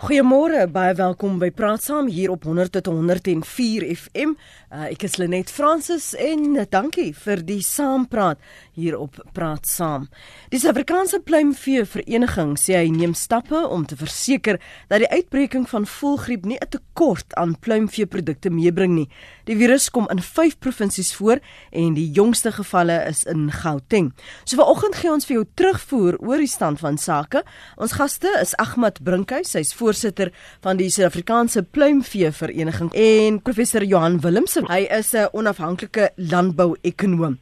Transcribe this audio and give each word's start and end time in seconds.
Goeiemôre, 0.00 0.62
baie 0.72 0.94
welkom 0.96 1.34
by 1.36 1.50
Praat 1.52 1.82
Saam 1.84 2.06
hier 2.08 2.30
op 2.32 2.46
100 2.48 2.72
tot 2.72 2.86
104 2.88 3.84
FM. 3.92 4.30
Uh, 4.72 4.86
ek 4.86 5.02
is 5.04 5.18
Lenet 5.20 5.50
Fransis 5.52 6.14
en 6.16 6.54
uh, 6.54 6.62
dankie 6.64 7.10
vir 7.12 7.42
die 7.44 7.58
saampraat 7.60 8.40
hier 8.72 8.96
op 8.96 9.18
Praat 9.36 9.68
Saam. 9.68 10.06
Die 10.48 10.56
Suid-Afrikaanse 10.62 11.20
Pluimvee 11.20 11.84
Vereniging 11.84 12.54
sê 12.56 12.78
hy 12.78 12.88
neem 12.94 13.12
stappe 13.12 13.60
om 13.60 13.84
te 13.84 13.98
verseker 14.00 14.56
dat 14.88 15.04
die 15.04 15.10
uitbreking 15.12 15.68
van 15.68 15.84
voëlgriep 15.84 16.48
nie 16.48 16.56
'n 16.56 16.72
tekort 16.78 17.36
aan 17.36 17.58
pluimveeprodukte 17.60 18.48
meebring 18.48 18.96
nie. 19.02 19.08
Die 19.50 19.56
virus 19.58 19.88
kom 19.90 20.06
in 20.14 20.20
5 20.22 20.60
provinsies 20.62 21.08
voor 21.18 21.40
en 21.74 21.94
die 21.96 22.06
jongste 22.14 22.52
gevalle 22.54 23.00
is 23.08 23.24
in 23.26 23.48
Gauteng. 23.50 24.12
So 24.44 24.60
vanoggend 24.60 24.94
gee 25.00 25.10
ons 25.10 25.26
vir 25.26 25.40
jou 25.40 25.46
terugvoer 25.58 26.18
oor 26.22 26.38
die 26.38 26.50
stand 26.50 26.78
van 26.78 26.98
sake. 27.02 27.42
Ons 27.74 27.96
gaste 27.98 28.30
is 28.38 28.54
Ahmad 28.62 29.00
Brinkhuis, 29.02 29.56
hy's 29.58 29.72
voorsitter 29.74 30.30
van 30.62 30.78
die 30.78 30.86
Suid-Afrikaanse 30.86 31.64
Pluimvee 31.66 32.30
Vereniging 32.30 32.92
en 32.94 33.40
professor 33.42 33.82
Johan 33.82 34.20
Willemse. 34.22 34.62
Hy 34.70 34.86
is 34.86 35.14
'n 35.14 35.26
onafhanklike 35.32 36.12
landbou-ekonoom. 36.14 37.38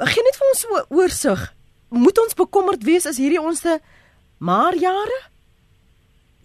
Gee 0.00 0.24
net 0.24 0.36
vir 0.40 0.48
ons 0.48 0.64
'n 0.64 0.94
oorsig. 0.96 1.54
Moet 1.90 2.18
ons 2.18 2.34
bekommerd 2.34 2.84
wees 2.84 3.06
as 3.06 3.18
hierdie 3.18 3.42
ons 3.42 3.60
te 3.60 3.80
maar 4.38 4.74
jare? 4.74 5.28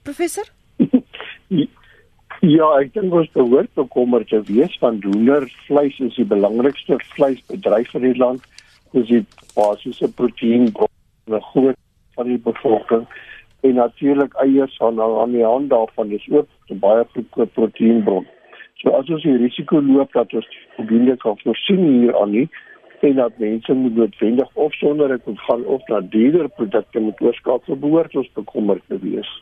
Professor? 0.03 0.43
Ja, 2.45 2.65
ek 2.77 2.91
dink 2.93 3.13
ons 3.17 3.29
behoort 3.33 3.71
bekommerd 3.73 4.27
te 4.29 4.37
wees 4.45 4.73
van 4.77 4.99
hoendervleis 5.01 5.95
is 6.03 6.17
die 6.19 6.25
belangrikste 6.29 6.99
vleisbedryf 7.15 7.93
in 7.97 8.03
die 8.03 8.19
land. 8.21 8.43
Dis 8.93 9.07
die 9.09 9.21
basiese 9.55 10.11
proteïenbron 10.19 10.91
vir 11.25 11.37
'n 11.39 11.47
groot 11.47 11.79
van 12.19 12.29
die 12.29 12.37
bevolking 12.49 13.07
en 13.65 13.73
natuurlik 13.81 14.37
eiers 14.43 14.75
aan 14.87 15.01
aan 15.01 15.33
die 15.33 15.45
hand 15.45 15.71
daarvan 15.73 16.11
is 16.11 16.27
ook 16.29 16.45
'n 16.69 16.79
baie 16.85 17.07
goeie 17.15 17.47
proteïenbron. 17.57 18.27
So 18.77 18.93
as 18.99 19.09
ons 19.09 19.23
die 19.23 19.37
risiko 19.37 19.81
loop 19.81 20.13
dat 20.13 20.33
ons 20.33 20.47
voldoende 20.75 21.17
kan 21.17 21.39
voorsien 21.41 21.81
hier 21.87 22.13
aan 22.21 22.31
nie 22.31 22.49
en 23.01 23.15
dat 23.15 23.37
mense 23.37 23.73
moet 23.73 23.95
noodwendig 23.95 24.49
of 24.53 24.73
sonder 24.73 25.11
ek 25.11 25.25
moet 25.25 25.39
gaan 25.39 25.65
of 25.65 25.81
na 25.87 26.01
dierder 26.01 26.49
produkte 26.49 26.99
moet 26.99 27.21
oorskakel 27.21 27.75
behoort 27.75 28.15
ons 28.15 28.31
bekommerd 28.33 28.83
te 28.87 28.99
wees. 28.99 29.41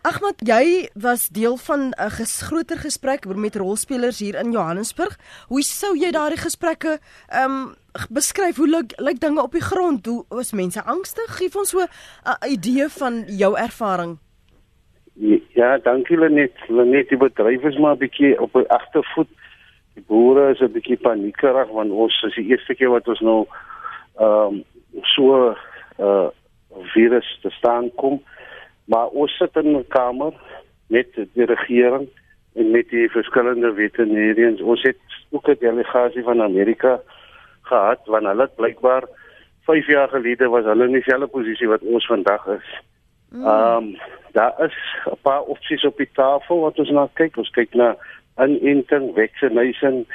Ahmad, 0.00 0.38
jy 0.40 0.88
was 0.96 1.28
deel 1.28 1.56
van 1.60 1.92
'n 1.92 2.10
ges 2.16 2.40
groter 2.48 2.76
gesprek 2.76 3.26
met 3.36 3.56
rolspelers 3.56 4.18
hier 4.18 4.34
in 4.34 4.52
Johannesburg. 4.52 5.18
Hoe 5.48 5.62
sou 5.62 5.98
jy 5.98 6.10
daardie 6.10 6.40
gesprekke 6.40 6.98
ehm 7.28 7.50
um, 7.50 7.74
beskryf? 8.08 8.56
Hoe 8.56 8.68
lyk 8.68 8.92
lyk 8.96 9.20
dinge 9.20 9.42
op 9.42 9.52
die 9.52 9.60
grond? 9.60 10.06
Hoe 10.06 10.24
is 10.40 10.52
mense 10.52 10.82
angstig? 10.84 11.36
Gee 11.36 11.50
ons 11.54 11.68
so 11.68 11.80
'n 11.80 12.48
idee 12.48 12.88
van 12.88 13.24
jou 13.26 13.56
ervaring. 13.56 14.18
Ja, 15.54 15.78
dankie 15.78 16.18
Lenet. 16.18 16.56
Lenet, 16.68 17.08
die 17.08 17.18
bedryf 17.18 17.62
is 17.62 17.78
maar 17.78 17.94
'n 17.94 17.98
bietjie 17.98 18.40
op 18.40 18.54
'n 18.54 18.66
agtervoet. 18.66 19.28
Die 19.94 20.04
boere 20.06 20.50
is 20.50 20.60
'n 20.60 20.72
bietjie 20.72 20.96
paniekerig 20.96 21.68
want 21.68 21.90
ons 21.90 22.22
is 22.22 22.34
die 22.34 22.48
eerste 22.48 22.74
keer 22.74 22.90
wat 22.90 23.08
ons 23.08 23.20
nou 23.20 23.46
ehm 24.18 24.46
um, 24.46 24.64
so 25.02 25.54
uh, 25.98 26.28
virus 26.92 27.38
te 27.42 27.50
staan 27.50 27.94
kom. 27.94 28.22
Maar 28.90 29.06
ons 29.06 29.36
sit 29.36 29.56
in 29.56 29.76
'n 29.76 29.86
kamer 29.88 30.32
met 30.86 31.08
die 31.14 31.44
regering 31.44 32.08
en 32.54 32.70
met 32.70 32.88
die 32.88 33.10
verskillende 33.10 33.74
veterinariërs. 33.74 34.60
Ons 34.60 34.82
het 34.82 34.98
ook 35.30 35.48
'n 35.48 35.56
delegasie 35.60 36.22
van 36.22 36.42
Amerika 36.42 37.00
gehad 37.62 38.00
want 38.04 38.26
hulle 38.26 38.42
het 38.42 38.54
blykbaar 38.54 39.04
5 39.60 39.86
jaar 39.86 40.08
gelede 40.08 40.48
was 40.48 40.64
hulle 40.64 40.84
in 40.84 40.92
dieselfde 40.92 41.26
posisie 41.26 41.68
wat 41.68 41.82
ons 41.82 42.06
vandag 42.06 42.46
is. 42.46 42.68
Mm. 43.30 43.44
Ehm 43.44 43.76
um, 43.76 43.96
daar 44.32 44.54
is 44.66 44.76
'n 45.06 45.18
paar 45.22 45.42
opsies 45.42 45.84
op 45.84 45.96
die 45.96 46.10
tafel 46.12 46.60
wat 46.60 46.78
ons 46.78 46.90
na 46.90 47.08
kyk. 47.12 47.36
Ons 47.36 47.50
kyk 47.50 47.74
na 47.74 47.96
inenting, 48.38 49.14
vaccination, 49.14 50.06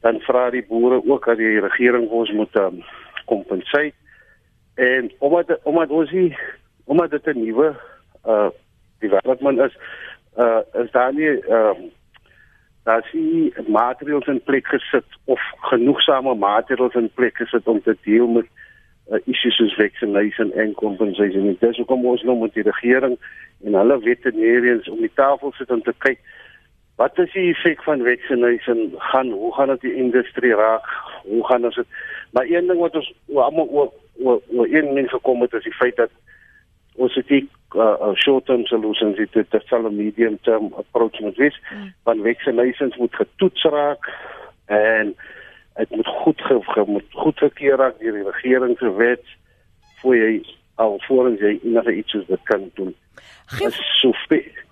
dan 0.00 0.20
vra 0.20 0.50
die 0.50 0.66
boere 0.68 1.02
ook 1.04 1.24
dat 1.24 1.36
die 1.36 1.60
regering 1.60 2.08
ons 2.08 2.30
moet 2.32 2.56
um, 2.56 2.82
kompenseer. 3.24 3.92
En 4.74 5.12
omdat 5.18 5.58
omdat 5.62 5.88
ons 5.90 6.10
hier 6.10 6.56
omdat 6.84 7.10
dit 7.10 7.26
'n 7.26 7.44
nuwe 7.44 7.76
uh 8.26 8.50
development 8.98 9.58
is 9.58 9.76
uh 10.36 10.60
is 10.82 10.90
daar 10.90 11.12
nie 11.14 11.28
ehm 11.28 11.84
uh, 11.84 11.90
daar 12.88 13.06
sien 13.12 13.52
materiale 13.66 14.24
in 14.26 14.42
plek 14.42 14.66
gesit 14.66 15.04
of 15.24 15.40
genoegsame 15.70 16.34
materiale 16.34 17.00
in 17.00 17.10
plek 17.14 17.36
gesit 17.36 17.66
om 17.66 17.82
te 17.82 17.96
deel 18.02 18.26
met 18.26 18.46
uh, 19.10 19.18
issues 19.24 19.56
soos 19.56 19.74
vaccination 19.74 20.52
en 20.52 20.72
compensation. 20.72 21.46
En 21.46 21.56
dis 21.60 21.76
hoekom 21.76 22.06
ons 22.06 22.22
nou 22.22 22.38
met 22.38 22.54
die 22.54 22.62
regering 22.62 23.18
en 23.64 23.74
hulle 23.74 24.00
veterinariërs 24.00 24.88
om 24.88 25.00
die 25.04 25.12
tafel 25.14 25.52
sit 25.52 25.70
om 25.70 25.82
te 25.82 25.94
kyk 25.98 26.20
wat 26.96 27.18
is 27.22 27.32
die 27.32 27.50
effek 27.52 27.82
van 27.86 28.06
vaccination 28.06 28.94
gaan 29.10 29.30
hoe 29.30 29.52
gaan 29.54 29.68
dit 29.74 29.80
die 29.80 29.94
industrie 29.94 30.54
raak? 30.54 30.88
Hoe 31.22 31.44
gaan 31.46 31.64
ons 31.64 31.74
dit 31.74 31.86
Maar 32.30 32.44
een 32.44 32.66
ding 32.66 32.80
wat 32.80 32.94
ons 32.94 33.12
almal 33.34 33.68
oor 33.68 33.92
oor 34.18 34.40
oor 34.48 34.66
een 34.66 34.94
ding 34.94 35.10
gekom 35.10 35.40
het 35.40 35.52
is 35.52 35.62
die 35.62 35.74
feit 35.74 35.96
dat 35.96 36.10
ons 36.98 37.14
het 37.14 37.28
die 37.30 37.44
uh, 37.76 38.12
short-term 38.14 38.64
solutions 38.66 39.16
dit 39.16 39.32
dit 39.34 39.66
sal 39.70 39.86
'n 39.88 39.96
medium-term 39.96 40.72
approach 40.82 41.20
moet 41.20 41.36
wees 41.36 41.58
mm. 41.70 41.92
want 42.04 42.26
vaccinations 42.26 42.96
moet 42.96 43.14
getoets 43.14 43.62
raak 43.62 44.12
en 44.66 45.14
dit 45.78 45.90
moet 45.90 46.06
goed 46.06 46.40
ge, 46.40 46.58
ge, 46.62 46.84
moet 46.86 47.10
goed 47.10 47.38
gekeer 47.38 47.76
raak 47.76 47.98
deur 47.98 48.12
die 48.12 48.30
regering 48.30 48.78
se 48.78 48.90
wet 48.92 49.24
voor 50.00 50.16
jy 50.16 50.32
alvorens 50.74 51.40
jy 51.40 51.58
enige 51.62 51.94
iets 51.94 52.10
soos 52.10 52.26
dit 52.26 52.42
kan 52.50 52.70
doen. 52.74 52.94
Geef 53.58 53.76
so 54.00 54.12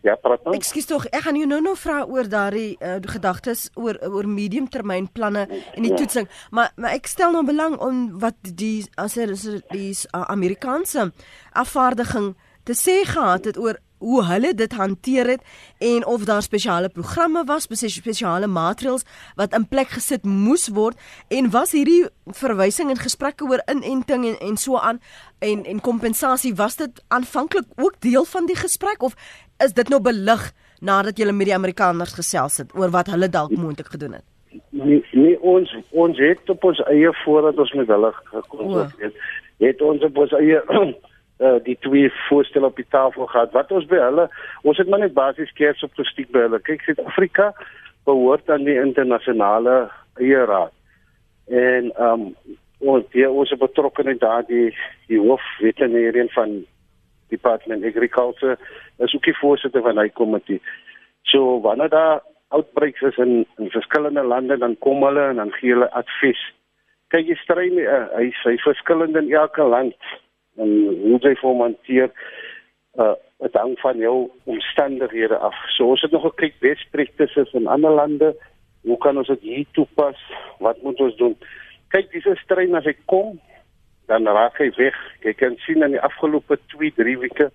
ja, 0.07 0.15
praat 0.23 0.45
nou. 0.47 0.55
Ekskuus 0.57 0.87
tog, 0.87 1.07
ek 1.11 1.25
gaan 1.27 1.39
jou 1.39 1.49
nou 1.51 1.61
nog 1.65 1.79
vra 1.83 2.03
oor 2.07 2.29
daardie 2.31 2.77
uh, 2.79 2.99
gedagtes 3.11 3.67
oor 3.75 3.99
oor 4.07 4.29
mediumtermyn 4.31 5.09
planne 5.13 5.47
en 5.49 5.83
die 5.83 5.93
ja. 5.93 5.99
toetsing, 5.99 6.29
maar 6.51 6.73
maar 6.77 6.95
ek 6.97 7.11
stel 7.11 7.35
nou 7.35 7.45
belang 7.47 7.79
om 7.83 8.05
wat 8.23 8.39
die 8.43 8.87
as 9.03 9.17
er 9.19 9.35
is 9.35 9.47
die 9.73 9.91
uh, 9.91 10.23
Amerikaanse 10.31 11.11
afvaardiging 11.53 12.35
te 12.67 12.75
sê 12.75 13.03
gehad 13.07 13.51
het 13.51 13.59
oor 13.59 13.79
hoe 14.07 14.25
hulle 14.25 14.55
dit 14.55 14.73
hanteer 14.79 15.27
het 15.35 15.43
en 15.83 16.07
of 16.07 16.25
daar 16.25 16.43
spesiale 16.43 16.89
programme 16.89 17.45
was, 17.45 17.67
spesiale 17.71 18.47
maatreëls 18.47 19.05
wat 19.37 19.55
in 19.57 19.67
plek 19.69 19.91
gesit 19.97 20.25
moes 20.25 20.69
word 20.69 20.99
en 21.29 21.51
was 21.51 21.75
hierdie 21.75 22.05
verwysing 22.43 22.93
en 22.93 23.03
gesprekke 23.03 23.49
oor 23.51 23.65
inenting 23.73 24.29
en 24.31 24.39
en 24.49 24.57
so 24.57 24.79
aan 24.79 25.01
en 25.39 25.65
en 25.65 25.81
kompensasie 25.81 26.55
was 26.55 26.77
dit 26.77 27.03
aanvanklik 27.09 27.67
ook 27.77 27.99
deel 28.01 28.25
van 28.25 28.47
die 28.47 28.57
gesprek 28.57 29.03
of 29.03 29.19
is 29.65 29.75
dit 29.75 29.89
nou 29.89 30.01
belig 30.01 30.53
nadat 30.81 31.19
julle 31.19 31.33
met 31.33 31.51
die 31.51 31.57
Amerikaners 31.57 32.15
gesels 32.15 32.61
het 32.63 32.75
oor 32.77 32.93
wat 32.95 33.11
hulle 33.11 33.29
dalk 33.29 33.57
moontlik 33.57 33.91
gedoen 33.97 34.19
het? 34.19 34.25
Nee, 34.71 35.03
nee 35.13 35.41
ons 35.41 35.73
ons 35.91 36.19
het 36.19 36.51
op 36.51 36.65
ons 36.65 36.81
eie 36.93 37.13
voordat 37.25 37.59
ons 37.59 37.73
met 37.81 37.89
hulle 37.89 38.13
gekonsulteer 38.31 39.11
het, 39.11 39.21
het 39.67 39.83
ons 39.83 40.03
op 40.11 40.25
ons 40.25 40.33
eie 40.39 40.63
uh, 41.39 41.57
die 41.65 41.77
twee 41.81 42.13
voorstelle 42.29 42.67
op 42.67 42.77
die 42.77 42.87
tafel 42.89 43.27
gehad. 43.27 43.53
Wat 43.53 43.73
ons 43.73 43.89
by 43.91 44.01
hulle, 44.01 44.29
ons 44.63 44.79
het 44.79 44.89
maar 44.89 45.05
net 45.05 45.17
basies 45.17 45.53
keers 45.59 45.83
op 45.83 45.95
gestiek 45.99 46.31
by 46.35 46.47
hulle. 46.47 46.61
Kyk, 46.65 46.85
Suid-Afrika 46.87 47.53
behoort 48.07 48.51
aan 48.51 48.65
die 48.65 48.79
internasionale 48.81 49.91
eierraad. 50.21 50.73
En 51.47 51.93
ehm 51.97 52.29
um, 52.29 52.31
ons 52.79 53.05
die 53.15 53.25
ons 53.25 53.53
betrokkeheid 53.57 54.21
daar 54.21 54.43
die 54.45 54.69
die 55.09 55.21
hoof 55.21 55.43
veterinarian 55.63 56.29
van 56.35 56.59
Department 57.33 57.85
Agriculture 57.85 58.59
is 58.99 59.15
ook 59.15 59.25
die 59.25 59.39
voorsitter 59.39 59.83
van 59.83 59.99
hy 59.99 60.09
komitee. 60.09 60.61
So 61.23 61.61
wanneer 61.65 61.89
daar 61.89 62.21
outbreaks 62.49 63.01
is 63.01 63.17
in, 63.17 63.47
in 63.57 63.71
verskillende 63.71 64.23
lande 64.23 64.59
dan 64.59 64.77
kom 64.79 65.03
hulle 65.03 65.25
en 65.31 65.41
dan 65.41 65.53
gee 65.57 65.73
hulle 65.73 65.91
advies. 65.91 66.43
Kyk 67.15 67.31
jy 67.31 67.39
strei 67.41 67.67
nie, 67.71 67.87
uh, 67.87 68.07
hy 68.19 68.29
hy 68.45 68.57
verskillend 68.63 69.17
in 69.17 69.33
elke 69.33 69.65
land 69.65 69.97
en 70.57 70.75
hoe 71.03 71.19
jy 71.21 71.35
vir 71.41 71.63
hanteer 71.63 72.11
uh 72.99 73.15
dit 73.37 73.53
hang 73.53 73.75
van 73.83 73.99
jou 74.01 74.31
omstandighede 74.49 75.37
af. 75.37 75.57
So 75.77 75.91
ons 75.93 76.01
het 76.01 76.11
nog 76.11 76.23
gekyk 76.23 76.55
best 76.65 76.87
practices 76.91 77.53
in 77.53 77.67
ander 77.67 77.93
lande. 77.93 78.31
Hoe 78.89 78.97
kan 78.99 79.19
ons 79.21 79.29
dit 79.29 79.41
hier 79.41 79.67
toepas? 79.77 80.17
Wat 80.59 80.81
moet 80.83 81.01
ons 81.01 81.17
doen? 81.17 81.37
Kyk, 81.93 82.11
dis 82.13 82.25
'n 82.25 82.41
stryd 82.41 82.73
as 82.75 82.85
hy 82.85 82.97
kom, 83.05 83.41
dan 84.07 84.25
raak 84.25 84.59
hy 84.59 84.71
weg. 84.77 84.97
Jy 85.21 85.35
kan 85.35 85.57
sien 85.67 85.83
in 85.83 85.91
die 85.91 86.01
afgelope 86.01 86.59
2, 86.73 86.93
3 86.97 87.19
weke 87.19 87.51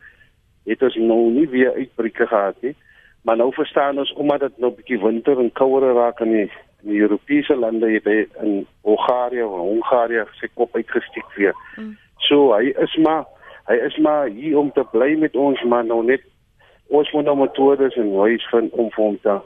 het 0.66 0.82
ons 0.82 0.96
nou 0.96 1.32
nie 1.32 1.48
weer 1.50 1.74
uitbreke 1.74 2.28
gehad 2.28 2.62
nie. 2.62 2.76
Maar 3.22 3.38
nou 3.38 3.54
verstaan 3.54 4.00
ons 4.00 4.14
omdat 4.14 4.40
dit 4.40 4.58
nou 4.58 4.72
bietjie 4.74 5.00
winter 5.00 5.40
en 5.40 5.52
kouer 5.52 5.94
raak 5.94 6.20
in 6.20 6.32
die, 6.32 6.52
in 6.84 6.94
die 6.94 7.02
Europese 7.02 7.56
lande, 7.56 7.90
het 7.92 8.06
hy 8.06 8.28
in 8.42 8.68
Bulgarië 8.86 9.46
en 9.46 9.66
Hongarije 9.68 10.26
sy 10.40 10.50
kop 10.54 10.76
uitgestiek 10.76 11.36
weer. 11.38 11.58
Mm. 11.76 11.98
So 12.28 12.52
hy 12.56 12.74
is 12.84 12.98
maar 12.98 13.26
hy 13.70 13.78
is 13.88 13.98
maar 13.98 14.28
hier 14.28 14.58
om 14.60 14.72
te 14.76 14.84
bly 14.92 15.16
met 15.20 15.36
ons 15.36 15.62
maar 15.64 15.86
nou 15.86 16.04
net 16.06 16.24
ons 16.92 17.12
moet 17.16 17.26
nou 17.26 17.38
metodes 17.40 17.96
en 17.96 18.12
ways 18.18 18.44
vind 18.52 18.74
om 18.74 18.90
vir 18.92 19.04
hom 19.06 19.18
te 19.24 19.40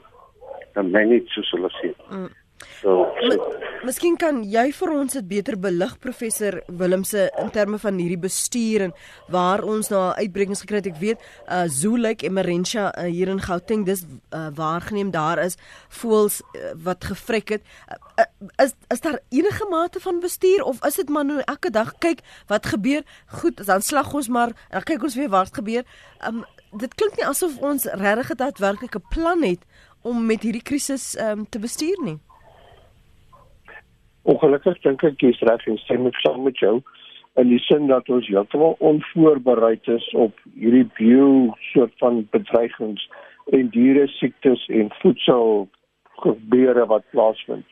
manage 0.82 1.30
soos 1.32 1.52
hulle 1.54 1.70
sê. 1.78 1.92
Mm. 2.10 2.32
So, 2.80 3.12
so 3.20 3.56
Miskien 3.86 4.16
kan 4.18 4.40
jy 4.48 4.70
vir 4.74 4.90
ons 4.96 5.14
dit 5.14 5.26
beter 5.28 5.54
belig 5.62 5.92
professor 6.02 6.56
Willemse 6.80 7.28
in 7.38 7.52
terme 7.54 7.78
van 7.78 8.00
hierdie 8.00 8.18
bestuur 8.18 8.86
en 8.88 8.94
waar 9.30 9.62
ons 9.62 9.92
na 9.92 10.00
uitbrekings 10.16 10.64
gekry 10.64 10.80
het. 10.80 10.88
Ek 10.90 10.98
weet 10.98 11.22
uh 11.44 11.66
Zoo 11.70 12.00
Lake 12.00 12.26
Emerentia 12.26 12.88
uh, 12.88 13.04
hier 13.06 13.30
in 13.30 13.42
Gauteng 13.44 13.84
dis 13.86 14.02
uh, 14.06 14.48
waargeneem 14.56 15.12
daar 15.14 15.38
is 15.44 15.54
voels 16.00 16.40
uh, 16.56 16.72
wat 16.88 17.06
gevrek 17.12 17.54
het. 17.54 17.70
Uh, 17.86 18.24
uh, 18.24 18.50
is 18.64 18.74
is 18.90 19.04
daar 19.04 19.20
enige 19.28 19.70
mate 19.70 20.02
van 20.02 20.20
bestuur 20.24 20.64
of 20.66 20.82
is 20.86 20.98
dit 20.98 21.08
maar 21.12 21.28
nou 21.28 21.38
elke 21.44 21.70
dag 21.70 21.94
kyk 22.02 22.24
wat 22.50 22.66
gebeur? 22.66 23.06
Goed, 23.38 23.62
dan 23.66 23.86
slag 23.86 24.14
ons 24.14 24.28
maar 24.28 24.56
en 24.56 24.80
dan 24.80 24.88
kyk 24.90 25.06
ons 25.06 25.20
weer 25.20 25.30
wat 25.30 25.54
gebeur. 25.54 25.86
Um 26.26 26.42
dit 26.74 26.94
klink 26.98 27.16
nie 27.16 27.28
asof 27.28 27.60
ons 27.62 27.86
regtig 27.86 28.34
'n 28.34 28.42
daadwerklike 28.42 29.00
plan 29.14 29.42
het 29.46 29.62
om 30.02 30.26
met 30.26 30.42
hierdie 30.42 30.62
krisis 30.62 31.14
um, 31.18 31.46
te 31.48 31.58
bestuur 31.58 31.98
nie. 32.02 32.18
Ongelukkig 34.26 34.80
dink 34.82 35.04
ek 35.06 35.20
jy's 35.22 35.42
reg 35.46 35.66
en 35.70 35.78
stem 35.78 36.02
met 36.02 36.16
saam 36.22 36.42
met 36.42 36.58
jou 36.58 36.80
in 37.36 37.52
die 37.52 37.60
sin 37.60 37.86
dat 37.86 38.08
ons 38.08 38.26
heeltemal 38.26 38.74
onvoorbereid 38.78 39.88
is 39.92 40.06
op 40.16 40.38
hierdie 40.56 40.86
bio 40.96 41.54
soort 41.70 41.92
van 42.02 42.24
bedreigings 42.32 43.04
en 43.54 43.68
diere 43.74 44.06
siektes 44.16 44.64
en 44.72 44.88
voedsel 45.02 45.68
gebeure 46.24 46.86
wat 46.86 47.04
plaasvind. 47.12 47.66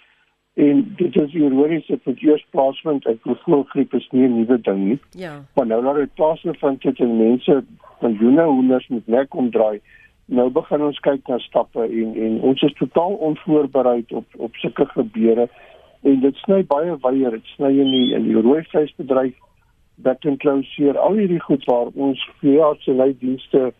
En 0.55 0.85
dit 0.97 1.17
is 1.17 1.35
ironies 1.35 1.87
dat 1.87 2.05
dit 2.05 2.23
eers 2.23 2.47
plaasvind 2.55 3.07
uit 3.07 3.27
voelgriep 3.47 3.95
is 3.95 4.09
nie 4.11 4.29
'n 4.29 4.37
nuwe 4.37 4.61
ding 4.61 4.85
nie. 4.85 5.01
Ja. 5.11 5.43
Maar 5.55 5.67
nou 5.67 5.83
dat 5.83 5.97
dit 5.97 6.15
plaasvind 6.15 6.83
dit 6.83 7.01
en 7.01 7.17
mense 7.17 7.65
miljoene 8.01 8.43
hoenders 8.43 8.89
met 8.89 9.07
nek 9.07 9.35
omdraai, 9.35 9.81
nou 10.25 10.51
begin 10.51 10.83
ons 10.83 11.01
kyk 11.01 11.29
na 11.29 11.39
stappe 11.39 11.83
en 11.83 12.15
en 12.15 12.41
ons 12.41 12.63
is 12.63 12.73
totaal 12.73 13.13
onvoorbereid 13.13 14.13
op 14.13 14.25
op 14.37 14.55
sulke 14.55 14.87
gebeure 14.87 15.49
en 16.05 16.21
dit 16.21 16.43
sny 16.45 16.63
baie 16.69 16.97
wyer 17.07 17.39
dit 17.39 17.51
sny 17.55 17.73
in 17.85 17.91
die 17.95 18.07
in 18.17 18.29
die 18.29 18.41
rooi 18.41 18.63
vleisbedryf 18.73 19.35
dat 20.07 20.25
inkluseer 20.25 20.99
al 20.99 21.19
hierdie 21.21 21.41
goed 21.41 21.65
waar 21.71 21.93
ons 21.95 22.21
veeartsenydienste 22.43 23.71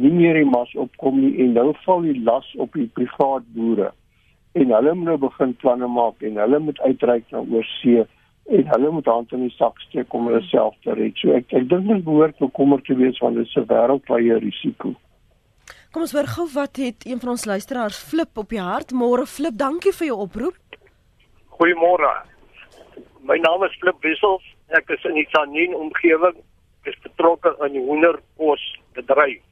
nie 0.00 0.12
meer 0.14 0.38
die 0.40 0.48
mas 0.48 0.72
opkom 0.74 1.20
nie 1.20 1.34
en 1.44 1.56
nou 1.58 1.72
val 1.84 2.06
die 2.06 2.20
las 2.24 2.48
op 2.56 2.78
die 2.78 2.88
privaat 2.98 3.46
boere 3.56 3.90
en 4.52 4.72
hulle 4.74 4.94
moet 4.94 5.12
nou 5.12 5.18
begin 5.28 5.52
planne 5.62 5.90
maak 5.98 6.24
en 6.26 6.40
hulle 6.42 6.58
moet 6.58 6.80
uitreik 6.86 7.28
na 7.30 7.44
oorsee 7.44 8.06
en 8.50 8.66
hulle 8.72 8.90
moet 8.90 9.06
hand 9.06 9.32
in 9.36 9.44
die 9.46 9.54
sak 9.54 9.78
steek 9.86 10.14
om 10.16 10.26
hulle 10.26 10.42
self 10.48 10.74
te 10.84 10.94
red. 10.98 11.14
So 11.20 11.36
ek 11.36 11.52
ek 11.54 11.68
dink 11.70 11.86
dit 11.86 12.02
behoort 12.06 12.40
bekommerd 12.42 12.86
te 12.88 12.96
wees 12.98 13.20
want 13.22 13.38
dit 13.38 13.46
is 13.46 13.56
'n 13.56 13.68
wêreldwye 13.70 14.40
risiko. 14.42 14.94
Kom 15.92 16.02
ons 16.02 16.12
hoor 16.12 16.26
gou 16.26 16.46
wat 16.54 16.76
het 16.76 17.06
een 17.06 17.20
van 17.20 17.30
ons 17.30 17.44
luisteraars 17.44 17.98
Flip 18.10 18.38
op 18.38 18.48
die 18.48 18.60
hart. 18.60 18.92
Môre 18.92 19.26
Flip, 19.26 19.56
dankie 19.56 19.92
vir 19.92 20.06
jou 20.06 20.18
oproep. 20.26 20.58
Goeiemôre. 21.60 22.08
My 23.20 23.36
naam 23.36 23.62
is 23.64 23.74
Flip 23.80 23.96
Wissels. 24.00 24.44
Ek 24.72 24.88
is 24.94 25.02
in 25.04 25.18
die 25.18 25.26
Sanien 25.28 25.74
omgewing. 25.76 26.38
Ek 26.80 26.94
is 26.94 27.02
betrokke 27.04 27.52
in 27.66 27.74
die 27.76 27.82
hoenderkos 27.84 28.62
bedryf. 28.96 29.42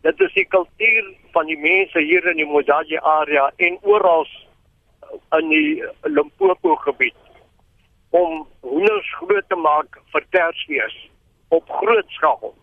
Dit 0.00 0.22
is 0.24 0.32
die 0.32 0.46
kultuur 0.48 1.10
van 1.34 1.50
die 1.52 1.58
mense 1.60 2.00
hier 2.00 2.24
in 2.32 2.40
die 2.40 2.48
Mojaji 2.48 3.02
area 3.12 3.50
en 3.66 3.76
oral 3.84 4.24
in 5.42 5.52
die 5.52 5.84
Limpopo 6.08 6.78
gebied 6.86 7.20
om 8.16 8.46
hoenders 8.64 9.12
groot 9.20 9.44
te 9.52 9.60
maak 9.60 10.00
vir 10.16 10.28
Kersfees 10.32 10.96
op 11.52 11.68
groot 11.82 12.16
skaal. 12.16 12.56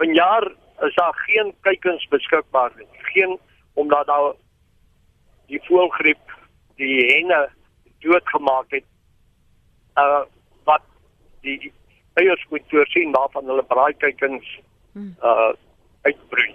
Vanjaar 0.00 0.48
is 0.88 0.96
daar 0.96 1.22
geen 1.28 1.52
kuikens 1.60 2.08
beskikbaar 2.08 2.72
nie. 2.80 2.88
Geen 3.12 3.36
omdat 3.76 4.08
daar 4.08 4.32
die 5.52 5.60
voëlgriep 5.68 6.39
die 6.80 6.96
henne 7.12 7.40
doodgemaak 8.04 8.72
het 8.76 8.86
uh 10.00 10.24
wat 10.68 10.84
die, 11.44 11.58
die 11.58 11.72
eiers 12.20 12.44
moet 12.50 12.66
voorsien 12.72 13.12
waarvan 13.16 13.48
hulle 13.52 13.64
braaikuikens 13.68 14.58
uh 14.96 15.52
uitbroei. 16.02 16.52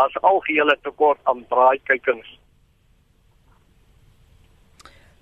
As 0.00 0.16
algehele 0.22 0.76
tekort 0.82 1.18
aan 1.28 1.44
braaikuikens. 1.48 2.28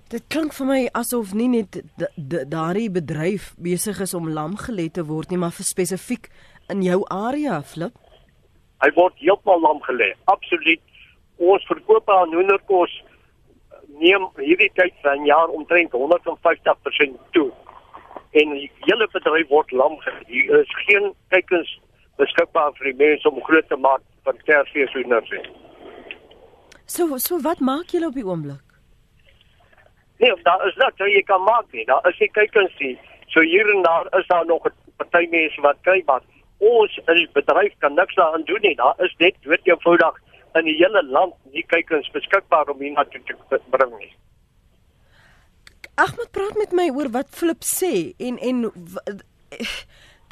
Dit 0.08 0.24
klink 0.32 0.54
vir 0.56 0.66
my 0.68 0.82
asof 0.96 1.34
nie 1.36 1.48
net 1.52 1.80
daardie 2.24 2.88
bedryf 2.90 3.50
besig 3.60 3.98
is 4.00 4.14
om 4.16 4.30
lam 4.32 4.54
gelet 4.56 4.94
te 4.96 5.04
word 5.04 5.30
nie, 5.30 5.40
maar 5.40 5.52
vir 5.52 5.68
spesifiek 5.68 6.30
in 6.72 6.84
jou 6.86 7.02
area, 7.12 7.58
Flip. 7.62 7.92
Hy 8.80 8.88
word 8.96 9.18
heeltemal 9.20 9.60
lam 9.60 9.82
gelê. 9.84 10.12
Absoluut. 10.32 10.80
Ons 11.38 11.66
verkoop 11.68 12.08
aan 12.10 12.32
hoenderkos 12.34 12.94
neem 13.98 14.28
hierdie 14.36 14.70
tyd 14.74 14.94
van 15.02 15.24
jaar 15.24 15.48
omtrent 15.48 15.92
150% 15.92 17.18
toe. 17.36 17.50
En 18.30 18.54
die 18.56 18.70
hele 18.86 19.08
bedryf 19.12 19.48
word 19.48 19.72
lam. 19.72 19.98
Hier 20.26 20.60
is 20.60 20.74
geen 20.86 21.12
kuikens 21.28 21.80
beskikbaar 22.18 22.74
vir 22.78 22.92
die 22.92 22.98
mense 22.98 23.30
om 23.30 23.42
groot 23.46 23.68
te 23.68 23.76
maak 23.76 24.04
vir 24.26 24.40
Kersfees 24.46 24.94
hoenders 24.96 25.30
nie. 25.34 25.44
So 26.86 27.18
so 27.18 27.38
wat 27.44 27.60
maak 27.60 27.92
julle 27.94 28.08
op 28.10 28.16
die 28.16 28.26
oomblik? 28.26 28.64
Nee, 30.18 30.34
daar 30.42 30.64
is 30.66 30.76
niks 30.80 30.98
wat 30.98 31.12
jy 31.14 31.22
kan 31.22 31.42
maak 31.46 31.66
nie. 31.72 31.84
Daar 31.86 32.06
is 32.10 32.18
nie 32.18 32.30
kuikens 32.34 32.74
nie. 32.82 32.96
So 33.30 33.44
hier 33.44 33.68
en 33.74 33.82
daar 33.82 34.08
is 34.18 34.26
daar 34.26 34.46
nog 34.46 34.66
'n 34.66 34.74
party 34.96 35.26
mense 35.30 35.60
wat 35.60 35.76
kry 35.82 36.02
maar 36.06 36.22
ons 36.58 37.00
in 37.06 37.14
die 37.14 37.28
bedryf 37.32 37.74
kan 37.78 37.94
niks 37.94 38.14
daaraan 38.14 38.44
doen 38.44 38.60
nie. 38.60 38.74
Daar 38.74 38.94
is 38.98 39.14
net 39.18 39.34
dood 39.42 39.60
eenvoudig 39.62 40.14
in 40.54 40.64
die 40.64 40.76
hele 40.78 41.02
land 41.06 41.34
nie 41.52 41.64
kuikens 41.66 42.08
beskikbaar 42.14 42.70
om 42.72 42.80
hier 42.80 42.92
na 42.92 43.04
te 43.04 43.60
bring 43.70 43.94
nie. 43.98 44.12
Ahmed 45.98 46.30
praat 46.32 46.56
met 46.56 46.72
my 46.72 46.88
oor 46.94 47.10
wat 47.10 47.30
Flip 47.34 47.64
sê 47.66 48.14
en 48.18 48.38
en 48.38 48.70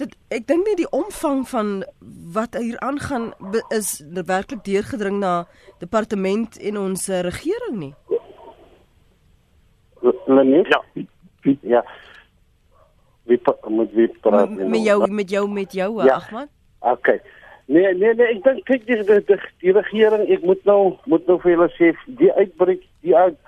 dit 0.01 0.17
ek 0.37 0.47
dink 0.47 0.67
nie 0.69 0.77
die 0.83 0.91
omvang 0.95 1.45
van 1.51 1.71
wat 2.37 2.59
hier 2.61 2.79
aangaan 2.85 3.33
is 3.75 3.99
werklik 4.13 4.65
deurgedring 4.65 5.19
na 5.21 5.47
departement 5.81 6.59
en 6.61 6.79
ons 6.79 7.09
regering 7.09 7.79
nie. 7.81 7.95
Lenet? 10.27 10.69
Ja. 10.71 10.83
Ja. 11.63 11.83
Wie 13.27 13.41
moet 13.69 13.93
wie 13.93 14.09
praat 14.23 14.51
met, 14.51 14.69
met 14.69 14.85
jou 14.85 15.11
met 15.11 15.31
jou 15.31 15.49
met 15.51 15.73
jou 15.73 16.05
ja. 16.05 16.15
Ahmed? 16.21 16.49
Okay. 16.81 17.21
Nee 17.67 17.95
nee 17.95 18.15
nee, 18.15 18.27
ek 18.37 18.43
dink 18.45 18.67
kyk 18.69 18.85
die, 18.87 19.01
die, 19.03 19.21
die, 19.27 19.39
die 19.65 19.73
regering, 19.75 20.29
ek 20.31 20.45
moet 20.47 20.63
nou 20.69 20.97
moet 21.11 21.27
nou 21.27 21.41
vir 21.43 21.57
julle 21.57 21.71
sê 21.75 21.93
die 22.21 22.31
uitbreek 22.37 22.85
die 23.03 23.17
uit 23.17 23.39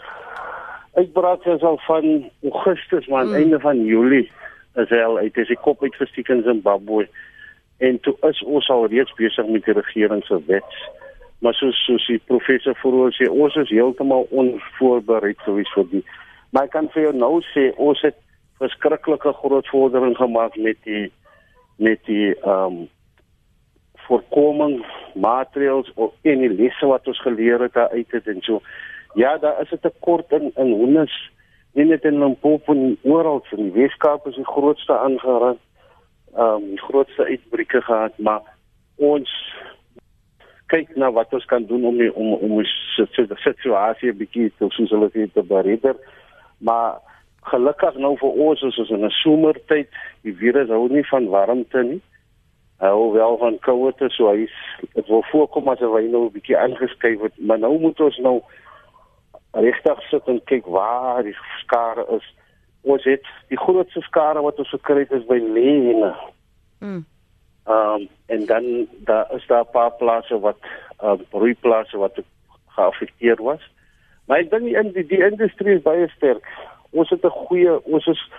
uitbraak 0.99 1.47
is 1.47 1.62
al 1.62 1.79
van 1.87 2.31
Augustus 2.43 3.06
maar 3.06 3.25
mm. 3.25 3.35
einde 3.35 3.61
van 3.61 3.85
Julie 3.85 4.26
is 4.75 4.91
hy 4.91 5.00
al 5.05 5.19
uit 5.19 5.37
is 5.37 5.50
die 5.53 5.61
kop 5.62 5.82
uitgestiek 5.82 6.31
in 6.35 6.43
Zimbabwe 6.43 7.06
en 7.79 8.00
toe 8.03 8.17
is 8.26 8.43
ons 8.43 8.70
al 8.75 8.87
reeds 8.91 9.15
besig 9.20 9.47
met 9.47 9.67
die 9.69 9.76
regering 9.79 10.25
se 10.26 10.41
wet 10.50 10.79
maar 11.44 11.55
soos 11.55 11.79
soos 11.87 12.06
die 12.10 12.19
professor 12.31 12.75
vooroor 12.82 13.15
sê 13.15 13.31
ons 13.31 13.55
is 13.63 13.70
heeltemal 13.70 14.27
onvoorbereid 14.43 15.39
gewees 15.46 15.70
vir 15.77 15.91
die 15.94 16.05
maar 16.51 16.67
ek 16.67 16.75
kan 16.75 16.91
vir 16.94 17.08
jou 17.08 17.15
nou 17.22 17.34
sê 17.53 17.69
ons 17.77 18.03
het 18.03 18.19
verskriklike 18.58 19.32
groot 19.39 19.70
vordering 19.70 20.17
gemaak 20.19 20.58
met 20.58 20.82
die 20.89 21.06
met 21.79 22.03
die 22.10 22.32
ehm 22.34 22.82
um, 22.82 22.87
voorkoming 24.08 24.79
maatreëls 25.15 25.91
en 25.96 26.44
die 26.44 26.53
lesse 26.53 26.86
wat 26.88 27.08
ons 27.10 27.20
geleer 27.24 27.67
het 27.67 27.77
uit 27.77 28.12
het 28.17 28.29
en 28.29 28.41
so. 28.46 28.60
Ja 29.15 29.36
daar 29.38 29.60
is 29.62 29.72
'n 29.72 29.81
tekort 29.81 30.32
in 30.32 30.53
in 30.56 30.72
hondes. 30.72 31.15
Nie 31.72 31.84
net 31.84 32.05
in 32.05 32.19
Limpopo 32.19 32.72
en 32.72 32.98
oral 33.03 33.44
in 33.50 33.70
die 33.70 33.82
Weskaap 33.82 34.27
is 34.27 34.34
die 34.34 34.53
grootste 34.55 34.98
aangeraak 34.98 35.58
ehm 36.36 36.55
um, 36.55 36.69
die 36.70 36.84
grootste 36.88 37.24
uitbreke 37.24 37.81
gehad 37.82 38.19
maar 38.19 38.43
ons 38.96 39.31
kyk 40.67 40.96
na 40.96 41.10
wat 41.12 41.32
ons 41.32 41.44
kan 41.44 41.65
doen 41.67 41.84
om 41.84 41.96
die, 41.96 42.15
om 42.15 42.32
om 42.32 42.50
ons 42.50 42.72
situasie 43.44 44.12
bietjie 44.12 44.53
te 44.58 44.67
soos 44.69 44.91
hulle 44.91 45.10
sê 45.10 45.32
te 45.32 45.43
beredder. 45.43 45.96
Maar 46.58 47.00
gelukkig 47.43 47.96
nou 47.96 48.17
vir 48.17 48.31
ons 48.31 48.62
is 48.62 48.79
ons 48.79 48.91
in 48.91 49.05
'n 49.05 49.10
somertyd. 49.10 49.88
Die 50.22 50.36
virus 50.36 50.69
hou 50.69 50.88
nie 50.88 51.05
van 51.05 51.29
warmte 51.29 51.82
nie 51.82 52.03
hou 52.79 53.13
wel 53.13 53.37
van 53.39 53.58
koue 53.58 53.93
te 53.99 54.08
so 54.15 54.31
hy 54.31 54.47
dit 54.94 55.06
wil 55.06 55.25
voorkom 55.31 55.69
as 55.69 55.81
hy 55.82 56.06
nou 56.06 56.27
'n 56.27 56.32
bietjie 56.32 56.58
aangeskryf 56.58 57.20
het 57.20 57.39
maar 57.39 57.58
nou 57.58 57.79
moet 57.79 58.01
ons 58.01 58.19
nou 58.19 58.43
regtig 59.53 60.03
sit 60.08 60.27
en 60.27 60.41
kyk 60.44 60.67
waar 60.67 61.23
die 61.23 61.37
skare 61.63 62.05
is. 62.17 62.27
Ons 62.82 63.05
het 63.08 63.25
die 63.49 63.58
grootste 63.58 64.01
skare 64.06 64.43
wat 64.44 64.58
ons 64.58 64.70
gekry 64.70 65.05
het 65.06 65.15
is 65.17 65.27
by 65.29 65.39
Lene 65.41 66.13
mm. 66.79 67.05
um, 67.67 68.08
en 68.27 68.47
dan 68.47 68.87
daar 69.08 69.27
is 69.37 69.47
daar 69.47 69.65
'n 69.65 69.73
paar 69.73 69.93
plase 69.93 70.41
wat 70.41 70.58
uh, 71.03 71.17
broeiplase 71.31 71.97
wat 71.99 72.20
geaffekteer 72.67 73.43
was. 73.43 73.63
Maar 74.27 74.39
ek 74.39 74.51
dink 74.51 74.65
die, 74.65 74.93
die, 74.93 75.06
die 75.06 75.25
industrie 75.25 75.77
is 75.77 75.82
baie 75.82 76.08
sterk. 76.08 76.44
Ons 76.91 77.11
het 77.11 77.25
'n 77.25 77.39
goeie 77.49 77.85
ons 77.85 78.06
is 78.06 78.31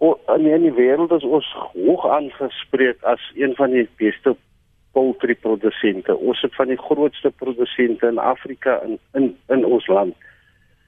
in 0.00 0.62
die 0.64 0.72
wêreld 0.72 1.12
is 1.12 1.24
ons 1.24 1.48
hoog 1.74 2.06
aangespreek 2.08 3.02
as 3.04 3.20
een 3.36 3.52
van 3.58 3.74
die 3.74 3.88
beste 4.00 4.34
poultry 4.96 5.34
produsente. 5.34 6.16
Ons 6.16 6.40
het 6.40 6.54
van 6.56 6.72
die 6.72 6.78
grootste 6.80 7.30
produsente 7.30 8.08
in 8.08 8.18
Afrika 8.18 8.80
in 8.86 8.98
in 9.12 9.36
in 9.48 9.64
ons 9.64 9.86
land. 9.86 10.16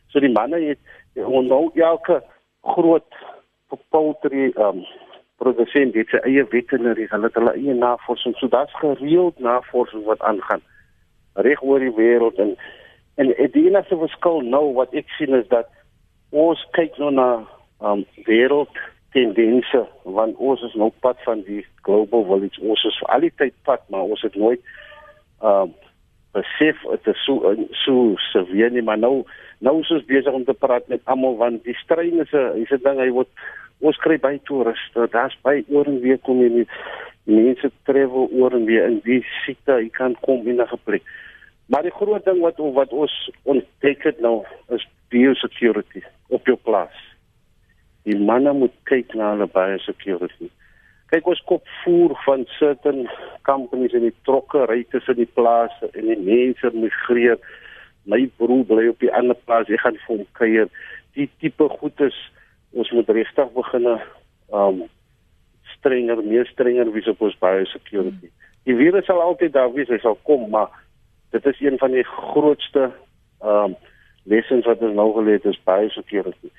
So 0.09 0.21
die 0.21 0.33
manne 0.33 0.61
het 0.65 0.79
nou 1.15 1.71
elke 1.75 2.23
groot 2.63 3.21
poultry 3.91 4.53
um 4.57 4.85
produsent 5.37 5.95
het 5.95 6.09
sy 6.09 6.21
eie 6.23 6.47
en 6.49 6.87
hulle 7.11 7.29
het 7.29 7.35
hulle 7.35 7.53
eie 7.53 7.75
navorsing. 7.75 8.37
So 8.39 8.49
daar's 8.49 8.75
gereeld 8.81 9.39
navorsing 9.39 10.05
wat 10.05 10.21
aangaan 10.21 10.63
reg 11.35 11.63
oor 11.63 11.81
die 11.81 11.95
wêreld 11.97 12.39
en 12.39 12.57
en 13.17 13.29
die 13.53 13.67
enigste 13.69 13.97
verskil 13.97 14.41
nou 14.41 14.73
wat 14.75 14.95
ek 14.97 15.09
sien 15.19 15.35
is 15.37 15.49
dat 15.49 15.69
ons 16.31 16.61
kyk 16.73 16.97
nou 16.99 17.11
na 17.13 17.29
um 17.81 18.07
wêreld 18.25 18.73
tendense 19.13 19.85
want 20.03 20.37
ons 20.37 20.63
is 20.69 20.75
nou 20.75 20.91
pad 21.05 21.21
van 21.27 21.43
die 21.47 21.63
global 21.87 22.25
village. 22.25 22.61
Ons 22.61 22.85
is 22.89 22.99
vir 23.03 23.15
al 23.15 23.27
die 23.27 23.33
tyd 23.37 23.55
pad 23.69 23.85
maar 23.93 24.09
ons 24.09 24.25
het 24.27 24.37
nooit 24.39 24.61
um 25.43 25.73
besef 26.33 26.79
dit 26.89 27.09
is 27.13 27.25
so 27.27 27.55
so 27.85 28.15
sevier 28.31 28.73
nie. 28.73 28.83
Maar 28.83 28.99
nou 28.99 29.25
nou 29.61 29.81
is 29.81 29.91
ons 29.93 30.07
besig 30.09 30.33
om 30.33 30.45
te 30.49 30.57
praat 30.57 30.89
met 30.89 31.03
almal 31.05 31.37
want 31.41 31.65
die 31.69 31.77
stryd 31.83 32.15
is 32.25 32.33
'n 32.33 32.63
is 32.63 32.73
'n 32.73 32.83
ding 32.85 32.99
hy 33.01 33.11
word 33.11 33.29
ons 33.81 33.97
kry 33.97 34.19
baie 34.19 34.41
toeriste 34.49 35.09
daar's 35.13 35.37
baie 35.43 35.65
oor 35.69 35.87
en 35.87 36.01
weer 36.01 36.19
kom 36.19 36.41
jy 36.41 36.67
mense 37.25 37.71
travel 37.85 38.29
oor 38.33 38.53
en 38.53 38.65
weer 38.65 38.87
in 38.87 39.01
die 39.05 39.23
siekte 39.45 39.79
jy 39.83 39.91
kan 39.91 40.17
kom 40.23 40.49
in 40.49 40.61
'n 40.61 40.81
plek. 40.85 41.03
Maar 41.67 41.83
die 41.83 41.99
groot 42.01 42.25
ding 42.25 42.41
wat 42.41 42.57
wat 42.59 42.93
ons 42.93 43.31
ontdek 43.45 44.03
het 44.03 44.21
nou 44.21 44.45
is 44.69 44.89
biosecurity 45.09 46.03
op 46.29 46.47
jou 46.47 46.57
plaas 46.57 47.12
die 48.09 48.19
manne 48.19 48.53
moet 48.57 48.75
kyk 48.91 49.15
na 49.19 49.33
hulle 49.35 49.49
biosecurity 49.53 50.51
kyk 51.13 51.27
ons 51.29 51.43
kop 51.49 51.67
voer 51.83 52.15
van 52.25 52.47
certain 52.57 53.05
companies 53.49 53.93
in 53.93 54.07
die 54.09 54.17
trokke 54.29 54.65
ry 54.71 54.81
tussen 54.95 55.19
die 55.21 55.29
plase 55.37 55.91
en 55.93 56.07
die 56.09 56.17
mense 56.17 56.71
migreer. 56.73 57.37
My 58.09 58.25
broer 58.41 58.65
bly 58.65 58.87
op 58.89 59.03
die 59.05 59.13
ander 59.13 59.37
plaas 59.45 59.69
hy 59.69 59.77
gaan 59.83 59.99
vir 60.07 60.15
hom 60.15 60.23
kuier. 60.39 60.71
Die 61.13 61.29
tipe 61.43 61.69
goedes 61.69 62.17
ons 62.73 62.91
moet 62.97 63.11
regtig 63.13 63.53
begin 63.53 63.89
um 64.53 64.83
strenger 65.77 66.23
meer 66.25 66.47
strenger 66.47 66.93
wees 66.93 67.09
op 67.13 67.21
ons 67.27 67.37
biosecurity 67.41 68.31
die 68.69 68.77
virus 68.79 69.07
sal 69.09 69.21
altyd 69.21 69.55
daar 69.57 69.73
wees 69.75 69.91
hy 69.93 69.99
sal 70.03 70.19
kom 70.29 70.49
maar 70.53 70.71
dit 71.35 71.47
is 71.53 71.61
een 71.61 71.79
van 71.81 71.97
die 71.97 72.05
grootste 72.09 72.91
um 73.55 73.77
lessons 74.31 74.69
wat 74.71 74.83
ons 74.87 74.97
nou 74.97 75.09
geleer 75.19 75.41
het 75.41 75.49
is 75.53 75.61
biosecurity 75.69 76.53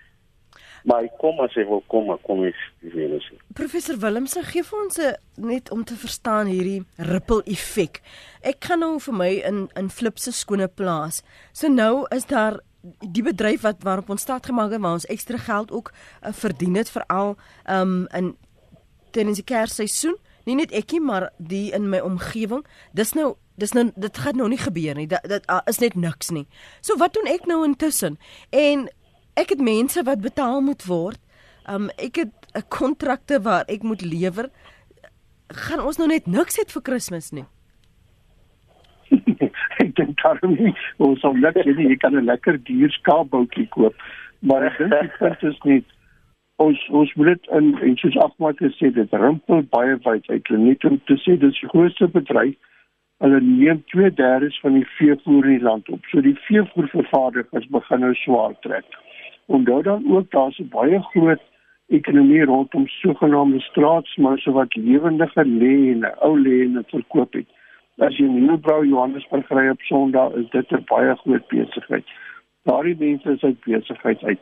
maar 0.83 1.05
ek 1.07 1.17
kom 1.21 1.39
as 1.43 1.55
ek 1.59 1.69
wil 1.69 1.83
kom 1.91 2.09
maar 2.11 2.21
kom 2.27 2.43
ek 2.47 2.59
die 2.83 2.91
virus 2.93 3.29
Professor 3.55 3.99
Willemse 4.01 4.43
gee 4.51 4.65
vir 4.67 4.83
ons 4.83 4.99
net 5.37 5.71
om 5.71 5.83
te 5.87 5.95
verstaan 5.99 6.51
hierdie 6.51 6.83
ripple 7.11 7.43
effek 7.45 8.01
ek 8.43 8.59
kan 8.67 8.83
nou 8.83 8.97
vir 8.99 9.17
my 9.17 9.31
in 9.47 9.65
in 9.79 9.89
Flip 9.89 10.19
se 10.19 10.31
skone 10.31 10.67
plaas. 10.67 11.23
So 11.53 11.67
nou 11.71 12.05
is 12.11 12.25
daar 12.25 12.59
die 12.99 13.23
bedryf 13.23 13.63
wat 13.63 13.83
waarop 13.83 14.09
ons 14.11 14.21
stad 14.21 14.45
gemaak 14.45 14.71
het 14.75 14.81
waar 14.83 14.99
ons 14.99 15.07
ekstra 15.11 15.37
geld 15.37 15.71
ook 15.71 15.91
uh, 15.93 16.33
verdien 16.33 16.75
het 16.75 16.91
veral 16.91 17.37
um 17.69 18.07
in 18.11 18.35
tydens 19.15 19.39
die 19.39 19.47
kersseisoen 19.47 20.17
nie 20.43 20.57
net 20.59 20.73
ekie 20.75 20.99
maar 20.99 21.29
die 21.37 21.71
in 21.71 21.87
my 21.89 22.01
omgewing. 22.03 22.65
Dis 22.91 23.13
nou 23.15 23.35
dis 23.55 23.71
nou 23.71 23.91
dit 23.95 24.17
gaan 24.17 24.35
nou 24.35 24.49
nie 24.49 24.59
gebeur 24.59 24.97
nie. 24.97 25.07
Dit, 25.07 25.23
dit 25.29 25.47
uh, 25.47 25.61
is 25.69 25.79
net 25.79 25.95
niks 25.95 26.33
nie. 26.35 26.47
So 26.81 26.97
wat 26.99 27.13
doen 27.13 27.29
ek 27.31 27.47
nou 27.47 27.61
intussen? 27.63 28.17
En 28.49 28.89
ek 29.35 29.55
het 29.55 29.61
mense 29.61 30.03
wat 30.03 30.21
betaal 30.21 30.61
moet 30.61 30.85
word. 30.85 31.19
Um 31.69 31.89
ek 31.97 32.15
het 32.15 32.33
'n 32.55 32.67
kontrakte 32.69 33.41
waar 33.41 33.65
ek 33.67 33.83
moet 33.83 34.01
lewer. 34.01 34.49
Gaan 35.47 35.79
ons 35.79 35.97
nou 35.97 36.07
net 36.07 36.25
niks 36.27 36.57
het 36.57 36.71
vir 36.71 36.81
Kersfees 36.81 37.31
nie? 37.31 37.45
Ek 39.83 39.95
dink 39.95 40.21
daarom 40.21 40.55
nie. 40.57 40.73
Ons 40.97 41.19
sal 41.19 41.33
net 41.33 41.55
sê 41.55 41.73
jy 41.77 41.97
kan 41.97 42.15
'n 42.15 42.25
lekker 42.25 42.57
duur 42.63 42.91
skaapboutjie 42.91 43.67
koop. 43.69 43.95
Maar 44.39 44.63
ek 44.63 44.77
dink 44.77 44.91
die 44.91 45.17
punt 45.17 45.43
is 45.43 45.59
net 45.63 45.85
ons 46.57 46.79
ons 46.89 47.13
moet 47.15 47.27
dit 47.27 47.47
in 47.57 47.77
en 47.87 47.95
soos 47.97 48.17
afmaak 48.17 48.57
gesê 48.57 48.93
dit 48.93 49.13
rimpel 49.13 49.63
baie 49.69 49.97
wyd 50.05 50.29
uit. 50.29 50.49
Net 50.49 50.85
om 50.85 51.01
te 51.05 51.17
sê 51.25 51.37
dis 51.39 51.59
die 51.59 51.69
grootste 51.69 52.07
bedryf. 52.07 52.55
Hulle 53.23 53.41
neem 53.41 53.83
2/3 53.93 54.59
van 54.61 54.73
die 54.73 54.87
veevoer 54.97 55.45
in 55.45 55.57
die 55.57 55.63
land 55.63 55.89
op. 55.89 56.05
So 56.11 56.21
die 56.21 56.37
veevoervervaardigers 56.47 57.67
begin 57.67 57.99
nou 57.99 58.13
swaar 58.13 58.59
trek 58.61 58.85
onthou 59.45 59.81
dan 59.83 60.03
ook 60.11 60.31
daar's 60.31 60.59
'n 60.59 60.69
baie 60.69 60.99
groot 60.99 61.41
ekonomie 61.87 62.45
rondom 62.45 62.87
sogenaamde 62.87 63.59
straatsmouse 63.59 64.51
wat 64.51 64.75
lewendige 64.75 65.43
lê 65.45 65.91
en 65.91 66.01
ou 66.19 66.39
lê 66.39 66.61
en 66.63 66.83
verkoop 66.87 67.33
het 67.33 67.47
as 68.01 68.17
jy 68.17 68.25
nie 68.25 68.57
brou 68.57 68.81
Johannesburg 68.85 69.49
ry 69.53 69.67
op 69.69 69.81
Sondag 69.89 70.33
is 70.39 70.49
dit 70.49 70.71
'n 70.71 70.85
baie 70.89 71.15
groot 71.15 71.47
besigheid. 71.47 72.05
Daardie 72.65 72.95
mense 72.97 73.31
is 73.31 73.43
uit 73.43 73.63
besigheid 73.65 74.23
uit. 74.23 74.39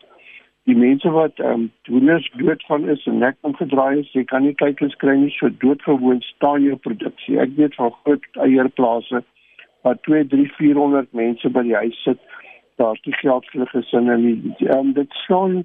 Die 0.66 0.76
mense 0.76 1.10
wat 1.10 1.40
ehm 1.40 1.52
um, 1.52 1.72
doeners 1.84 2.32
dood 2.38 2.64
van 2.66 2.90
is 2.90 3.06
en 3.06 3.18
nek 3.18 3.36
omgedraai 3.42 4.00
is, 4.00 4.14
jy 4.14 4.24
kan 4.24 4.44
nie 4.44 4.54
kykers 4.54 4.96
kry 4.96 5.16
nie 5.16 5.30
so 5.30 5.50
doodgewoon 5.50 6.22
staan 6.22 6.62
jou 6.62 6.76
produksie. 6.76 7.40
Ek 7.40 7.50
weet 7.56 7.76
van 7.76 7.92
groot 8.04 8.24
eierplase 8.34 9.24
waar 9.82 9.98
2, 10.02 10.28
3, 10.28 10.52
400 10.58 11.14
mense 11.14 11.50
by 11.50 11.64
die 11.64 11.76
huis 11.76 12.04
sit. 12.04 12.20
Daar's 12.76 13.02
nie 13.06 13.14
geld 13.14 13.46
vir 13.52 13.68
gesinne 13.68 14.18
nie. 14.18 14.56
Ehm 14.60 14.78
um, 14.78 14.94
dit 14.94 15.14
staan 15.24 15.64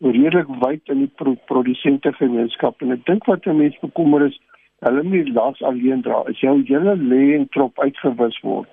redelik 0.00 0.50
wyd 0.62 0.88
in 0.88 0.98
die 0.98 1.12
pro 1.20 1.34
produsente 1.50 2.12
gemeenskap 2.12 2.82
en 2.82 2.94
ek 2.94 3.04
dink 3.06 3.26
wat 3.26 3.46
'n 3.46 3.58
mens 3.58 3.78
bekommer 3.82 4.26
is 4.26 4.38
hulle 4.86 5.02
nie 5.02 5.32
las 5.32 5.62
alleen 5.62 6.02
dra. 6.02 6.22
As 6.30 6.40
jou 6.40 6.62
hele 6.62 6.94
lê 6.96 7.34
en 7.36 7.48
trop 7.48 7.78
uitgewis 7.78 8.40
word 8.40 8.68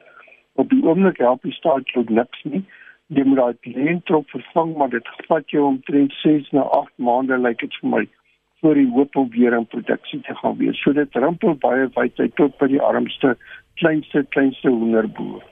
op 0.56 0.70
die 0.70 0.84
oomblik 0.84 1.18
help 1.18 1.42
die 1.42 1.54
staat 1.54 1.90
jou 1.90 2.06
niks 2.08 2.44
nie. 2.44 2.64
Jy 3.08 3.24
moet 3.24 3.38
daai 3.38 3.74
lê 3.76 3.88
en 3.88 4.04
trop 4.04 4.30
vervang 4.30 4.78
maar 4.78 4.90
dit 4.90 5.10
vat 5.28 5.50
jou 5.50 5.66
omtrent 5.66 6.14
6 6.22 6.52
na 6.52 6.62
8 6.62 6.94
maande 6.98 7.38
lyk 7.38 7.60
dit 7.60 7.82
vir 7.82 7.90
my 7.90 8.04
voor 8.62 8.74
die 8.74 8.92
hoop 8.94 9.16
om 9.16 9.30
weer 9.30 9.54
in 9.54 9.66
produksie 9.66 10.22
te 10.22 10.36
gaan 10.36 10.58
wees. 10.58 10.82
So 10.82 10.94
dit 10.94 11.16
rimpel 11.16 11.56
baie 11.56 11.90
wyd 11.98 12.20
uit 12.20 12.36
tot 12.36 12.58
by 12.58 12.68
die 12.68 12.82
armste 12.82 13.36
kleinste 13.82 14.24
kleinste 14.30 14.70
hoenderboer 14.70 15.44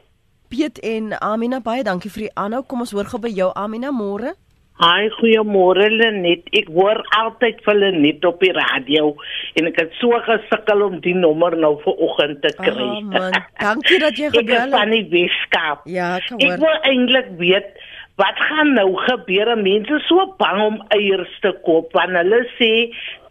Piet 0.54 0.78
en 0.86 1.16
Amina 1.18 1.58
baie 1.66 1.82
dankie 1.82 2.12
vir 2.14 2.28
die 2.28 2.34
aanhou 2.38 2.60
kom 2.70 2.84
ons 2.84 2.92
hoor 2.94 3.08
gou 3.10 3.18
by 3.24 3.32
jou 3.34 3.48
Amina 3.58 3.90
môre 3.90 4.36
Hi, 4.82 5.06
goeiemôre 5.20 5.86
Lenet. 5.94 6.48
Ek 6.58 6.70
hoor 6.74 6.98
altyd 7.18 7.60
vir 7.66 7.76
Lenet 7.78 8.26
op 8.26 8.42
die 8.42 8.50
radio 8.58 9.12
en 9.58 9.70
ek 9.70 9.78
het 9.84 9.98
so 10.00 10.18
gesukkel 10.26 10.82
om 10.88 10.96
die 11.04 11.14
nommer 11.14 11.54
nou 11.58 11.76
vir 11.84 12.02
oggend 12.08 12.42
te 12.42 12.50
kry. 12.58 12.88
Oh 12.88 13.04
man, 13.12 13.38
dankie 13.62 14.00
dat 14.02 14.18
jy 14.18 14.32
gebel 14.34 14.56
het. 14.58 14.74
Ek 14.74 14.78
van 14.78 14.96
die 14.96 15.04
Weskaap. 15.14 15.86
Ja, 15.94 16.10
ek 16.18 16.32
hoor. 16.34 16.42
Ek 16.48 16.66
wil 16.66 16.90
eintlik 16.90 17.30
weet 17.42 17.83
wat 18.22 18.38
gaan 18.50 18.74
nou 18.74 18.90
gebeur? 19.08 19.56
Mense 19.58 20.00
so 20.08 20.26
bang 20.38 20.62
om 20.62 20.82
eiers 20.96 21.32
te 21.42 21.54
koop 21.66 21.94
want 21.98 22.18
hulle 22.20 22.44
sê 22.60 22.74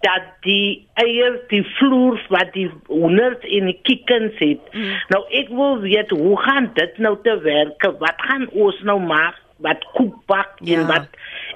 dat 0.03 0.33
die 0.47 0.83
eiers 0.99 1.39
die 1.53 1.62
vloer 1.77 2.19
wat 2.35 2.51
die 2.57 2.67
honderd 2.91 3.45
en 3.47 3.71
die 3.71 3.79
kikkens 3.87 4.35
het. 4.43 4.65
Mm. 4.75 4.99
Nou 5.15 5.23
ek 5.31 5.53
wil 5.55 5.79
weet 5.85 6.11
hoe 6.11 6.35
gaan 6.43 6.73
dit 6.75 6.99
nou 6.99 7.15
te 7.23 7.39
werk? 7.47 7.87
Wat 8.03 8.27
gaan 8.31 8.49
ons 8.51 8.83
nou 8.89 8.99
maak? 9.01 9.39
wat 9.62 9.85
koek 9.95 10.15
bak 10.27 10.59
ja. 10.59 10.79
en 10.79 10.87
wat 10.87 11.09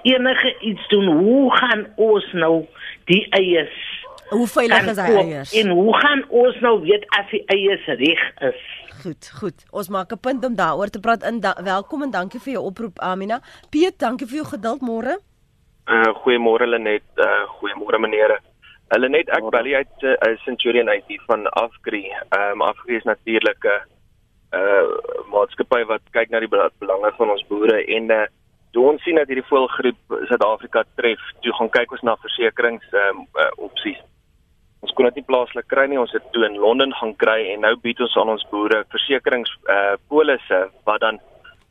enige 0.03 0.57
iets 0.61 0.89
doen. 0.89 1.07
Hoe 1.07 1.57
gaan 1.57 1.87
ons 1.97 2.33
nou 2.33 2.65
die 3.05 3.27
eiers? 3.31 3.77
Hoe 4.29 4.47
veilig 4.47 4.87
is 4.91 4.99
die 4.99 5.19
eiers? 5.23 5.53
En 5.53 5.69
hoe 5.69 5.97
gaan 5.97 6.25
ons 6.29 6.61
nou 6.61 6.81
weet 6.87 7.07
as 7.19 7.31
die 7.31 7.43
eiers 7.47 7.87
reg 7.87 8.25
is? 8.51 8.67
Goed, 9.03 9.31
goed. 9.41 9.65
Ons 9.71 9.89
maak 9.89 10.13
'n 10.13 10.21
punt 10.21 10.45
om 10.45 10.55
daaroor 10.55 10.91
te 10.91 11.01
praat. 11.01 11.23
In 11.23 11.41
da 11.41 11.53
welkom 11.63 12.03
en 12.03 12.11
dankie 12.11 12.41
vir 12.41 12.53
jou 12.53 12.65
oproep 12.65 12.99
Amina. 12.99 13.41
Piet, 13.71 13.99
dankie 13.99 14.27
vir 14.27 14.37
jou 14.37 14.47
geduld 14.47 14.81
môre. 14.81 15.19
Uh 15.85 16.13
goeiemôre 16.23 16.67
Lenet. 16.67 17.09
Uh 17.17 17.45
goeiemôre 17.59 17.99
meneere. 17.99 18.39
Hulle 18.89 19.09
net 19.09 19.29
ek 19.29 19.51
bel 19.51 19.75
uit 19.75 20.03
uh, 20.03 20.37
Centurion 20.45 20.89
IT 20.89 21.21
van 21.27 21.47
Afgri. 21.47 22.05
Ehm 22.07 22.53
um, 22.53 22.63
Afgri 22.63 22.97
is 22.97 23.05
natuurlik 23.05 23.65
'n 23.65 23.69
uh, 23.69 24.61
uh 24.61 24.87
maatskappy 25.33 25.85
wat 25.85 26.03
kyk 26.11 26.31
na 26.31 26.39
die 26.41 26.53
belange 26.79 27.13
van 27.17 27.31
ons 27.31 27.47
boere 27.49 27.85
en 27.87 28.11
uh 28.11 28.27
toe 28.73 28.91
ons 28.91 29.03
sien 29.03 29.17
dat 29.17 29.27
hierdie 29.27 29.49
voëlgriep 29.49 29.99
Suid-Afrika 30.29 30.85
tref, 30.95 31.21
toe 31.41 31.53
gaan 31.53 31.71
kyk 31.71 31.93
ons 31.93 32.03
na 32.03 32.17
versekerings 32.17 32.87
um 32.93 33.27
uh, 33.35 33.51
opsies. 33.57 33.99
Ons 34.85 34.93
kon 34.93 35.09
dit 35.09 35.21
nie 35.21 35.29
plaaslik 35.29 35.69
kry 35.73 35.87
nie, 35.89 36.01
ons 36.01 36.13
het 36.13 36.25
toe 36.33 36.45
in 36.47 36.59
Londen 36.61 36.93
gaan 36.99 37.15
kry 37.17 37.39
en 37.53 37.65
nou 37.65 37.75
bied 37.81 38.01
ons 38.05 38.17
aan 38.21 38.35
ons 38.35 38.49
boere 38.51 38.85
versekerings 38.93 39.53
uh 39.73 39.95
polisse 40.09 40.61
wat 40.89 41.01
dan 41.01 41.21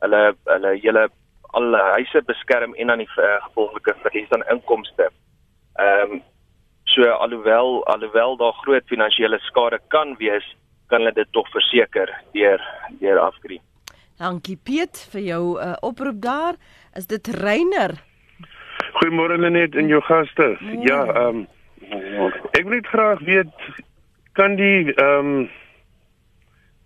hulle 0.02 0.22
hulle 0.50 0.72
hele 0.82 1.06
al 1.56 1.76
huise 1.96 2.22
beskerm 2.26 2.74
en 2.74 2.90
dan 2.92 3.00
die 3.00 3.08
uh, 3.16 3.36
gevolglike 3.46 3.94
verlies 4.02 4.32
aan 4.34 4.44
inkomste. 4.52 5.10
Ehm 5.80 6.16
um, 6.16 6.24
so 6.86 7.08
alhoewel 7.10 7.84
alhoewel 7.92 8.36
daar 8.36 8.52
groot 8.52 8.84
finansiële 8.86 9.38
skade 9.38 9.78
kan 9.88 10.14
wees, 10.18 10.44
kan 10.88 11.00
hulle 11.00 11.12
dit 11.12 11.32
tog 11.32 11.48
verseker 11.52 12.12
deur 12.32 12.62
deur 13.00 13.18
afgrie. 13.20 13.60
Dankie 14.16 14.56
Piet 14.56 15.02
vir 15.12 15.20
jou 15.20 15.42
uh, 15.60 15.74
oproep 15.84 16.20
daar. 16.24 16.54
Is 16.96 17.06
dit 17.06 17.28
Reiner? 17.36 17.92
Goeiemôre 18.96 19.36
net 19.50 19.76
en 19.76 19.90
jou 19.92 20.00
gaste. 20.00 20.56
Mooi. 20.60 20.86
Ja, 20.88 21.04
ehm 21.04 21.42
um, 21.42 21.46
ek 21.90 22.64
wil 22.64 22.74
net 22.74 22.86
graag 22.86 23.22
weet 23.28 23.68
kan 24.38 24.56
die 24.56 24.92
ehm 24.94 25.30
um, 25.36 25.48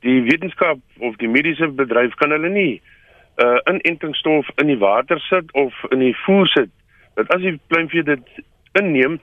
die 0.01 0.23
wetenskap 0.25 0.79
of 1.05 1.17
die 1.21 1.29
mediese 1.29 1.69
bedryf 1.77 2.15
kan 2.21 2.33
hulle 2.33 2.49
nie 2.49 2.81
uh 3.45 3.59
inentingsstof 3.73 4.49
in 4.57 4.73
die 4.73 4.79
water 4.81 5.21
sit 5.29 5.53
of 5.53 5.75
in 5.91 6.01
die 6.05 6.15
voer 6.25 6.49
sit 6.49 6.73
dat 7.21 7.29
as 7.35 7.45
die 7.45 7.59
pluimvee 7.73 8.03
dit 8.03 8.41
inneem 8.81 9.19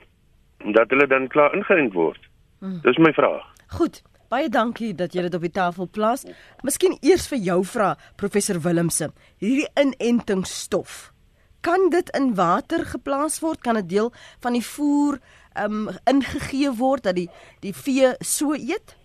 dat 0.74 0.90
hulle 0.90 1.06
dan 1.06 1.28
klaar 1.28 1.54
ingeënt 1.54 1.94
word. 1.94 2.18
Hmm. 2.58 2.80
Dis 2.82 2.98
my 2.98 3.12
vraag. 3.14 3.44
Goed. 3.78 4.02
Baie 4.28 4.50
dankie 4.52 4.90
dat 4.94 5.14
jy 5.16 5.22
dit 5.24 5.34
op 5.34 5.44
die 5.46 5.54
tafel 5.54 5.88
plaas. 5.88 6.26
Miskien 6.66 6.98
eers 7.00 7.28
vir 7.30 7.38
jou 7.46 7.62
vra 7.64 7.94
professor 8.20 8.58
Willemse. 8.60 9.08
Hierdie 9.40 9.70
inentingsstof 9.80 11.12
kan 11.60 11.88
dit 11.90 12.10
in 12.16 12.34
water 12.34 12.84
geplaas 12.86 13.40
word? 13.40 13.60
Kan 13.60 13.80
dit 13.80 13.88
deel 13.88 14.12
van 14.44 14.54
die 14.56 14.64
voer 14.64 15.18
um 15.64 15.88
ingegee 16.10 16.70
word 16.78 17.02
dat 17.08 17.16
die 17.16 17.28
die 17.64 17.74
vee 17.74 18.14
so 18.20 18.54
eet? 18.54 18.96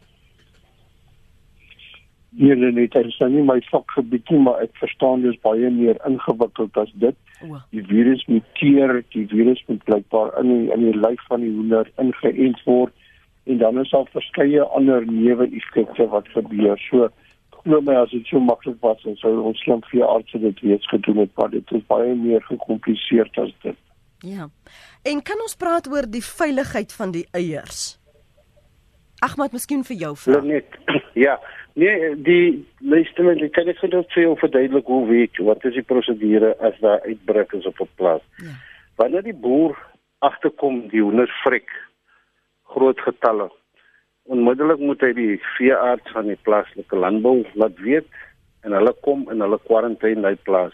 Nee, 2.35 2.55
nee, 2.55 2.71
nee, 2.71 2.87
dit 2.87 3.05
is 3.05 3.19
nie 3.29 3.43
my 3.45 3.59
vakgebied 3.69 4.29
nie, 4.33 4.39
maar 4.41 4.61
ek 4.65 4.73
verstaan 4.81 5.21
dis 5.21 5.37
baie 5.45 5.69
meer 5.69 5.99
ingewikkeld 6.07 6.77
as 6.81 6.89
dit. 6.97 7.17
Die 7.75 7.83
virus 7.85 8.23
muteer, 8.25 9.03
die 9.13 9.27
virus 9.29 9.61
moet 9.67 9.83
blykbaar 9.85 10.31
in 10.41 10.49
die, 10.49 10.71
in 10.73 10.85
die 10.87 10.97
lyf 10.97 11.21
van 11.29 11.43
die 11.45 11.51
hoender 11.53 11.91
ingeënt 12.01 12.63
word 12.65 12.93
en 13.43 13.57
dan 13.57 13.79
is 13.79 13.91
daar 13.91 14.07
verskeie 14.11 14.63
ander 14.63 15.05
neeweffekte 15.05 16.07
wat 16.07 16.27
gebeur. 16.33 16.79
So 16.89 17.09
glo 17.49 17.81
my 17.81 17.95
as 18.01 18.11
dit 18.15 18.25
so 18.27 18.39
maklik 18.39 18.79
was 18.81 19.03
sou 19.21 19.33
ons 19.43 19.61
slim 19.63 19.83
vir 19.91 20.07
artse 20.07 20.39
dit 20.39 20.65
reeds 20.65 20.87
gedoen 20.89 21.21
het, 21.23 21.31
maar 21.37 21.51
dit 21.51 21.71
is 21.71 21.85
baie 21.91 22.15
meer 22.15 22.41
gekompliseer 22.49 23.29
as 23.43 23.53
dit. 23.61 23.77
Ja. 24.23 24.47
En 25.03 25.19
kan 25.21 25.41
ons 25.43 25.55
praat 25.59 25.87
oor 25.91 26.07
die 26.07 26.23
veiligheid 26.23 26.93
van 26.95 27.11
die 27.11 27.25
eiers? 27.35 27.97
Ahmad, 29.23 29.51
miskien 29.55 29.83
vir 29.87 29.99
jou 30.07 30.13
vra. 30.25 30.43
Net. 30.45 30.79
Ja. 31.13 31.37
Nee, 31.77 32.15
die 32.25 32.65
luister 32.81 33.25
net, 33.25 33.43
kan 33.53 33.67
ek 33.69 33.81
net 33.85 34.09
vir 34.13 34.23
jou 34.23 34.31
verduidelik 34.41 34.87
hoe 34.89 35.03
weet 35.09 35.37
wat 35.45 35.61
is 35.69 35.75
die 35.77 35.85
prosedure 35.85 36.55
as 36.65 36.77
daar 36.81 37.05
uitbreek 37.05 37.53
is 37.57 37.67
op 37.69 37.81
'n 37.81 37.89
plaas? 37.97 38.23
Ja. 38.41 38.53
Wanneer 38.97 39.21
die 39.25 39.37
boer 39.45 39.77
agterkom 40.25 40.87
die 40.89 41.01
hoenders 41.01 41.33
vrek 41.43 41.69
groot 42.73 42.99
getalle. 43.05 43.49
Onmiddellik 44.25 44.79
moet 44.79 45.01
hy 45.01 45.13
die 45.13 45.39
veearts 45.57 46.11
van 46.15 46.29
die 46.31 46.39
plaaslike 46.47 46.95
landbou 46.95 47.43
laat 47.53 47.77
weet 47.85 48.09
en 48.65 48.73
hulle 48.73 48.93
kom 49.05 49.25
en 49.29 49.41
hulle 49.41 49.59
kwarantyne 49.67 50.21
daai 50.25 50.37
plaas. 50.47 50.73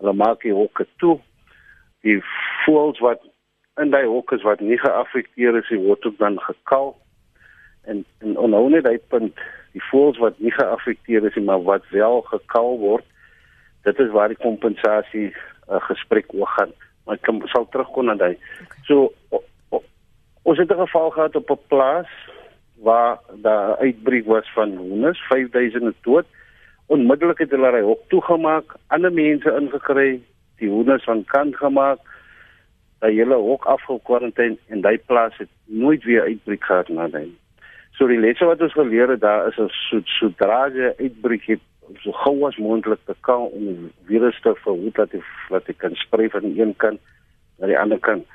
Hulle 0.00 0.12
maak 0.12 0.44
die 0.44 0.56
hokke 0.56 0.86
toe. 1.02 1.18
Die 2.04 2.20
voëls 2.64 3.00
wat 3.04 3.20
in 3.76 3.90
daai 3.90 4.06
hokke 4.06 4.34
is 4.34 4.42
wat 4.42 4.60
nie 4.60 4.78
geaffekteer 4.78 5.56
is, 5.56 5.68
word 5.68 6.06
ook 6.06 6.18
dan 6.18 6.40
gekal. 6.40 6.96
En 7.84 8.04
en 8.18 8.38
onhou 8.38 8.70
net 8.70 8.84
daai 8.84 8.98
punt 9.08 9.36
die 9.76 9.84
voëls 9.90 10.18
wat 10.22 10.38
nie 10.40 10.52
geaffekteer 10.54 11.26
is 11.28 11.36
maar 11.44 11.62
wat 11.62 11.84
wel 11.92 12.22
gekal 12.30 12.78
word 12.80 13.04
dit 13.86 13.98
is 14.02 14.12
waar 14.14 14.32
die 14.32 14.40
kompensasie 14.40 15.28
uh, 15.32 15.80
gesprek 15.90 16.32
oor 16.34 16.48
gaan 16.56 16.72
maar 17.04 17.20
ek 17.20 17.26
kan 17.28 17.42
sal 17.52 17.68
terugkom 17.70 18.08
na 18.08 18.16
daai 18.18 18.34
okay. 18.36 18.80
so 18.88 19.10
o, 19.36 19.42
o, 19.70 19.82
ons 20.48 20.62
het 20.62 20.72
'n 20.72 20.80
geval 20.80 21.12
gehad 21.16 21.36
op 21.36 21.52
'n 21.52 21.68
plaas 21.72 22.10
waar 22.88 23.20
daar 23.44 23.76
uitbreek 23.84 24.26
was 24.26 24.48
van 24.56 24.76
hoenders 24.76 25.20
5000 25.28 25.94
dood 26.08 26.26
onmiddellik 26.86 27.44
het 27.44 27.52
hulle 27.52 27.72
hy 27.76 27.84
hok 27.84 28.02
toegemaak 28.08 28.76
ander 28.88 29.12
mense 29.12 29.56
ingekry 29.60 30.10
die 30.58 30.70
hoenders 30.72 31.04
van 31.04 31.24
kant 31.24 31.56
gemaak 31.56 32.00
daai 33.00 33.14
hele 33.14 33.34
hok 33.34 33.66
afgekwarantyne 33.66 34.56
en 34.68 34.80
daai 34.80 34.98
plaas 34.98 35.36
het 35.36 35.50
nooit 35.64 36.04
weer 36.04 36.22
uitbreek 36.22 36.64
gehad 36.64 36.88
na 36.88 37.08
daai 37.08 37.30
So 37.96 38.04
die 38.10 38.18
lesse 38.20 38.44
wat 38.44 38.60
ons 38.60 38.74
geleer 38.76 39.08
het 39.08 39.20
daar 39.20 39.46
is 39.48 39.58
'n 39.58 39.70
so 39.88 40.00
sodra 40.04 40.68
jy 40.68 40.92
uitbreek 41.00 41.44
het 41.46 41.62
so 42.02 42.12
gou 42.12 42.46
as 42.46 42.56
moontlik 42.56 43.00
te 43.04 43.14
kan 43.20 43.48
om 43.58 43.90
virus 44.06 44.40
te 44.40 44.54
verhoed 44.54 44.94
dat 44.94 45.10
dit 45.10 45.22
wat 45.48 45.66
dit 45.66 45.76
kan 45.76 45.94
sprei 45.94 46.28
van 46.28 46.44
een 46.44 46.76
kant 46.76 47.00
na 47.58 47.66
die 47.66 47.78
ander 47.78 47.98
kant. 47.98 48.26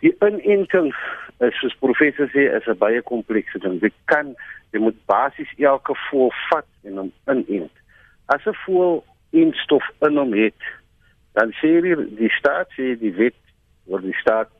Die 0.00 0.14
inenting 0.20 0.94
is 1.38 1.58
soos 1.60 1.76
professor 1.80 2.28
sê 2.28 2.52
is 2.56 2.66
'n 2.66 2.78
baie 2.78 3.02
komplekse 3.02 3.58
ding. 3.58 3.80
Dit 3.80 3.94
kan 4.04 4.36
jy 4.72 4.78
moet 4.80 5.04
basies 5.06 5.52
elke 5.58 5.94
voël 6.10 6.32
vat 6.50 6.68
en 6.84 6.96
hom 6.96 7.12
inent. 7.48 7.76
As 8.26 8.44
'n 8.46 8.60
voël 8.64 9.04
instof 9.30 9.84
in 10.00 10.16
hom 10.16 10.32
het, 10.32 10.62
dan 11.32 11.52
sê 11.52 11.80
die, 11.80 11.96
die 12.16 12.30
staat 12.30 12.68
sê 12.76 12.98
die 12.98 13.14
wet 13.14 13.40
word 13.86 14.06
die 14.06 14.16
staat 14.20 14.50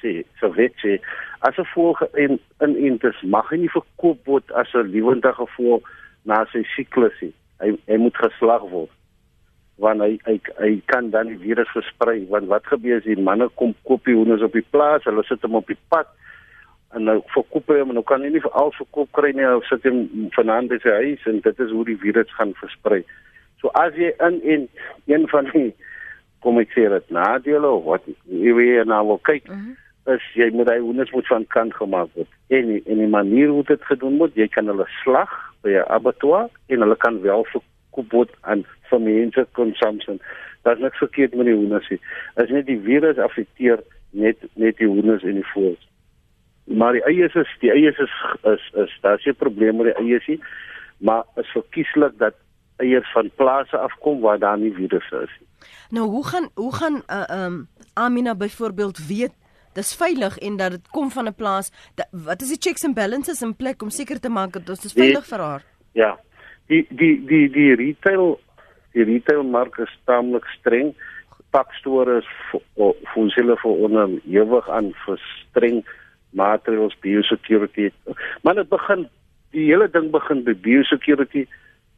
sê 0.00 0.20
so 0.40 0.52
wet 0.56 0.74
sê 0.82 0.98
as 1.46 1.58
'n 1.58 1.68
voël 1.74 1.96
in 2.24 2.38
in 2.64 2.76
intes 2.76 3.16
mag 3.22 3.48
hy 3.50 3.56
nie 3.56 3.74
verkoop 3.74 4.26
word 4.26 4.52
as 4.52 4.72
'n 4.74 4.92
lewendige 4.94 5.46
voël 5.56 5.82
na 6.24 6.44
sy 6.52 6.64
siklus 6.76 7.16
nie. 7.20 7.34
Hy 7.60 7.76
hy 7.88 7.96
moet 7.96 8.16
geslag 8.16 8.64
word. 8.70 8.90
Want 9.80 10.00
hy 10.04 10.18
hy 10.26 10.40
hy 10.58 10.72
kan 10.92 11.10
dan 11.10 11.28
die 11.32 11.40
virus 11.40 11.70
versprei 11.72 12.26
want 12.28 12.48
wat 12.48 12.66
gebeur 12.66 12.98
as 12.98 13.08
die 13.08 13.16
manne 13.16 13.48
kom 13.56 13.74
koop 13.88 14.04
die 14.04 14.16
hoenders 14.16 14.42
op 14.42 14.52
die 14.52 14.66
plaas, 14.72 15.04
hulle 15.04 15.24
sit 15.24 15.42
hom 15.42 15.54
op 15.60 15.66
die 15.66 15.78
pad 15.88 16.08
en 16.94 17.06
nou 17.06 17.20
verkoop 17.34 17.68
hy 17.70 17.78
hom 17.80 17.92
en 17.92 18.00
nou 18.00 18.04
kan 18.04 18.22
hy 18.22 18.28
nie 18.28 18.42
vir 18.44 18.56
al 18.58 18.72
verkoop 18.76 19.12
kry 19.16 19.32
nie, 19.32 19.46
hy 19.46 19.60
sit 19.68 19.84
hom 19.88 20.30
vanaand 20.36 20.74
sy 20.82 20.96
huis 21.04 21.26
en 21.30 21.40
dit 21.40 21.60
is 21.60 21.70
hoe 21.70 21.84
die 21.84 22.00
virus 22.02 22.32
gaan 22.36 22.52
versprei. 22.60 23.04
So 23.60 23.70
as 23.78 23.94
jy 23.94 24.10
in 24.26 24.40
en 24.42 24.68
een 25.06 25.28
van 25.28 25.48
die 25.52 25.70
kom 26.40 26.58
ek 26.58 26.72
sê 26.76 26.88
dit 26.88 27.10
nadele 27.10 27.68
of 27.68 27.84
wat 27.84 28.02
jy 28.24 28.52
weet 28.54 28.86
nou 28.86 29.06
wil 29.06 29.22
kyk 29.22 29.48
uh 29.48 29.54
mhm. 29.54 29.64
-huh 29.68 29.88
is 30.14 30.26
jy 30.38 30.48
moet 30.54 30.70
hy 30.70 30.78
hoenders 30.80 31.12
moet 31.12 31.28
van 31.28 31.46
kant 31.54 31.74
gemaak 31.76 32.08
word. 32.16 32.30
En 32.48 32.70
en 32.78 33.02
die 33.02 33.10
manier 33.10 33.48
hoe 33.52 33.64
dit 33.68 33.84
gedoen 33.84 34.18
word, 34.18 34.36
jy 34.38 34.48
kan 34.48 34.70
hulle 34.70 34.86
slag 35.02 35.32
by 35.62 35.76
'n 35.76 35.88
abattoir 35.96 36.48
en 36.68 36.80
hulle 36.80 36.96
kan 36.96 37.20
wel 37.22 37.44
verkoop 37.52 38.12
word 38.12 38.32
aan 38.40 38.64
vir 38.90 39.00
mense 39.00 39.46
konsumpsie. 39.52 40.20
Daar's 40.62 40.80
niks 40.80 40.98
verkeerd 40.98 41.34
met 41.34 41.46
die 41.46 41.54
hoenders 41.54 41.88
nie. 41.88 42.00
As 42.36 42.48
net 42.48 42.66
die 42.66 42.80
virus 42.80 43.18
affekteer 43.18 43.82
net 44.10 44.36
net 44.54 44.76
die 44.76 44.88
hoenders 44.88 45.22
en 45.22 45.34
die 45.34 45.50
voëls. 45.52 45.88
Maar 46.64 46.92
die 46.92 47.04
eiers 47.04 47.34
is 47.34 47.52
die 47.60 47.72
eiers 47.72 47.98
is 47.98 48.14
is, 48.44 48.64
is 48.74 48.98
daar's 49.02 49.26
'n 49.26 49.34
probleem 49.34 49.76
met 49.76 49.86
die 49.86 50.00
eiers 50.04 50.26
nie, 50.26 50.40
maar 50.98 51.24
is 51.36 51.52
verkieslik 51.52 52.18
dat 52.18 52.34
eiers 52.76 53.12
van 53.12 53.30
plase 53.36 53.76
afkom 53.76 54.20
waar 54.20 54.38
daar 54.38 54.58
nie 54.58 54.74
virusse 54.74 55.16
is 55.22 55.34
nie. 55.40 55.49
Nou 55.90 56.08
hoe 56.08 56.26
gaan 56.26 56.48
hoe 56.54 56.74
gaan 56.74 57.02
uh, 57.06 57.44
um 57.44 57.68
Amina 57.94 58.34
byvoorbeeld 58.34 59.06
weet 59.06 59.32
dis 59.72 59.94
veilig 59.94 60.38
en 60.38 60.56
dat 60.56 60.70
dit 60.70 60.88
kom 60.88 61.10
van 61.10 61.26
'n 61.26 61.34
plaas. 61.34 61.70
Dat, 61.94 62.08
wat 62.10 62.42
is 62.42 62.48
die 62.48 62.60
checks 62.60 62.84
and 62.84 62.94
balances 62.94 63.42
in 63.42 63.56
plek 63.56 63.82
om 63.82 63.90
seker 63.90 64.20
te 64.20 64.28
maak 64.28 64.52
dat 64.52 64.66
dit 64.66 64.92
veilig 64.92 65.26
vir 65.26 65.38
haar? 65.38 65.62
Ja. 65.92 66.18
Die 66.66 66.86
die 66.90 67.24
die 67.26 67.50
die 67.50 67.74
retail 67.74 68.40
die 68.92 69.04
retail 69.04 69.42
mark 69.42 69.78
is 69.78 69.98
taamlik 70.04 70.44
streng. 70.58 70.94
Pakstore 71.50 72.18
is 72.18 72.28
vir 72.74 72.94
hulle 73.14 73.56
vir 73.56 73.70
onderhewig 73.86 74.68
aan 74.68 74.92
vir 75.06 75.18
streng 75.18 75.84
maatreëls 76.30 76.98
biosecurity. 77.00 77.90
Maar 78.42 78.54
dit 78.54 78.68
begin 78.68 79.08
die 79.50 79.66
hele 79.66 79.90
ding 79.90 80.10
begin 80.10 80.44
by 80.44 80.54
biosecurity 80.54 81.46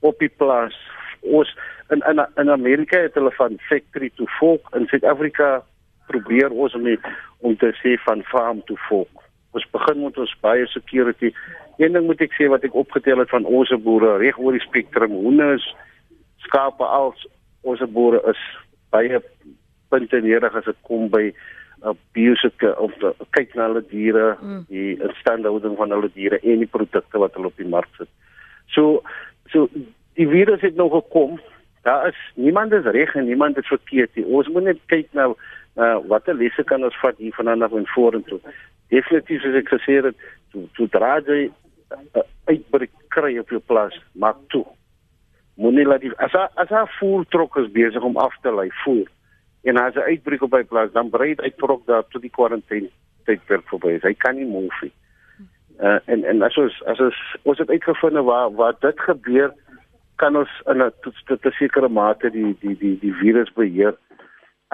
op 0.01 0.19
die 0.19 0.33
plaas. 0.41 0.77
Ons 1.23 1.51
in 1.95 2.03
in 2.11 2.25
in 2.37 2.51
Amerika 2.51 2.99
het 2.99 3.15
hulle 3.15 3.33
van 3.39 3.59
factory 3.69 4.11
to 4.17 4.27
fork 4.39 4.75
in 4.77 4.87
Suid-Afrika 4.91 5.63
probeer 6.07 6.51
ons 6.51 6.75
om 6.75 6.89
om 7.39 7.57
te 7.57 7.73
sê 7.83 7.97
van 8.07 8.23
farm 8.23 8.63
to 8.67 8.77
fork. 8.89 9.23
Ons 9.53 9.67
begin 9.71 10.05
met 10.05 10.19
ons 10.19 10.35
baie 10.41 10.67
security. 10.67 11.33
Een 11.79 11.93
ding 11.93 12.07
moet 12.07 12.21
ek 12.25 12.35
sê 12.39 12.49
wat 12.49 12.65
ek 12.65 12.77
opgetel 12.79 13.21
het 13.21 13.33
van 13.33 13.45
ons 13.45 13.73
boere 13.85 14.17
reg 14.23 14.39
oor 14.39 14.57
die 14.57 14.65
spektrum, 14.65 15.17
hoenders, 15.25 15.65
skape 16.47 16.85
als 16.85 17.27
ons 17.63 17.83
boere 17.95 18.23
is 18.31 18.41
baie 18.95 19.21
punte 19.93 20.21
nederig 20.21 20.55
as 20.57 20.69
dit 20.69 20.79
kom 20.89 21.09
by 21.13 21.27
uh, 21.31 21.95
bioseke 22.17 22.73
of 22.81 22.95
uh, 23.05 23.13
kyk 23.37 23.57
na 23.57 23.69
hulle 23.69 23.83
diere, 23.91 24.33
mm. 24.41 24.63
die 24.73 24.97
instandhouding 24.97 25.77
van 25.81 25.95
hulle 25.95 26.11
diere 26.15 26.41
en 26.43 26.65
die 26.65 26.71
produkte 26.71 27.21
wat 27.23 27.37
hulle 27.37 27.53
op 27.53 27.61
die 27.61 27.69
mark 27.69 27.91
sit. 28.01 28.11
So 28.75 29.03
so 29.53 29.69
die 30.19 30.29
virus 30.29 30.61
het 30.61 30.75
nog 30.75 30.93
gekom. 30.93 31.41
Daar 31.83 32.09
is 32.09 32.19
niemand 32.35 32.73
is 32.73 32.85
reg 32.85 33.15
en 33.15 33.25
niemand 33.25 33.59
is 33.59 33.67
verkeerd 33.67 34.15
nie. 34.15 34.25
Ons 34.25 34.49
moet 34.49 34.63
net 34.63 34.79
kyk 34.87 35.09
nou 35.13 35.33
uh, 35.77 35.97
watter 36.07 36.35
lesse 36.35 36.65
kan 36.65 36.85
ons 36.85 36.99
vat 37.01 37.19
hier 37.19 37.35
vanaand 37.35 37.63
af 37.63 37.73
en 37.73 37.89
vorentoe? 37.95 38.41
Definitief 38.93 39.43
soos 39.43 39.59
ek 39.63 39.73
gesê 39.73 39.99
het, 40.05 40.29
to 40.53 40.67
to 40.77 40.87
dra 40.93 41.17
jy 41.27 41.49
uh, 41.49 42.25
uitbreek 42.51 42.93
kry 43.13 43.35
op 43.41 43.51
jou 43.51 43.61
plaas, 43.67 43.97
maak 44.13 44.39
toe. 44.55 44.65
Moenie 45.61 45.87
laat 45.89 46.05
as 46.23 46.37
as 46.37 46.71
haar 46.73 46.91
voer 46.99 47.27
trok 47.35 47.59
is 47.61 47.73
besig 47.73 48.03
om 48.03 48.17
af 48.21 48.37
te 48.43 48.55
lei 48.55 48.71
voer. 48.85 49.09
En 49.63 49.79
as 49.79 49.95
hy 49.95 50.17
uitbreek 50.17 50.43
op 50.43 50.55
by 50.55 50.63
plaas, 50.69 50.93
dan 50.95 51.11
brei 51.11 51.35
hy 51.39 51.53
trok 51.59 51.87
daar 51.87 52.05
tot 52.11 52.23
die 52.25 52.33
kwarantyne 52.33 52.91
tydperk 53.29 53.67
verby 53.71 53.97
is. 53.99 54.07
Hy 54.07 54.15
kan 54.19 54.37
nie 54.39 54.49
move 54.49 54.75
nie. 54.83 54.95
Uh, 55.83 55.99
en 56.07 56.25
en 56.29 56.43
as 56.47 56.57
ons 56.61 56.75
as 56.91 57.01
ons 57.01 57.21
ons 57.49 57.59
het 57.59 57.71
uitgevind 57.71 58.21
waar 58.29 58.53
waar 58.59 58.75
dit 58.85 59.01
gebeur 59.09 59.53
kan 60.23 60.39
ons 60.39 60.55
in 60.71 60.83
'n 60.83 60.93
tot 61.03 61.47
'n 61.47 61.59
sekere 61.59 61.89
mate 61.89 62.31
die 62.31 62.55
die 62.63 62.77
die 62.83 62.97
die 63.05 63.15
virus 63.23 63.51
beheer 63.59 63.95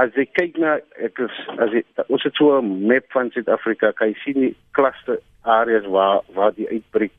as 0.03 0.11
jy 0.15 0.27
kyk 0.39 0.59
na 0.63 0.79
ek 1.07 1.19
is 1.27 1.37
as 1.65 1.73
jy 1.77 1.83
ons 2.09 2.23
het 2.23 2.35
so 2.35 2.59
'n 2.59 2.87
map 2.87 3.07
van 3.17 3.31
Suid-Afrika 3.31 3.93
kan 3.93 4.13
jy 4.13 4.19
sien 4.25 4.41
die 4.47 4.57
kluster 4.73 5.19
areas 5.43 5.87
waar 5.87 6.21
waar 6.35 6.53
die 6.55 6.69
uitbreek 6.69 7.15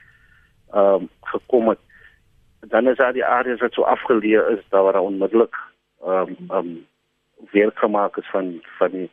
ehm 0.73 0.95
um, 0.95 1.09
gekom 1.33 1.69
het 1.69 1.81
dan 2.73 2.87
is 2.87 2.97
daar 2.97 3.13
die 3.13 3.25
areas 3.25 3.61
wat 3.65 3.73
so 3.73 3.83
afgeleë 3.83 4.57
is 4.57 4.63
daar 4.69 4.83
waar 4.83 5.01
onmiddellik 5.01 5.55
ehm 6.01 6.29
um, 6.29 6.35
ehm 6.49 6.57
um, 6.57 6.85
werk 7.51 7.79
gemaak 7.79 8.17
is 8.17 8.29
van 8.31 8.61
van 8.77 8.91
die 8.91 9.09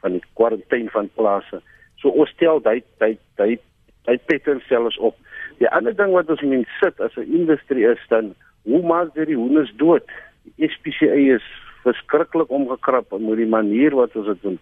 van 0.00 0.12
die 0.12 0.22
kwarantyne 0.32 0.90
van 0.90 1.10
plase. 1.14 1.60
So 1.96 2.08
ons 2.08 2.30
stel 2.30 2.60
dit 2.62 2.84
dit 2.98 3.20
dit 3.40 3.60
dit 4.04 4.26
pattern 4.26 4.60
selfs 4.68 4.98
op. 4.98 5.16
Die 5.58 5.68
ander 5.68 5.96
ding 5.96 6.12
wat 6.12 6.30
ons 6.30 6.42
moet 6.42 6.68
sit 6.80 7.00
as 7.00 7.16
'n 7.16 7.32
industrie 7.40 7.86
is 7.88 8.02
dan 8.08 8.34
hoe 8.64 8.82
maak 8.86 9.16
jy 9.16 9.28
die 9.32 9.38
hoenders 9.38 9.72
dood? 9.80 10.08
Die 10.44 10.68
SPCA 10.68 11.16
is 11.36 11.46
verskriklik 11.84 12.50
omgekrap 12.52 13.12
met 13.12 13.40
die 13.40 13.48
manier 13.48 13.94
wat 13.96 14.16
ons 14.16 14.30
dit 14.32 14.42
doen. 14.42 14.58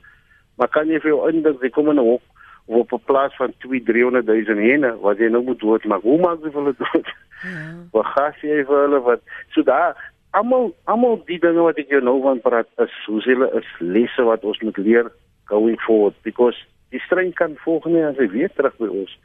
Maar 0.59 0.71
kan 0.75 0.91
jy 0.91 1.01
vir 1.03 1.15
jou 1.15 1.21
indink 1.31 1.62
jy 1.62 1.71
kom 1.71 1.91
in 1.91 1.99
'n 1.99 2.07
hok 2.07 2.23
op 2.67 2.93
'n 2.93 3.05
plaas 3.07 3.35
van 3.37 3.55
2 3.59 3.83
300 3.83 4.27
000 4.27 4.59
hene 4.59 4.97
wat 5.01 5.19
jy 5.19 5.29
nou 5.29 5.43
moet 5.43 5.61
dood 5.61 5.85
maak. 5.85 6.03
Hoe 6.03 6.21
maak 6.21 6.43
jy 6.43 6.51
hulle 6.51 6.75
dood? 6.79 7.07
Ja. 7.43 7.75
Wat 7.93 8.07
gas 8.07 8.37
jy 8.41 8.65
vir 8.65 8.79
hulle 8.87 9.01
wat 9.01 9.21
so 9.51 9.62
daar 9.62 9.97
almal 10.31 10.75
almal 10.85 11.23
die 11.27 11.38
dinge 11.38 11.62
wat 11.62 11.79
ek 11.79 11.91
jou 11.91 12.01
nou 12.01 12.21
van 12.23 12.41
praat 12.41 12.69
is 12.85 12.95
hoe 13.07 13.21
hulle 13.25 13.49
is 13.59 13.69
lesse 13.79 14.23
wat 14.23 14.45
ons 14.45 14.61
moet 14.61 14.77
leer 14.77 15.11
going 15.51 15.81
forward 15.81 16.15
because 16.23 16.57
die 16.91 17.01
streng 17.01 17.33
kan 17.33 17.57
volgende 17.65 18.07
as 18.07 18.17
hy 18.17 18.29
weer 18.33 18.53
terug 18.57 18.77
by 18.79 18.87
ons 18.87 19.19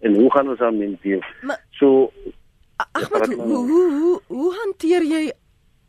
en 0.00 0.14
hoe 0.14 0.30
gaan 0.34 0.48
ons 0.48 0.60
aan 0.60 0.78
menteer? 0.78 1.26
So 1.78 2.12
ag 2.92 3.10
maar 3.10 3.26
hoe, 3.26 3.56
hoe 3.56 3.90
hoe 3.98 4.20
hoe 4.26 4.52
hanteer 4.64 5.02
jy 5.02 5.32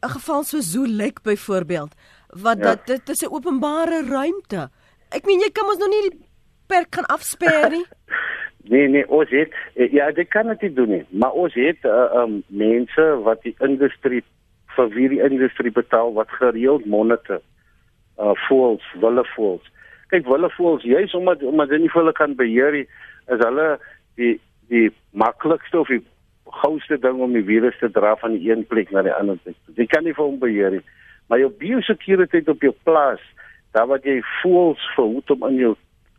'n 0.04 0.10
geval 0.10 0.44
so 0.44 0.60
Zulek 0.60 1.22
byvoorbeeld 1.22 1.96
wat 2.28 2.58
ja. 2.58 2.64
dat 2.64 2.86
dit 2.86 3.10
is 3.10 3.22
'n 3.22 3.34
openbare 3.34 4.06
ruimte. 4.10 4.70
Ek 5.10 5.26
meen 5.26 5.40
jy 5.40 5.52
kan 5.52 5.66
mos 5.66 5.78
nog 5.78 5.90
nie 5.90 6.10
die 6.10 6.20
perk 6.68 6.90
kan 6.90 7.06
afsper 7.06 7.70
nie. 7.70 7.86
nee 8.72 8.88
nee, 8.88 9.10
ons 9.10 9.30
het 9.30 9.54
ja, 9.92 10.12
dit 10.12 10.28
kan 10.28 10.56
dit 10.58 10.76
doen 10.76 10.90
nie, 10.90 11.06
maar 11.10 11.32
ons 11.32 11.54
het 11.54 11.84
uh, 11.84 12.24
um 12.24 12.44
mense 12.48 13.06
wat 13.24 13.42
die 13.42 13.56
industrie 13.60 14.24
vir 14.76 14.90
wie 14.90 15.10
die 15.10 15.22
industrie 15.22 15.72
betaal 15.72 16.14
wat 16.14 16.30
gereeld 16.30 16.86
monitor 16.86 17.42
uh 18.18 18.36
voels, 18.48 18.84
wille 19.02 19.26
voels. 19.36 19.72
Kyk, 20.08 20.26
wille 20.28 20.50
voels, 20.50 20.84
juis 20.84 21.14
omdat 21.14 21.44
omdat 21.44 21.70
hulle 21.70 21.82
nie 21.82 21.94
hulle 21.94 22.12
kan 22.12 22.36
beheer 22.36 22.72
nie, 22.72 22.88
is 23.28 23.40
hulle 23.46 23.80
die 24.16 24.40
die 24.70 24.90
maklikste 25.12 25.80
of 25.80 25.88
die 25.88 26.04
gouste 26.62 26.98
ding 27.02 27.22
om 27.22 27.34
die 27.34 27.46
virus 27.46 27.78
te 27.80 27.90
dra 27.92 28.16
van 28.22 28.36
die 28.38 28.52
een 28.52 28.66
plek 28.70 28.92
na 28.92 29.04
die 29.06 29.14
ander 29.14 29.40
plek. 29.44 29.58
Jy 29.78 29.88
kan 29.92 30.06
nie 30.06 30.16
vir 30.16 30.26
hom 30.26 30.40
beheer 30.42 30.78
nie. 30.78 30.84
Maar 31.30 31.42
jou 31.44 31.50
biosekuriteit 31.64 32.50
op 32.52 32.62
jou 32.62 32.74
plaas, 32.88 33.24
daar 33.74 33.90
wat 33.90 34.06
jy 34.06 34.20
voels 34.42 34.82
verhoed 34.96 35.34
om 35.34 35.48
in 35.50 35.60
jou 35.62 35.74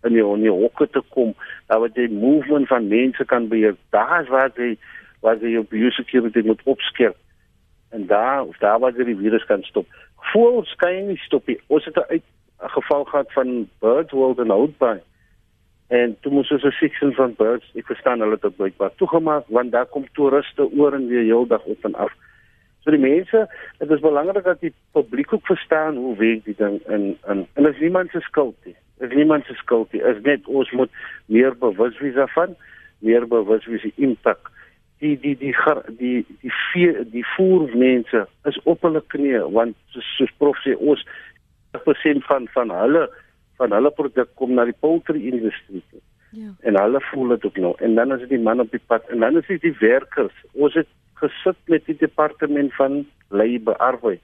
in 0.05 0.13
jou 0.19 0.35
in 0.37 0.43
jou 0.45 0.55
hokke 0.59 0.85
te 0.93 1.01
kom, 1.15 1.31
daar 1.71 1.81
wat 1.81 1.97
jy 1.97 2.11
movement 2.13 2.69
van 2.69 2.91
mense 2.91 3.25
kan 3.25 3.47
beheer, 3.49 3.77
daar 3.95 4.19
is 4.21 4.29
waar 4.33 4.51
jy 4.57 4.75
waar 5.25 5.41
jy 5.41 5.55
jou 5.55 5.65
biosekuriteit 5.71 6.45
moet 6.45 6.61
opskerp. 6.69 7.17
En 7.97 8.07
daar 8.11 8.45
of 8.45 8.59
daar 8.61 8.81
waar 8.83 8.93
jy 8.97 9.07
die 9.13 9.21
virus 9.23 9.47
kan 9.49 9.63
stop. 9.65 9.89
Voels 10.33 10.75
kan 10.83 10.93
jy 10.93 11.07
nie 11.09 11.21
stop 11.25 11.47
nie. 11.49 11.57
Ons 11.69 11.85
het 11.89 11.97
'n 11.97 12.21
geval 12.77 13.05
gehad 13.05 13.33
van 13.33 13.69
Bird 13.81 14.11
World 14.11 14.39
in 14.39 14.51
Oudtshoorn 14.51 15.01
En 15.95 16.17
toe 16.21 16.33
moes 16.33 16.51
ons 16.51 16.65
'n 16.65 16.71
section 16.81 17.13
van 17.13 17.35
birds, 17.37 17.71
ek 17.75 17.87
verstaan 17.87 18.21
hulle 18.21 18.39
dit 18.41 18.57
blykbaar 18.57 18.95
toegemaak 18.97 19.45
want 19.49 19.73
daar 19.73 19.87
kom 19.87 20.07
toeriste 20.13 20.73
oor 20.73 20.95
en 20.95 21.07
weer 21.09 21.23
heeldag 21.23 21.65
op 21.65 21.85
en 21.85 21.95
af. 21.95 22.13
So 22.83 22.91
die 22.91 23.01
mense, 23.01 23.49
dit 23.79 23.91
is 23.91 24.01
belangrik 24.01 24.45
dat 24.45 24.61
die 24.61 24.73
publiek 24.93 25.33
ook 25.33 25.47
verstaan 25.47 25.97
hoe 25.97 26.17
werk 26.17 26.45
die 26.45 26.55
ding 26.57 26.81
in 26.89 27.19
in 27.29 27.47
en 27.55 27.67
is 27.67 27.79
niemand 27.79 28.11
se 28.11 28.21
skuld 28.21 28.57
nie. 28.65 28.77
Is 28.99 29.15
niemand 29.15 29.45
se 29.45 29.55
skuld 29.55 29.93
nie. 29.93 30.03
Is 30.03 30.21
net 30.23 30.47
ons 30.47 30.71
moet 30.71 30.91
meer 31.27 31.57
bewus 31.59 31.99
wees 31.99 32.15
daarvan, 32.15 32.57
meer 32.99 33.29
bewus 33.29 33.65
wees 33.65 33.83
die 33.83 33.95
impak. 33.97 34.51
Die 34.99 35.19
die 35.21 35.37
die 35.37 35.55
die 35.55 35.97
die 35.99 36.27
die 36.41 36.55
vier 36.73 37.05
die 37.11 37.27
voer 37.37 37.71
mense 37.77 38.27
is 38.45 38.61
op 38.63 38.83
hulle 38.83 39.03
knieë 39.07 39.53
want 39.53 39.77
soos, 39.89 40.31
prof 40.39 40.59
sê 40.67 40.75
ons 40.77 41.07
80% 41.73 42.27
van 42.29 42.49
van 42.53 42.71
hulle 42.71 43.09
van 43.57 43.73
hulle 43.73 43.91
produk 43.91 44.31
kom 44.35 44.55
na 44.55 44.65
die 44.65 44.77
poultry 44.81 45.27
industrie 45.31 45.83
toe. 45.91 46.01
Ja. 46.35 46.51
En 46.67 46.79
hulle 46.81 47.01
voel 47.11 47.29
dit 47.29 47.45
ook 47.45 47.57
nou. 47.57 47.75
En 47.79 47.95
dan 47.95 48.13
is 48.13 48.21
dit 48.21 48.29
die 48.29 48.43
man 48.43 48.61
op 48.61 48.71
die 48.71 48.83
pad 48.87 49.09
en 49.09 49.21
dan 49.21 49.37
is 49.39 49.47
dit 49.47 49.61
die 49.61 49.77
werkers. 49.79 50.35
Ons 50.53 50.75
het 50.75 50.91
gesit 51.21 51.59
met 51.71 51.85
die 51.87 51.97
departement 51.97 52.75
van 52.75 53.05
labor 53.29 53.77
arbeid. 53.77 54.21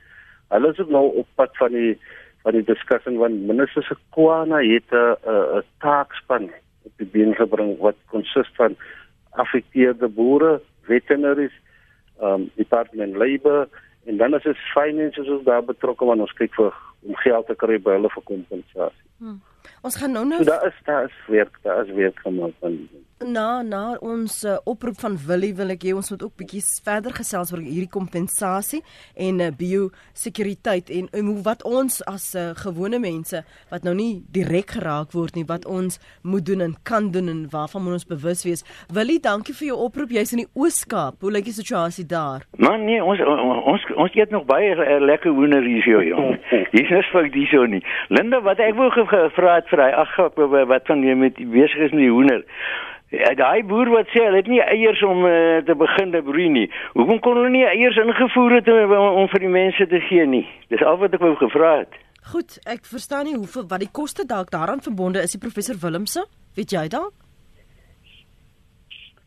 Hulle 0.49 0.73
is 0.73 0.79
ook 0.79 0.91
nou 0.91 1.05
op 1.23 1.27
pad 1.35 1.57
van 1.57 1.73
die 1.73 1.99
van 2.43 2.57
die 2.57 2.65
diskussie 2.65 3.19
van 3.21 3.35
minister 3.47 3.85
se 3.85 3.95
kwana 4.17 4.63
het 4.65 4.91
'n 4.91 5.17
'n 5.29 5.63
taakspan 5.79 6.51
op 6.83 6.93
die 6.97 7.07
been 7.07 7.35
gebring 7.35 7.79
wat 7.79 7.97
konsist 8.07 8.55
van 8.57 8.77
affekteerde 9.31 10.09
boere, 10.09 10.61
veterinaries, 10.83 11.53
um 12.23 12.51
department 12.55 13.17
labor 13.17 13.69
en 14.05 14.17
dan 14.17 14.35
is 14.35 14.43
dit 14.43 14.57
finances 14.57 15.29
ook 15.29 15.45
daar 15.45 15.65
betrokke 15.65 16.05
want 16.05 16.21
ons 16.21 16.33
kyk 16.33 16.55
vir 16.55 16.73
om 17.07 17.17
geld 17.25 17.47
te 17.47 17.55
kry 17.55 17.79
by 17.83 17.97
hulle 17.99 18.11
vir 18.15 18.27
kompensasie. 18.29 19.07
Hmm. 19.21 19.39
Ons 19.87 19.97
gaan 20.01 20.13
nou 20.17 20.25
nou 20.29 20.43
so, 20.43 20.51
Daar 20.51 20.67
is 20.67 20.81
daar 20.85 21.05
is 21.09 21.17
werk, 21.29 21.59
daar 21.63 21.85
is 21.85 21.95
werk 21.97 22.19
gemaak 22.25 22.53
van 22.61 22.77
Na 23.21 23.61
na 23.61 23.99
ons 24.01 24.33
uh, 24.49 24.55
oproep 24.65 24.97
van 25.03 25.17
Willie 25.29 25.53
wil 25.53 25.75
ek 25.75 25.83
hê 25.85 25.91
ons 25.93 26.09
moet 26.09 26.23
ook 26.25 26.39
bietjie 26.41 26.63
verder 26.87 27.13
gesels 27.13 27.51
oor 27.53 27.61
hierdie 27.61 27.91
kompensasie 27.93 28.79
en 29.13 29.43
uh, 29.45 29.51
biosekuriteit 29.53 30.89
en 30.97 31.11
um, 31.21 31.29
wat 31.45 31.61
ons 31.69 31.99
as 32.09 32.31
uh, 32.33 32.55
gewone 32.57 32.97
mense 33.03 33.43
wat 33.69 33.85
nou 33.85 33.93
nie 33.99 34.23
direk 34.33 34.73
geraak 34.79 35.13
word 35.13 35.37
nie 35.37 35.45
wat 35.51 35.69
ons 35.69 36.01
moet 36.25 36.47
doen 36.49 36.65
en 36.65 36.73
kan 36.89 37.11
doen 37.13 37.29
en 37.29 37.43
waarvan 37.53 37.85
moet 37.85 37.99
ons 37.99 38.09
bewus 38.09 38.41
wees. 38.49 38.65
Willie, 38.89 39.21
dankie 39.21 39.53
vir 39.59 39.75
jou 39.75 39.77
oproep. 39.91 40.17
Jy's 40.17 40.33
in 40.33 40.47
die 40.47 40.49
Ooskaap. 40.57 41.21
Hoe 41.21 41.35
lyk 41.37 41.51
die 41.51 41.57
situasie 41.59 42.07
daar? 42.09 42.49
Man 42.57 42.89
nee, 42.89 43.05
ons 43.05 43.21
ons 43.21 43.85
ons 44.01 44.17
eet 44.17 44.33
nog 44.33 44.49
baie 44.49 44.73
uh, 44.73 44.97
lekker 44.97 45.37
hoender 45.37 45.69
hier 45.69 46.09
jong. 46.09 46.39
Hier 46.73 46.97
is 47.03 47.13
vir 47.13 47.29
die 47.37 47.45
so 47.53 47.69
nie. 47.69 47.83
Linda, 48.09 48.41
wat 48.49 48.65
ek 48.65 48.81
wou 48.81 48.89
gevra 48.97 49.59
het 49.59 49.69
vir 49.69 49.85
hy 49.91 49.93
ag 50.07 50.17
wat 50.73 50.89
van 50.89 51.05
jy 51.05 51.19
met 51.21 51.37
besig 51.37 51.91
is 51.91 51.93
met 51.93 52.07
die 52.07 52.15
hoender. 52.15 52.49
Ja, 53.11 53.33
daai 53.35 53.65
boer 53.67 53.89
wat 53.91 54.11
sê 54.15 54.23
hulle 54.23 54.39
het 54.39 54.47
nie 54.47 54.61
eiers 54.63 55.01
om 55.03 55.25
uh, 55.27 55.59
te 55.67 55.75
begin 55.75 56.13
te 56.15 56.21
broei 56.23 56.47
nie. 56.49 56.69
Hoekom 56.95 57.19
kon 57.25 57.41
hulle 57.41 57.51
nie 57.51 57.65
eiers 57.67 57.99
ingevoer 57.99 58.61
het 58.61 58.69
om, 58.71 58.93
om 59.23 59.27
vir 59.33 59.43
die 59.43 59.51
mense 59.51 59.87
te 59.91 59.99
gee 60.07 60.27
nie? 60.31 60.45
Dis 60.71 60.85
al 60.87 61.01
wat 61.01 61.17
ek 61.19 61.25
wou 61.25 61.33
gevra 61.41 61.73
het. 61.81 61.97
Goed, 62.31 62.61
ek 62.71 62.87
verstaan 62.87 63.27
nie 63.27 63.35
hoeveel 63.35 63.67
wat 63.67 63.83
die 63.83 63.91
koste 63.91 64.27
dalk 64.29 64.53
daaraan 64.55 64.85
verbonde 64.85 65.25
is, 65.27 65.35
die 65.35 65.43
professor 65.43 65.75
Willemse. 65.83 66.23
Weet 66.55 66.77
jy 66.77 66.87
dalk? 66.93 67.17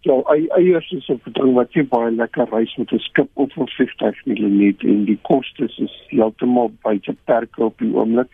Ja, 0.08 0.16
eiers 0.32 0.92
is 0.92 1.10
'n 1.10 1.20
ding 1.36 1.54
wat 1.56 1.76
jy 1.76 1.84
baie 1.84 2.12
lekker 2.12 2.48
reis 2.52 2.76
met 2.78 2.92
'n 2.92 3.00
skip 3.00 3.30
op 3.34 3.52
van 3.52 3.68
50 3.68 4.26
mm 4.26 4.64
en 4.80 5.06
die 5.06 5.20
koste 5.22 5.64
is 5.64 5.92
heeltemal 6.08 6.72
buite 6.82 7.16
perke 7.26 7.64
op 7.64 7.78
die 7.78 7.92
oomblik 7.96 8.28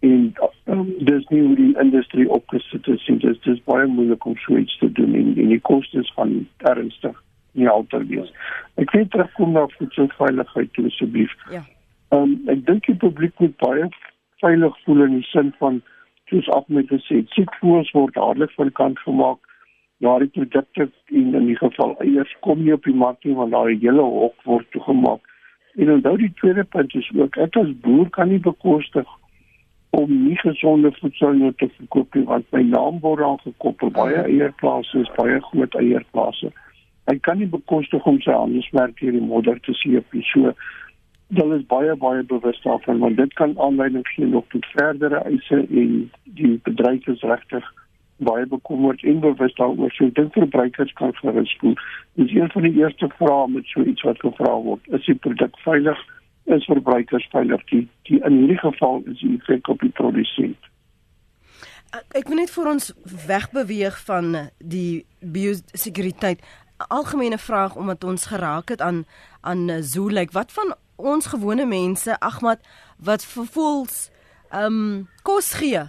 en 0.00 0.34
um, 0.64 0.94
dis 0.98 1.28
nie 1.28 1.42
hoe 1.42 1.54
die 1.56 1.78
industrie 1.80 2.28
opgesit 2.30 2.88
is 2.88 3.06
nie. 3.08 3.18
Dis 3.18 3.40
dis 3.46 3.62
baie 3.64 3.86
moeilik 3.86 4.26
om 4.26 4.36
so 4.44 4.56
iets 4.56 4.78
te 4.78 4.90
doen 4.92 5.14
en, 5.14 5.32
en 5.36 5.48
die 5.54 5.60
kostes 5.60 6.12
van 6.18 6.34
ernstig 6.72 7.16
nie 7.56 7.68
alter 7.68 8.04
wees. 8.10 8.28
Ek 8.76 8.92
wil 8.92 9.08
terugkom 9.08 9.54
na 9.56 9.64
voedselveiligheid 9.78 10.72
toe 10.76 10.86
asseblief. 10.90 11.32
Ja. 11.50 11.64
Ehm 12.14 12.22
um, 12.22 12.36
ek 12.52 12.66
dink 12.68 12.86
die 12.90 12.98
publiek 13.06 13.34
moet 13.42 13.56
baie 13.62 13.88
veilig 14.44 14.80
voel 14.84 15.06
in 15.06 15.18
die 15.18 15.28
sin 15.30 15.52
van 15.60 15.80
soos 16.30 16.48
af 16.54 16.66
met 16.68 16.90
gesê, 16.90 17.22
siekvoors 17.34 17.92
word 17.96 18.14
dadelik 18.14 18.52
van 18.58 18.72
kant 18.72 18.98
gemaak. 19.06 19.38
Ja, 20.04 20.18
die 20.18 20.28
produkte 20.28 20.90
in 21.08 21.34
in 21.34 21.46
die 21.48 21.56
geval 21.56 21.94
eiers 22.04 22.32
kom 22.44 22.64
nie 22.64 22.74
op 22.76 22.84
die 22.84 22.94
mark 22.94 23.24
nie 23.24 23.36
want 23.38 23.54
daai 23.56 23.78
hele 23.80 24.04
hok 24.04 24.42
word 24.44 24.68
toegemaak. 24.76 25.22
En 25.76 25.92
nou 26.02 26.16
die 26.20 26.32
tweede 26.40 26.64
punt 26.64 26.94
is 26.94 27.08
ook 27.16 27.38
ek 27.40 27.56
as 27.62 27.72
boer 27.84 28.10
kan 28.10 28.28
nie 28.28 28.42
bekostig 28.42 29.08
om 29.96 30.12
nie 30.26 30.36
gesonde 30.42 30.92
voedsel 31.00 31.38
nou 31.40 31.52
te 31.56 31.68
verkoop 31.78 32.14
nie 32.14 32.24
want 32.28 32.48
my 32.54 32.62
naam 32.68 32.98
word 33.04 33.22
aan 33.24 33.38
gekoppel 33.44 33.92
baie 33.96 34.22
eierplase 34.22 35.04
is 35.04 35.12
baie 35.16 35.38
groot 35.48 35.76
eierplase. 35.80 36.50
Hy 37.08 37.16
kan 37.28 37.38
nie 37.40 37.48
bekostig 37.48 38.04
om 38.10 38.18
sy 38.24 38.34
handelsmerk 38.34 39.00
hier 39.00 39.16
in 39.16 39.30
modder 39.30 39.60
te 39.64 39.72
seep 39.80 40.12
nie. 40.12 40.24
So 40.32 40.52
dan 41.38 41.54
is 41.56 41.64
baie 41.70 41.94
baie 42.02 42.22
bewus 42.32 42.60
daarvan 42.64 43.00
want 43.04 43.16
dit 43.22 43.32
kan 43.40 43.56
aanleiding 43.68 44.04
gee 44.12 44.28
nog 44.34 44.44
tot 44.54 44.68
verdere 44.74 45.22
eise 45.30 45.62
en 45.64 45.96
die 46.40 46.52
bedryf 46.68 47.08
is 47.14 47.24
regtig 47.32 47.72
baie 48.28 48.46
bekommerd 48.46 49.02
en 49.02 49.20
bewus 49.24 49.54
daaroor. 49.54 49.92
So 49.96 50.10
dit 50.20 50.32
verbruikers 50.32 50.92
kan 51.00 51.14
gerus 51.22 51.56
voel. 51.60 51.74
Dis 52.20 52.34
een 52.34 52.52
van 52.52 52.68
die 52.68 52.76
eerste 52.82 53.08
vrae 53.16 53.48
met 53.48 53.72
so 53.72 53.82
iets 53.82 54.04
wat 54.08 54.20
gevra 54.20 54.52
word. 54.68 54.92
Is 54.98 55.08
die 55.08 55.18
produk 55.24 55.58
veilig? 55.64 56.04
Is 56.46 56.64
verbruikers 56.64 57.26
veilig. 57.30 57.64
Die, 57.70 57.88
die 58.08 58.20
in 58.22 58.38
hierdie 58.42 58.58
geval 58.58 59.02
is 59.10 59.20
die 59.20 59.34
effek 59.38 59.68
op 59.68 59.80
die 59.84 59.92
produsent. 59.94 60.70
Ek 62.18 62.28
wil 62.28 62.40
net 62.42 62.52
vir 62.52 62.70
ons 62.70 62.90
wegbeweeg 63.26 63.98
van 64.08 64.50
die 64.58 65.06
biosekuriteit. 65.20 66.42
Algemene 66.88 67.38
vraag 67.38 67.76
omdat 67.76 68.04
ons 68.04 68.28
geraak 68.32 68.74
het 68.74 68.82
aan 68.84 69.04
aan 69.40 69.70
Zulek. 69.82 70.34
Wat 70.36 70.52
van 70.52 70.74
ons 70.96 71.26
gewone 71.32 71.66
mense, 71.66 72.18
Ahmad, 72.20 72.60
wat 72.98 73.24
vervolgens 73.24 74.10
ehm 74.50 74.80
um, 74.80 75.08
kos 75.22 75.52
gee 75.58 75.82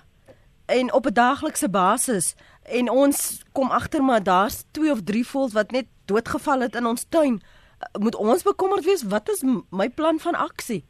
en 0.66 0.94
op 0.94 1.06
'n 1.06 1.14
daaglikse 1.14 1.70
basis 1.70 2.36
en 2.64 2.90
ons 2.90 3.44
kom 3.52 3.72
agter 3.72 4.04
maar 4.04 4.24
daar's 4.24 4.64
2 4.72 4.92
of 4.92 5.04
3 5.04 5.28
voels 5.28 5.54
wat 5.54 5.72
net 5.72 5.86
doodgeval 6.06 6.60
het 6.60 6.76
in 6.76 6.86
ons 6.86 7.06
tuin 7.10 7.42
Moet 8.00 8.16
ons 8.16 8.44
bekommerd 8.44 8.86
wees 8.86 9.04
wat 9.08 9.30
is 9.30 9.44
my 9.72 9.90
plan 9.90 10.20
van 10.20 10.36
aksie? 10.36 10.84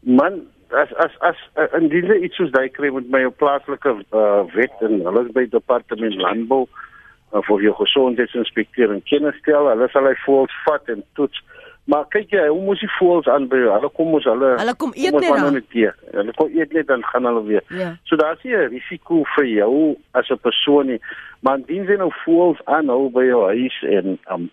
Man, 0.00 0.46
as 0.70 0.92
as 1.04 1.14
as 1.20 1.38
uh, 1.56 1.68
indien 1.80 2.06
jy 2.06 2.18
iets 2.26 2.36
soos 2.36 2.52
daai 2.54 2.68
kry 2.68 2.90
met 2.94 3.08
my 3.10 3.24
op 3.24 3.36
plaaslike 3.42 3.94
uh, 4.14 4.42
wet 4.54 4.84
en 4.86 5.00
hulle 5.06 5.24
is 5.26 5.32
by 5.34 5.46
departement 5.50 6.14
landbou 6.14 6.66
uh, 6.66 7.42
vir 7.48 7.64
jou 7.66 7.74
gesondheidsinspekteur 7.80 8.92
en 8.94 9.02
kennis 9.10 9.36
stel, 9.42 9.68
hulle 9.72 9.88
sal 9.92 10.06
hy 10.06 10.14
voels 10.26 10.54
vat 10.66 10.88
en 10.94 11.02
toets. 11.18 11.42
Maar 11.90 12.06
kyk 12.14 12.30
jy, 12.30 12.46
hoe 12.46 12.62
moet 12.62 12.78
jy 12.78 12.88
voels 13.00 13.26
aan 13.26 13.48
by 13.50 13.58
hulle 13.64 13.88
kom 13.98 14.14
ons 14.14 14.26
hulle 14.30 14.52
Hulle 14.60 14.74
kom 14.78 14.92
eet 14.94 15.16
net 15.18 15.26
dan. 15.34 15.46
hulle 15.48 15.62
tee. 15.74 15.90
Hulle 16.14 16.32
kom 16.38 16.52
eet 16.54 16.72
net 16.76 16.86
dan 16.86 17.02
gaan 17.10 17.26
hulle 17.26 17.42
weer. 17.48 17.64
Ja. 17.74 17.96
So 18.06 18.16
daar 18.16 18.36
is 18.38 18.44
nie 18.46 18.54
'n 18.54 18.70
risiko 18.70 19.24
vir 19.34 19.46
jou 19.50 19.96
as 20.14 20.30
'n 20.30 20.38
persoon 20.38 20.86
nie. 20.86 21.00
Maar 21.40 21.58
indien 21.58 21.84
jy 21.90 21.96
nou 21.98 22.12
voels 22.24 22.60
aanhou 22.64 23.10
by 23.10 23.24
jou 23.26 23.42
huis 23.50 23.82
en 23.82 24.18
um, 24.30 24.50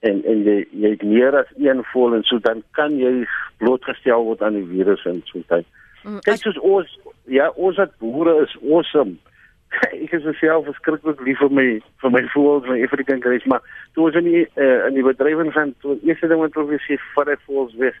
en 0.00 0.22
en 0.24 0.42
jy 0.44 0.56
jy 0.70 0.90
het 0.96 1.02
meer 1.02 1.36
as 1.38 1.52
een 1.56 1.82
voel 1.92 2.14
en 2.18 2.24
so 2.28 2.38
dan 2.38 2.62
kan 2.76 2.98
jy 2.98 3.24
blootgestel 3.58 4.24
word 4.24 4.42
aan 4.42 4.58
die 4.58 4.66
virus 4.68 5.04
en 5.08 5.22
so 5.30 5.40
tyd. 5.48 5.66
Mm, 6.04 6.20
Kyk 6.26 6.34
as- 6.34 6.42
soos 6.44 6.58
ons 6.58 6.98
ja, 7.26 7.48
ons 7.56 7.76
het 7.76 7.94
boere 7.98 8.42
is 8.44 8.56
awesome. 8.62 9.16
ek 9.92 10.12
is 10.12 10.26
self 10.40 10.64
verskriklik 10.68 11.20
lief 11.26 11.40
vir 11.42 11.50
my 11.50 11.66
vir 12.02 12.10
my 12.14 12.22
voels, 12.34 12.68
my 12.68 12.82
African 12.84 13.20
grace, 13.20 13.48
maar 13.50 13.64
toe 13.94 14.06
ons 14.08 14.18
in 14.20 14.28
die 14.28 14.44
uh, 14.56 14.86
in 14.86 14.94
die 14.94 15.02
bedryf 15.06 15.40
gaan, 15.54 15.74
toe 15.82 15.96
eerste 16.06 16.28
ding 16.30 16.40
wat 16.40 16.54
hulle 16.54 16.78
sê, 16.86 16.98
vat 17.14 17.26
dit 17.32 17.42
voels 17.48 17.74
weg. 17.80 17.96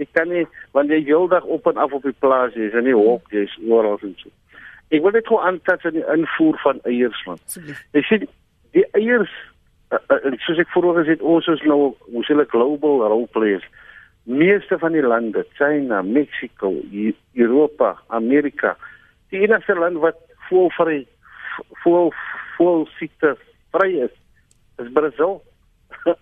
Ek 0.00 0.12
kan 0.16 0.30
nie 0.32 0.46
want 0.76 0.92
jy 0.92 1.02
heeldag 1.08 1.44
op 1.44 1.66
en 1.66 1.80
af 1.82 1.92
op 1.92 2.06
die 2.06 2.16
plaas 2.22 2.54
is 2.56 2.76
en 2.78 2.86
nie 2.86 2.96
hok 2.96 3.26
jy's 3.34 3.52
oral 3.68 3.98
en 4.06 4.14
so. 4.20 4.30
Ek 4.90 5.02
wil 5.04 5.12
net 5.14 5.26
gou 5.28 5.38
aantas 5.42 5.84
aan 5.86 5.98
die 5.98 6.06
invoer 6.14 6.56
van 6.62 6.80
eiers 6.88 7.20
man. 7.26 7.38
Jy 7.94 8.02
sien 8.08 8.24
die 8.74 8.86
eiers 8.98 9.34
uh, 9.90 9.98
uh, 10.14 10.32
soos 10.44 10.58
ek 10.62 10.70
vroeër 10.74 11.00
gesê 11.00 11.16
het 11.16 11.22
ons 11.34 11.46
is 11.52 11.62
nou 11.68 11.94
ons 12.12 12.28
is 12.28 12.36
'n 12.36 12.50
global 12.52 13.02
role 13.08 13.26
players. 13.36 13.66
Meeste 14.24 14.78
van 14.78 14.92
die 14.92 15.02
lande, 15.02 15.46
China, 15.58 16.02
Mexico, 16.02 16.70
Eu- 16.92 17.16
Europa, 17.34 17.98
Amerika, 18.08 18.76
die 19.30 19.40
enigste 19.40 19.74
land 19.74 19.98
wat 19.98 20.16
voelvry 20.48 21.06
voel 21.82 22.12
voel 22.56 22.86
siekte 22.98 23.36
vry 23.72 23.90
is, 24.06 24.14
is 24.78 24.92
Brazil. 24.92 25.42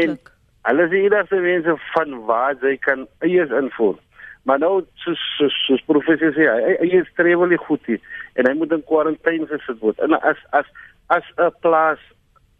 en 0.00 0.18
hulle 0.62 0.84
is 0.84 0.90
die 0.90 1.04
enigste 1.04 1.36
mense 1.36 1.76
van 1.92 2.24
waar 2.26 2.54
jy 2.62 2.76
kan 2.76 3.06
eiers 3.18 3.50
invoer. 3.50 3.98
Maar 4.42 4.58
nou 4.58 4.84
soos 4.94 5.20
soos, 5.36 5.56
soos 5.66 5.82
professor 5.84 6.32
sê, 6.32 6.46
hy 6.48 6.76
eiers 6.86 7.10
trewel 7.18 7.50
nie 7.50 7.60
goed 7.66 7.84
hier 7.86 8.00
en 8.34 8.46
hy 8.46 8.54
moet 8.54 8.72
in 8.72 8.84
kwarantyne 8.88 9.46
gesit 9.50 9.80
word. 9.80 9.98
En 10.04 10.14
as 10.20 10.38
as 10.56 10.68
as 11.08 11.26
'n 11.36 11.52
plaas 11.60 12.00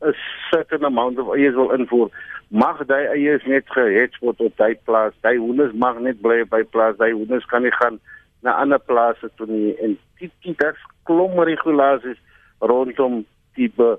'n 0.01 0.15
certain 0.51 0.85
amount 0.85 1.19
of 1.19 1.35
eiers 1.35 1.55
wil 1.55 1.73
invoer, 1.73 2.11
mag 2.49 2.85
daai 2.87 3.07
eiers 3.07 3.45
net 3.45 3.67
gehetch 3.67 4.19
word 4.21 4.41
op 4.41 4.57
daai 4.57 4.75
plaas. 4.85 5.15
Daai 5.21 5.37
hoenders 5.37 5.73
mag 5.73 5.99
net 5.99 6.21
bly 6.21 6.45
by 6.45 6.63
plaas. 6.63 6.97
Daai 6.97 7.13
hoenders 7.13 7.47
kan 7.47 7.63
nie 7.63 7.75
gaan 7.81 7.99
na 8.43 8.55
ander 8.63 8.79
plase 8.79 9.31
toe 9.37 9.47
nie. 9.47 9.75
En 9.83 9.99
dit 10.19 10.31
dit 10.43 10.63
is 10.63 10.87
klomp 11.03 11.39
regulasies 11.39 12.21
rondom 12.59 13.25
die 13.59 13.71
be, 13.77 13.97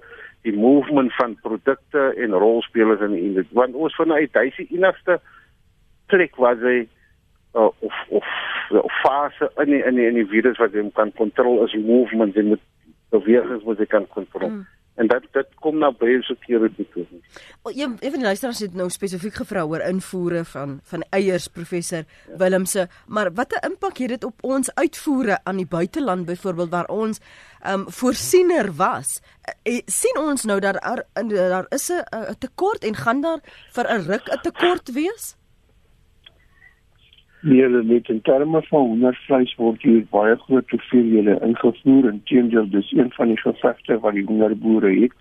die 0.48 0.56
movement 0.56 1.14
van 1.16 1.36
produkte 1.44 2.14
en 2.16 2.32
rolspelers 2.32 3.02
in 3.02 3.12
die 3.12 3.26
industrie. 3.32 3.60
Want 3.60 3.76
ons 3.76 3.96
vanuit 3.96 4.34
hy 4.34 4.48
die 4.56 4.70
enigste 4.78 5.20
plek 6.08 6.36
waar 6.40 6.58
jy 6.64 6.88
uh, 7.54 7.68
of 7.68 7.96
of 8.10 8.26
of 8.72 8.92
fase 9.04 9.52
in 9.58 9.72
die, 9.74 9.84
in 9.84 9.96
die, 9.96 10.08
in 10.08 10.20
die 10.22 10.28
virus 10.32 10.58
wat 10.62 10.74
jy 10.74 10.86
kan 10.96 11.12
kontrol 11.18 11.64
is 11.66 11.76
movement 11.76 12.38
en 12.38 12.54
met 12.56 12.66
bewegings 13.10 13.66
wat 13.68 13.82
jy 13.82 13.90
kan 13.90 14.08
kontrol. 14.08 14.50
Mm. 14.50 14.68
En 15.00 15.08
dat 15.08 15.24
dit 15.32 15.48
kom 15.64 15.78
na 15.80 15.92
biosecurity 15.96 16.84
toe. 16.94 17.06
O, 17.64 17.72
een 17.72 17.96
van 18.00 18.20
die 18.20 18.28
luisteraars 18.28 18.60
het 18.60 18.76
nou 18.76 18.90
spesifiek 18.92 19.38
gevra 19.40 19.64
oor 19.64 19.84
invoere 19.88 20.44
van 20.52 20.80
van 20.92 21.06
eiers 21.16 21.48
professor 21.48 22.04
Willemse, 22.42 22.88
maar 23.08 23.32
watter 23.34 23.64
impak 23.64 24.02
het 24.04 24.16
dit 24.18 24.28
op 24.28 24.44
ons 24.44 24.74
uitvoere 24.76 25.40
aan 25.44 25.62
die 25.62 25.68
buiteland 25.68 26.26
byvoorbeeld 26.28 26.76
waar 26.76 26.92
ons 26.92 27.24
um 27.64 27.88
voorsiener 27.88 28.74
was? 28.76 29.22
Uh, 29.64 29.80
sien 29.86 30.20
ons 30.20 30.44
nou 30.44 30.60
dat 30.60 30.82
daar 30.84 31.06
daar 31.24 31.66
is 31.70 31.90
'n 31.92 32.36
tekort 32.40 32.84
en 32.84 32.96
gaan 32.96 33.22
daar 33.22 33.40
vir 33.72 33.86
'n 33.88 34.04
ruk 34.04 34.28
'n 34.28 34.42
tekort 34.42 34.92
wees? 34.92 35.39
Nee, 37.42 37.70
net 37.70 38.10
in 38.10 38.22
terme 38.22 38.62
van 38.62 38.82
hoendervleis 38.86 39.56
word 39.56 39.82
hier 39.82 40.02
baie 40.12 40.36
groot 40.36 40.70
hoeveelhede 40.70 41.38
ingevoer 41.46 42.08
en 42.10 42.22
teendeel 42.28 42.66
dis 42.70 42.90
een 42.92 43.12
van 43.16 43.28
die 43.32 43.38
gevegte 43.40 43.96
wat 44.04 44.14
die 44.14 44.24
hoenderboere 44.28 44.90
het. 45.02 45.14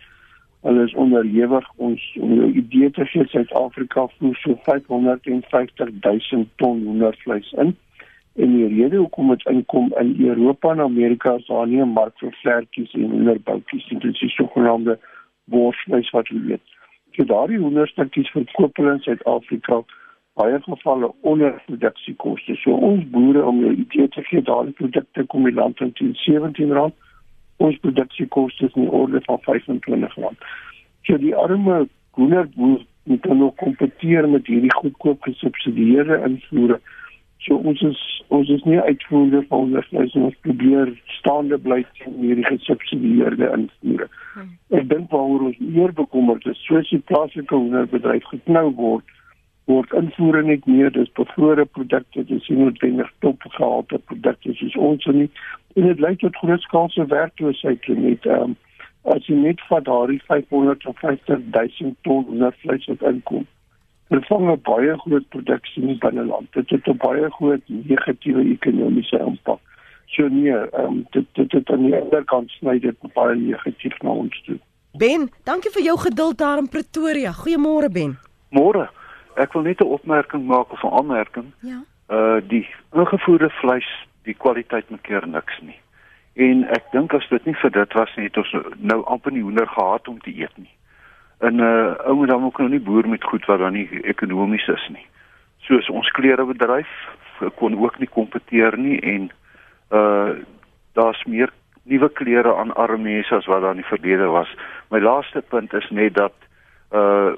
Hulle 0.66 0.82
is 0.84 0.94
onderhewig 0.98 1.68
ons 1.76 2.06
om 2.20 2.32
jou 2.34 2.48
idee 2.62 2.90
te 2.90 3.06
gee 3.12 3.26
Suid-Afrika 3.30 4.08
voer 4.16 4.34
so 4.42 4.58
550 4.64 5.92
000 6.00 6.48
ton 6.56 6.82
hoendervleis 6.88 7.52
in. 7.52 7.70
En 8.34 8.56
die 8.56 8.66
rede 8.72 8.96
hoekom 8.96 9.30
dit 9.36 9.46
inkom 9.54 9.94
in 10.02 10.12
Europa 10.26 10.72
en 10.74 10.82
Amerika 10.88 11.36
is 11.38 11.46
daar 11.46 11.66
nie 11.68 11.80
'n 11.82 11.94
mark 12.00 12.18
vir 12.18 12.34
vlerkies 12.42 12.92
en 12.98 13.10
hoenderboutjies 13.10 13.88
nie. 13.90 14.00
Dit 14.00 14.14
is 14.14 14.20
die 14.20 14.34
sogenaamde 14.40 14.98
borsvleis 15.44 16.10
wat 16.10 16.28
hulle 16.28 16.52
eet. 16.52 16.66
So 17.14 17.24
daardie 17.24 17.58
hoenderstukkies 17.58 18.30
verkoop 18.30 18.76
hulle 18.76 18.92
in 18.92 19.00
Suid-Afrika 19.06 19.84
baie 20.38 20.60
gevalle 20.62 21.10
onder 21.30 21.62
produksiekoste. 21.66 22.56
So 22.62 22.78
ons 22.90 23.04
boere 23.14 23.44
om 23.44 23.60
'n 23.64 23.80
idee 23.84 24.08
te 24.08 24.22
gee, 24.22 24.42
daardie 24.42 24.78
produkte 24.80 25.26
kom 25.26 25.44
die 25.44 25.58
land 25.60 25.80
in 25.80 25.92
teen 25.92 26.14
R17. 26.14 26.92
Ons 27.56 27.78
produksiekoste 27.78 28.64
is 28.66 28.74
in 28.74 28.82
die 28.82 28.90
orde 28.90 29.20
van 29.24 29.40
R25. 29.40 30.38
So 31.02 31.18
die 31.18 31.34
arme 31.34 31.88
hoenderboer 32.10 32.80
moet 33.04 33.22
dan 33.22 33.38
nog 33.38 33.54
kompeteer 33.54 34.28
met 34.28 34.46
hierdie 34.46 34.74
goedkoop 34.74 35.22
gesubsidieerde 35.22 36.22
invoere. 36.26 36.80
So 37.38 37.54
ons 37.54 37.82
is 37.82 38.00
ons 38.28 38.48
is 38.48 38.62
nie 38.62 38.80
uitvoerder 38.80 39.44
van 39.48 39.58
onderwys 39.58 40.14
ons 40.20 40.34
probeer 40.40 40.90
staande 41.18 41.58
bly 41.58 41.84
teen 41.98 42.18
hierdie 42.20 42.44
gesubsidieerde 42.44 43.48
invoere. 43.56 44.08
Ek 44.68 44.88
dink 44.90 45.10
waaroor 45.10 45.46
ons 45.50 45.58
meer 45.58 45.94
bekommerd 45.96 46.46
is, 46.46 46.60
soos 46.66 46.90
die 46.90 47.00
plaaslike 47.10 47.54
hoenderbedryf 47.54 48.26
geknou 48.32 48.66
word, 48.76 49.06
word 49.68 49.92
invoere 50.00 50.42
net 50.42 50.66
meer 50.66 50.90
dis 50.92 51.10
bevrore 51.18 51.64
produkte 51.76 52.24
dis 52.30 52.48
nie 52.48 52.58
noodwendig 52.62 53.10
topgehalte 53.24 54.00
produkte 54.10 54.54
soos 54.60 54.76
ons 54.90 55.08
nie 55.18 55.28
en 55.76 55.88
dit 55.90 56.00
lei 56.04 56.14
tot 56.22 56.40
grootskaalse 56.42 57.06
werkloosheid 57.12 57.88
net 58.00 58.28
um, 58.38 58.56
as 59.14 59.28
jy 59.28 59.36
net 59.42 59.62
van 59.68 59.84
daardie 59.88 60.20
550 60.30 61.44
000 61.56 61.94
ton 62.08 62.24
hoendervleis 62.30 62.88
wat 62.92 63.06
inkom 63.12 63.46
vervang 64.12 64.48
'n 64.52 64.60
baie 64.70 64.96
groot 65.04 65.28
produksie 65.36 65.82
in 65.82 65.92
die 65.92 66.00
binneland 66.06 66.48
dit 66.56 66.76
het 66.76 66.88
'n 66.88 67.00
baie 67.04 67.30
groot 67.36 67.74
negatiewe 67.92 68.46
ekonomiese 68.56 69.20
impak 69.26 69.60
so 70.16 70.28
nee 70.28 70.56
um, 70.84 71.04
dit 71.12 71.28
dit 71.34 71.50
dit 71.50 71.70
aan 71.70 71.84
die 71.84 71.96
ander 72.00 72.24
kant 72.24 72.50
sny 72.56 72.78
dit 72.88 73.12
baie 73.20 73.36
negatief 73.36 74.00
na 74.02 74.16
ons 74.24 74.42
toe 74.48 74.58
Ben, 74.98 75.28
dankie 75.44 75.70
vir 75.70 75.82
jou 75.82 75.98
geduld 75.98 76.38
daar 76.38 76.58
in 76.58 76.68
Pretoria. 76.68 77.32
Goeiemôre 77.32 77.90
Ben. 77.92 78.16
Môre. 78.50 78.88
Ek 79.38 79.52
wil 79.52 79.62
net 79.62 79.80
'n 79.80 79.94
opmerking 79.96 80.46
maak 80.46 80.72
of 80.72 80.82
'n 80.82 80.94
aanmerking. 80.98 81.52
Ja. 81.60 81.80
Uh 82.08 82.40
die 82.48 82.66
ingevoerde 82.92 83.50
vleis, 83.50 83.88
die 84.22 84.34
kwaliteit 84.34 84.90
maak 84.90 85.02
keer 85.02 85.26
niks 85.28 85.60
nie. 85.60 85.80
En 86.38 86.64
ek 86.70 86.84
dink 86.92 87.14
as 87.14 87.28
dit 87.28 87.44
nie 87.44 87.54
vir 87.54 87.70
dit 87.70 87.92
was 87.92 88.16
nie, 88.16 88.24
het 88.28 88.36
ons 88.36 88.52
nou 88.76 89.04
amper 89.04 89.32
nie 89.32 89.42
hoender 89.42 89.66
gehad 89.66 90.08
om 90.08 90.20
te 90.20 90.30
eet 90.30 90.56
nie. 90.56 90.70
En 91.38 91.58
uh 91.58 91.94
ou 92.06 92.14
moet 92.14 92.28
dan 92.28 92.44
ook 92.44 92.58
nou 92.58 92.70
nie 92.70 92.80
boer 92.80 93.08
met 93.08 93.24
goed 93.24 93.46
wat 93.46 93.58
dan 93.58 93.72
nie 93.72 93.88
ekonomies 94.02 94.68
is 94.68 94.88
nie. 94.88 95.06
Soos 95.66 95.88
ons 95.90 96.10
klerebedryf 96.10 96.90
kon 97.54 97.78
ook 97.78 97.98
nie 97.98 98.08
kompeteer 98.08 98.78
nie 98.78 99.00
en 99.00 99.30
uh 99.90 100.30
daar's 100.92 101.24
meer 101.24 101.52
nuwe 101.82 102.08
klere 102.08 102.54
aan 102.56 102.74
arme 102.74 103.02
mense 103.02 103.34
as 103.34 103.46
wat 103.46 103.62
daar 103.62 103.76
in 103.76 103.82
die 103.82 103.90
verlede 103.90 104.26
was. 104.26 104.48
My 104.90 104.98
laaste 104.98 105.42
punt 105.42 105.72
is 105.72 105.90
net 105.90 106.14
dat 106.14 106.34
uh 106.92 107.34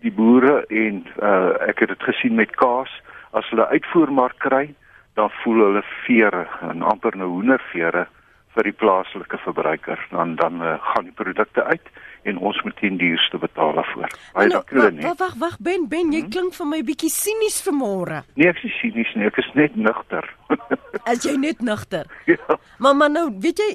die 0.00 0.12
boere 0.12 0.64
en 0.68 1.04
uh 1.22 1.68
ek 1.68 1.82
het 1.84 1.88
dit 1.94 2.02
gesien 2.02 2.34
met 2.34 2.54
kaas. 2.56 2.90
As 3.32 3.48
hulle 3.52 3.68
uitvoermark 3.68 4.38
kry 4.38 4.74
dan 5.14 5.30
voel 5.42 5.64
hulle 5.64 5.82
vere 6.06 6.46
en 6.70 6.82
amper 6.82 7.16
nou 7.16 7.28
hoendervere 7.28 8.06
vir 8.54 8.66
die 8.66 8.76
plaaslike 8.82 9.38
verbruiker 9.44 10.00
dan 10.10 10.36
dan 10.40 10.62
uh, 10.62 10.76
gaan 10.92 11.06
die 11.10 11.18
produkte 11.22 11.64
uit 11.64 11.90
en 12.28 12.38
ons 12.38 12.62
moet 12.64 12.80
die 12.80 12.90
duurste 13.00 13.38
betaal 13.38 13.72
daarvoor. 13.78 14.12
Baie 14.34 14.48
dankie 14.52 14.76
hulle 14.76 14.90
nie. 14.92 15.04
Wag, 15.06 15.18
wag, 15.18 15.34
wag 15.40 15.56
Ben, 15.64 15.86
Ben, 15.88 16.12
jy 16.12 16.22
klink 16.28 16.54
vir 16.56 16.68
my 16.68 16.80
bietjie 16.86 17.10
sinies 17.12 17.60
vanmôre. 17.64 18.22
Nee, 18.36 18.50
ek 18.52 18.60
is 18.64 18.76
sinies 18.80 19.10
nie, 19.16 19.26
ek 19.26 19.40
is 19.42 19.48
net 19.54 19.76
nugter. 19.76 20.28
As 21.10 21.24
jy 21.24 21.36
net 21.40 21.62
nugter. 21.64 22.10
ja. 22.26 22.58
Maar 22.78 22.96
maar 22.96 23.10
nou, 23.10 23.26
weet 23.40 23.60
jy, 23.60 23.70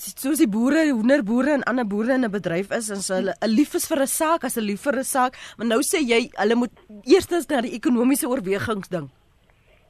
soos 0.00 0.40
die 0.40 0.48
boere, 0.48 0.86
hoenderboere 0.90 1.56
en 1.58 1.66
ander 1.68 1.86
boere 1.88 2.16
in 2.16 2.24
'n 2.24 2.30
bedryf 2.32 2.70
is, 2.72 2.90
as 2.90 3.08
hulle 3.08 3.34
'n 3.40 3.50
lief 3.50 3.74
is 3.74 3.86
vir 3.88 4.02
'n 4.02 4.06
saak, 4.06 4.44
as 4.44 4.56
'n 4.56 4.64
lief 4.64 4.82
vir 4.82 4.98
'n 5.00 5.04
saak, 5.04 5.36
maar 5.56 5.66
nou 5.66 5.80
sê 5.80 6.00
jy 6.00 6.30
hulle 6.36 6.54
moet 6.54 6.72
eerstens 7.04 7.48
na 7.48 7.60
die 7.60 7.74
ekonomiese 7.74 8.28
oorwegings 8.28 8.88
dink. 8.88 9.10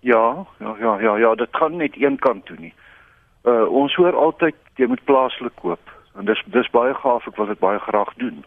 Ja, 0.01 0.47
ja, 0.59 0.77
ja, 0.81 1.01
ja, 1.01 1.17
ja, 1.17 1.35
dit 1.35 1.49
gaan 1.53 1.77
net 1.77 1.95
een 1.97 2.19
kant 2.19 2.47
toe 2.47 2.57
nie. 2.59 2.75
Uh 3.45 3.67
ons 3.71 3.95
hoor 3.95 4.15
altyd 4.15 4.55
jy 4.77 4.87
moet 4.87 5.05
plaaslik 5.05 5.55
koop 5.57 5.92
en 6.19 6.25
dis 6.25 6.43
dis 6.47 6.71
baie 6.71 6.95
gaaf, 6.95 7.27
ek 7.27 7.37
wil 7.37 7.47
dit 7.47 7.59
baie 7.59 7.79
graag 7.79 8.15
doen. 8.17 8.45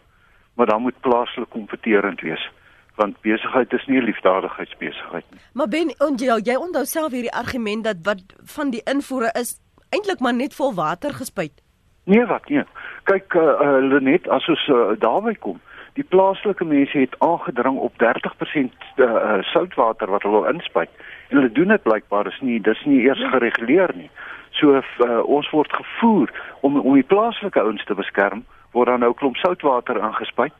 maar 0.56 0.65
dan 0.65 0.82
moet 0.82 0.99
plaaslik 0.99 1.49
kompeterend 1.49 2.21
wees 2.21 2.51
want 2.95 3.21
besigheid 3.21 3.73
is 3.73 3.86
nie 3.86 3.99
'n 3.99 4.04
liefdadigheidsbesigheid 4.04 5.23
nie. 5.30 5.39
Maar 5.54 5.67
Ben, 5.67 5.89
en 5.97 6.15
jy, 6.15 6.39
jy 6.43 6.56
onthou 6.56 6.86
self 6.86 7.12
hierdie 7.12 7.34
argument 7.34 7.84
dat 7.84 7.97
wat 8.04 8.21
van 8.43 8.69
die 8.69 8.82
invoere 8.84 9.30
is 9.34 9.60
eintlik 9.89 10.19
maar 10.19 10.34
net 10.34 10.56
vol 10.56 10.73
water 10.73 11.13
gespuit. 11.13 11.62
Nee, 12.04 12.25
wat 12.25 12.49
nee. 12.49 12.63
Kyk 13.04 13.34
uh, 13.34 13.41
uh 13.41 13.82
Lenet, 13.82 14.30
as 14.30 14.47
ons 14.47 14.67
uh, 14.67 14.93
daarby 14.99 15.34
kom, 15.34 15.60
die 15.93 16.04
plaaslike 16.04 16.65
mense 16.65 16.97
het 16.97 17.15
aangedring 17.19 17.78
op 17.78 17.93
30% 18.04 18.06
uh, 18.95 19.06
uh, 19.06 19.41
soutwater 19.41 20.12
wat 20.12 20.23
hulle 20.23 20.41
wil 20.41 20.54
inspuit. 20.54 20.89
En 21.30 21.38
hulle 21.38 21.51
doen 21.51 21.67
dit 21.67 21.84
blykbaar 21.84 22.28
is 22.28 22.39
nie 22.41 22.60
dis 22.62 22.84
nie 22.86 23.01
eers 23.08 23.23
gereguleer 23.32 23.91
nie. 23.95 24.10
So 24.55 24.77
uh, 24.79 25.21
ons 25.27 25.49
word 25.51 25.71
gevoer 25.73 26.31
om 26.61 26.79
om 26.79 26.93
die 26.95 27.07
plaaslike 27.07 27.59
ouens 27.59 27.83
te 27.85 27.95
beskerm, 27.97 28.45
word 28.71 28.87
dan 28.91 29.03
nou 29.03 29.13
klomp 29.13 29.35
soutwater 29.41 29.99
ingespuit 29.99 30.55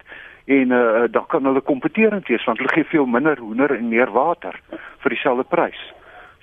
en 0.46 0.72
uh, 0.72 1.06
dan 1.12 1.26
kan 1.32 1.46
hulle 1.48 1.62
kompeterend 1.62 2.28
wees 2.28 2.44
want 2.46 2.60
hulle 2.62 2.74
gee 2.76 2.88
veel 2.92 3.06
minder 3.10 3.40
hoender 3.42 3.72
en 3.76 3.88
meer 3.90 4.12
water 4.14 4.60
vir 5.02 5.16
dieselfde 5.16 5.48
prys. 5.50 5.80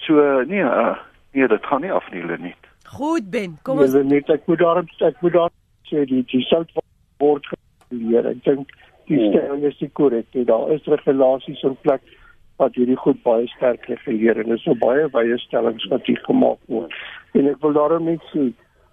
So 0.07 0.19
uh, 0.19 0.47
nee, 0.49 0.65
uh, 0.65 0.97
nee, 1.33 1.49
dit 1.49 1.67
gaan 1.67 1.85
nie 1.85 1.93
af 1.93 2.09
nie, 2.11 2.25
Lenet. 2.27 2.71
Goed 2.97 3.31
Ben, 3.31 3.59
kom 3.63 3.79
Nee, 3.79 3.87
ons 3.87 4.11
net 4.11 4.31
ek 4.33 4.49
moet 4.51 4.59
daar 4.59 4.83
ek 4.83 5.21
moet 5.23 5.37
daar 5.37 5.53
sê 5.91 6.07
die 6.09 6.25
die 6.33 6.43
sout 6.49 6.73
word 7.23 7.47
gereguleer. 7.53 8.33
Ek 8.33 8.43
dink 8.49 8.73
die 9.07 9.19
Hmm. 9.19 9.31
stelling 9.33 9.65
is 9.69 9.79
nie 9.81 9.91
korrek 9.93 10.27
nie. 10.33 10.45
Daar 10.49 10.71
is 10.73 10.85
regulasies 10.89 11.63
in 11.63 11.77
plek 11.83 12.03
wat 12.63 12.79
hierdie 12.79 12.99
goed 13.05 13.21
baie 13.27 13.47
sterk 13.57 13.87
reguleer 13.91 14.41
en 14.43 14.55
dis 14.55 14.65
so 14.67 14.79
baie 14.79 15.09
baie 15.15 15.39
stellings 15.45 15.87
wat 15.93 16.07
hier 16.07 16.21
gemaak 16.27 16.61
word. 16.73 16.95
En 17.39 17.49
ek 17.51 17.63
wil 17.65 17.77
daarom 17.79 18.09
net 18.11 18.25
sê 18.33 18.51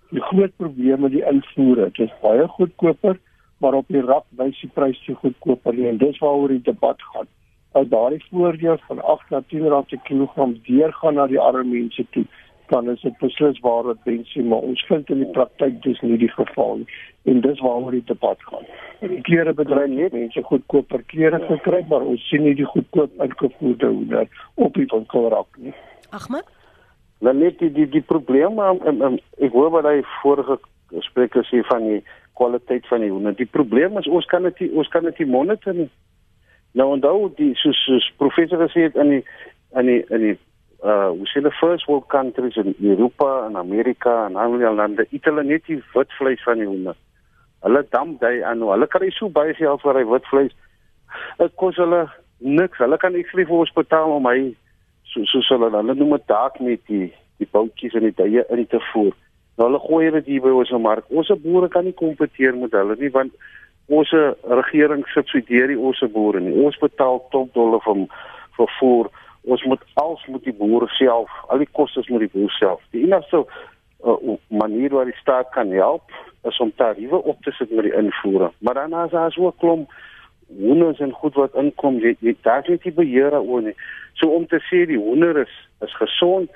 die 0.09 0.23
groot 0.31 0.53
probleem 0.57 1.03
met 1.05 1.13
die 1.13 1.25
invoere, 1.31 1.89
dit 1.93 2.07
is 2.07 2.21
baie 2.23 2.47
goedkoper, 2.57 3.19
maar 3.61 3.77
op 3.77 3.89
die 3.93 4.01
rak 4.05 4.25
wys 4.39 4.57
die 4.63 4.71
prys 4.73 4.99
te 5.05 5.15
goedkoper 5.21 5.75
nie 5.77 5.89
en 5.91 5.99
dis 6.01 6.17
waaroor 6.23 6.55
die 6.55 6.65
debat 6.65 7.03
gaan. 7.13 7.29
As 7.77 7.89
daardie 7.91 8.23
voordeel 8.31 8.79
van 8.87 9.01
8 9.13 9.33
na 9.33 9.41
10 9.53 9.67
rand 9.73 9.91
per 9.91 10.01
kilogram 10.07 10.55
deurgaan 10.65 11.19
na 11.19 11.27
die 11.29 11.41
arme 11.41 11.67
mense 11.69 12.05
toe, 12.15 12.25
dan 12.69 12.89
is 12.89 13.01
dit 13.01 13.17
beslis 13.17 13.59
waar 13.59 13.83
wat 13.83 14.05
mense 14.05 14.43
maar 14.43 14.65
ons 14.71 14.81
vind 14.87 15.09
in 15.09 15.23
die 15.23 15.31
praktyk 15.37 15.81
dis 15.83 16.01
nie 16.05 16.17
die 16.21 16.31
geval 16.31 16.81
nie. 16.81 16.87
En 17.31 17.41
dis 17.41 17.61
waaroor 17.65 17.91
die 17.91 18.05
debat 18.05 18.43
gaan. 18.49 18.65
Die 19.01 19.21
klerebedryf 19.25 19.95
het 19.97 20.13
mense 20.13 20.43
goedkoper 20.43 21.03
klere 21.11 21.39
gekry, 21.47 21.81
maar 21.89 22.05
ons 22.05 22.27
sien 22.29 22.45
nie 22.45 22.55
die 22.55 22.67
goedkoop 22.69 23.21
ingevoerde 23.25 23.89
hoender 23.89 24.27
op 24.55 24.77
die 24.77 24.87
winkelrak 24.93 25.57
nie. 25.57 25.73
Ahmed? 26.09 26.45
Dan 27.19 27.41
net 27.43 27.59
die 27.59 27.71
die, 27.71 27.87
die 27.89 28.05
probleem 28.05 28.59
um, 28.59 28.81
um, 28.87 29.01
um, 29.01 29.17
ek 29.43 29.55
hoor 29.57 29.73
wat 29.73 29.89
hy 29.89 29.99
vorige 30.21 30.59
spreker 31.09 31.45
sê 31.49 31.63
van 31.67 31.85
die 31.87 32.03
kwaliteit 32.39 32.85
van 32.87 33.03
die 33.03 33.11
hoender. 33.11 33.35
Die 33.35 33.49
probleem 33.49 33.97
is 33.99 34.07
ons 34.07 34.29
kan 34.31 34.45
dit 34.47 34.61
ons 34.71 34.87
kan 34.93 35.09
dit 35.09 35.23
nie 35.23 35.31
monitor 35.33 35.75
nie. 35.75 35.89
Nou 36.77 36.91
onthou 36.93 37.31
die 37.37 37.51
soos, 37.57 37.81
soos 37.87 38.11
professor 38.21 38.61
gesê 38.67 38.87
het 38.87 38.99
in 39.01 39.17
die 39.17 39.23
in 39.79 39.89
die 39.89 39.99
in 40.07 40.23
die 40.27 40.37
uh 40.83 41.11
we 41.11 41.25
see 41.33 41.41
the 41.41 41.51
first 41.59 41.87
world 41.87 42.07
countries 42.07 42.55
in 42.55 42.75
Europa 42.79 43.45
en 43.45 43.57
Amerika 43.57 44.25
en 44.25 44.35
ander 44.35 44.73
lande 44.73 45.07
eet 45.11 45.25
hulle 45.25 45.43
net 45.43 45.65
die 45.67 45.83
wit 45.93 46.11
vleis 46.17 46.43
van 46.43 46.57
die 46.57 46.67
hoender. 46.67 46.95
Hulle 47.61 47.85
damp 47.89 48.19
dit 48.19 48.43
aan. 48.43 48.61
Hulle 48.63 48.87
kry 48.87 49.09
so 49.11 49.29
baie 49.29 49.53
geld 49.53 49.81
vir 49.83 49.99
hy 49.99 50.05
wit 50.07 50.27
vleis. 50.31 50.55
Dit 51.37 51.55
kos 51.59 51.75
hulle 51.75 52.05
niks. 52.39 52.79
Hulle 52.79 52.97
kan 52.97 53.15
ek 53.19 53.31
vir 53.35 53.51
hospitaal 53.51 54.15
om 54.15 54.29
hy 54.31 54.53
so 55.11 55.25
so 55.27 55.43
hulle 55.57 55.73
hulle 55.75 55.95
noem 55.95 56.15
dit 56.17 56.27
dalk 56.31 56.59
met 56.63 56.85
die 56.87 57.09
die 57.39 57.47
boutjies 57.51 57.95
en 57.95 58.07
die 58.07 58.15
tye 58.15 58.45
in 58.55 58.65
te 58.67 58.79
voer. 58.91 59.15
Nou 59.57 59.67
hulle 59.67 59.79
gooi 59.83 60.11
dit 60.15 60.33
hier 60.33 60.43
by 60.43 60.51
ons 60.55 60.71
op 60.75 60.83
mark. 60.83 61.07
Ons 61.11 61.31
boere 61.43 61.67
kan 61.71 61.83
nie 61.83 61.95
kompeteer 61.95 62.55
met 62.55 62.75
hulle 62.75 62.95
nie 62.99 63.11
want 63.15 63.35
ons 63.89 64.11
regering 64.61 65.03
subsidieer 65.11 65.73
die 65.73 65.79
ons 65.79 65.99
boere 66.13 66.39
nie. 66.43 66.55
Ons 66.55 66.79
betaal 66.79 67.19
top 67.33 67.51
dolle 67.57 67.81
vir 67.83 68.05
vir 68.59 68.71
voer. 68.79 69.09
Ons 69.41 69.63
moet 69.63 69.81
als 69.93 70.25
moet 70.27 70.43
die 70.43 70.53
boere 70.53 70.87
self, 70.87 71.31
al 71.47 71.57
die 71.57 71.69
kostes 71.71 72.07
moet 72.07 72.19
die 72.19 72.33
boer 72.33 72.51
self. 72.51 72.81
Die 72.91 73.05
enigste 73.05 73.45
uh, 74.05 74.35
manier 74.47 74.89
waar 74.89 75.05
die 75.05 75.21
staat 75.21 75.49
kan 75.49 75.71
help 75.71 76.11
is 76.43 76.59
om 76.59 76.71
tariewe 76.75 77.23
op 77.23 77.41
te 77.43 77.51
sit 77.51 77.71
met 77.71 77.83
die 77.83 77.95
invoere. 77.95 78.51
Maar 78.59 78.73
dan 78.73 78.93
as 78.93 79.11
daar 79.11 79.31
so 79.31 79.47
'n 79.47 79.57
klomp 79.57 79.91
hoenders 80.57 80.99
en 80.99 81.11
goed 81.11 81.33
wat 81.33 81.55
inkom, 81.55 81.99
jy, 81.99 82.15
jy 82.19 82.35
daar 82.41 82.69
is 82.69 82.83
nie 82.83 82.93
beheer 82.93 83.39
oor 83.39 83.61
nie. 83.61 83.75
So 84.13 84.27
om 84.27 84.47
te 84.47 84.59
sê 84.69 84.85
die 84.85 84.97
hoender 84.97 85.37
is 85.37 85.55
is 85.85 85.95
gesond, 85.95 86.49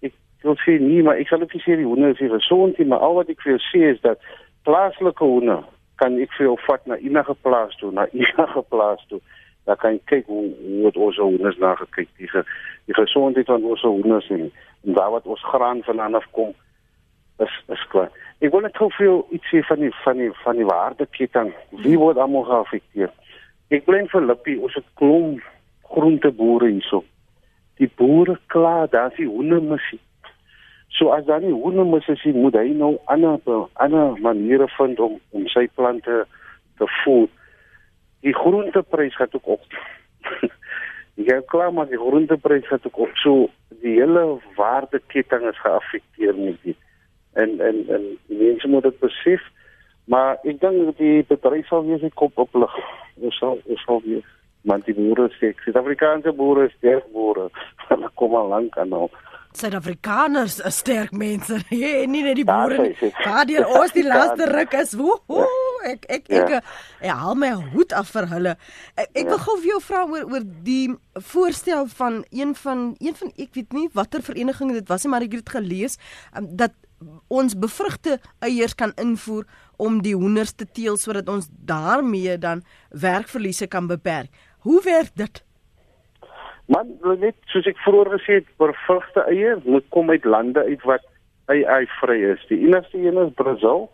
ek 0.00 0.12
wil 0.42 0.56
sê 0.64 0.78
nie, 0.80 1.02
maar 1.02 1.20
ek 1.20 1.28
sal 1.28 1.42
ook 1.42 1.54
nie 1.54 1.62
sê 1.62 1.76
die 1.76 1.86
hoender 1.86 2.14
is 2.14 2.20
nie 2.20 2.32
gesond 2.32 2.78
nie, 2.78 2.86
maar 2.86 2.98
al 2.98 3.14
wat 3.14 3.28
ek 3.28 3.44
jou 3.44 3.58
sê 3.70 3.90
is 3.92 4.00
dat 4.00 4.18
plaaslike 4.62 5.24
hoender 5.24 5.62
kan 6.00 6.18
ek 6.20 6.32
vir 6.36 6.46
jou 6.46 6.56
vat 6.66 6.86
na 6.86 6.96
enige 6.96 7.34
plaas 7.42 7.76
toe, 7.80 7.92
na 7.92 8.06
enige 8.16 8.62
plaas 8.68 9.04
toe. 9.08 9.20
Daar 9.66 9.78
kan 9.82 9.96
jy 9.96 10.02
kyk 10.12 10.30
hoe 10.30 10.44
hoe 10.62 10.84
het 10.86 10.96
ons 10.96 11.18
hoenders 11.18 11.58
na 11.58 11.74
gekyk, 11.74 12.08
die 12.20 12.30
ge, 12.30 12.44
die 12.86 12.94
gesondheid 12.94 13.50
van 13.50 13.64
ons 13.66 13.82
hoenders 13.82 14.28
en, 14.30 14.46
en 14.86 14.98
daar 14.98 15.10
wat 15.10 15.26
ons 15.26 15.42
graan 15.50 15.82
vandaan 15.82 16.14
af 16.14 16.28
kom 16.30 16.54
is 17.42 17.56
is 17.74 17.82
klaar. 17.92 18.12
Ek 18.40 18.52
wil 18.52 18.64
net 18.64 18.78
jou 18.78 19.24
iets 19.34 19.50
sê 19.50 19.62
van 19.66 19.82
die 19.82 19.92
van 20.04 20.20
die 20.20 20.30
van 20.44 20.56
die 20.56 20.68
waardeketting. 20.68 21.52
Wie 21.82 21.98
word 21.98 22.18
almal 22.18 22.46
geaffekteer? 22.48 23.12
Ek 23.68 23.84
bly 23.84 24.04
in 24.04 24.10
Filippi, 24.12 24.56
ons 24.62 24.74
het 24.78 24.86
klomp 25.00 25.42
groenteboere 25.90 26.70
hierso. 26.70 27.02
Die 27.80 27.90
boere 27.98 28.38
kla, 28.52 28.86
daar 28.90 29.10
is 29.10 29.18
die 29.20 29.28
hoendermissie. 29.28 30.00
So 30.96 31.12
as 31.12 31.26
daar 31.26 31.42
nie 31.44 31.52
hoendermis 31.52 32.06
is, 32.08 32.22
nie, 32.24 32.36
moet 32.46 32.56
hy 32.56 32.70
nou 32.72 32.94
ander 33.12 33.40
ander 33.74 34.16
maniere 34.22 34.68
vind 34.76 35.00
om 35.00 35.18
om 35.36 35.48
sy 35.52 35.66
plante 35.74 36.22
te 36.78 36.88
voed. 37.02 37.32
Die 38.26 38.34
groenteprys 38.34 39.16
gaan 39.16 39.38
ook 39.38 39.46
op. 39.58 39.78
Ja, 41.14 41.40
klaar, 41.46 41.72
maar 41.72 41.86
die 41.88 41.98
groenteprys 41.98 42.66
gaan 42.66 42.82
ook 42.82 42.98
op. 43.06 43.14
So 43.22 43.48
die 43.80 44.00
hele 44.00 44.36
waardeketting 44.56 45.46
is 45.48 45.60
geaffekteer 45.60 46.34
met 46.34 46.58
dit 46.62 46.76
en 47.36 47.60
en 47.60 47.84
en 47.88 48.18
mense 48.26 48.68
moet 48.68 48.82
dit 48.82 48.98
besef 48.98 49.42
maar 50.04 50.38
ek 50.42 50.60
dink 50.60 50.84
dat 50.88 50.98
die 51.02 51.24
bedryf 51.28 51.68
sal 51.68 51.84
weer 51.86 52.00
sy 52.00 52.10
kop 52.20 52.38
oplig 52.46 52.74
ons 53.28 53.38
sal 53.40 53.60
ons 53.64 53.84
sal 53.84 54.02
weer 54.06 54.24
want 54.70 54.88
die 54.88 54.96
boere 54.96 55.28
sê 55.36 55.52
Suid-Afrikaanse 55.64 56.32
boere 56.40 56.68
is 56.70 56.76
sterk 56.78 57.08
boere 57.16 57.48
hulle 57.90 58.12
kom 58.22 58.36
al 58.40 58.52
lank 58.54 58.78
aan 58.80 58.94
nou 58.94 59.08
Suid-Afrikaners 59.56 60.58
is 60.68 60.78
sterk 60.82 61.14
mense. 61.16 61.56
Nee, 61.70 62.02
nie 62.12 62.22
net 62.26 62.36
die 62.36 62.44
Ja, 62.44 62.56
boere 62.58 62.82
nie. 62.82 63.12
Waar 63.22 63.46
die 63.48 63.62
ons 63.64 63.94
die 63.94 64.04
laaste 64.04 64.44
ruk 64.58 64.74
is. 64.76 64.92
Woe, 65.00 65.14
woe, 65.32 65.46
ek 65.92 66.06
ek 66.08 66.30
ek 66.30 66.48
Ja. 66.50 66.56
ek, 66.58 66.64
ek 67.00 67.10
haal 67.10 67.38
my 67.38 67.50
hoed 67.72 67.92
af 67.92 68.10
vir 68.14 68.28
hulle. 68.32 68.56
Ek, 68.96 69.10
ek 69.14 69.30
wil 69.32 69.42
gou 69.44 69.56
vir 69.60 69.70
jou 69.70 69.80
vra 69.88 70.02
oor 70.06 70.26
oor 70.32 70.48
die 70.66 70.94
voorstel 71.32 71.86
van 71.98 72.24
een 72.30 72.54
van 72.54 72.96
een 72.98 73.14
van 73.14 73.32
ek 73.36 73.54
weet 73.54 73.72
nie 73.72 73.88
watter 73.94 74.22
vereniging 74.22 74.72
dit 74.72 74.88
was 74.88 75.04
nie, 75.04 75.10
maar 75.14 75.26
ek 75.26 75.38
het 75.38 75.44
dit 75.44 75.54
gelees 75.56 75.98
um, 76.36 76.50
dat 76.56 76.74
ons 77.28 77.54
bevrugte 77.54 78.18
eiers 78.40 78.74
kan 78.74 78.92
invoer 78.96 79.44
om 79.76 80.00
die 80.02 80.14
hoenders 80.16 80.54
te 80.56 80.64
teel 80.64 80.96
sodat 80.96 81.28
ons 81.28 81.48
daarmee 81.68 82.38
dan 82.38 82.62
werkverliese 82.90 83.66
kan 83.66 83.86
beperk. 83.86 84.30
Hoe 84.64 84.80
werk 84.82 85.12
dit? 85.14 85.42
man 86.72 86.88
net 87.22 87.36
soos 87.52 87.66
ek 87.70 87.78
vroeër 87.84 88.16
gesê 88.16 88.40
het 88.40 88.48
bevrugte 88.58 89.22
eiers 89.30 89.62
moet 89.64 89.86
kom 89.94 90.10
uit 90.10 90.24
lande 90.26 90.64
uit 90.66 90.82
wat 90.88 91.04
AI 91.52 91.84
vry 92.00 92.16
is 92.32 92.42
die 92.50 92.58
enigste 92.66 92.98
een 92.98 93.20
is 93.22 93.34
Brasil 93.38 93.86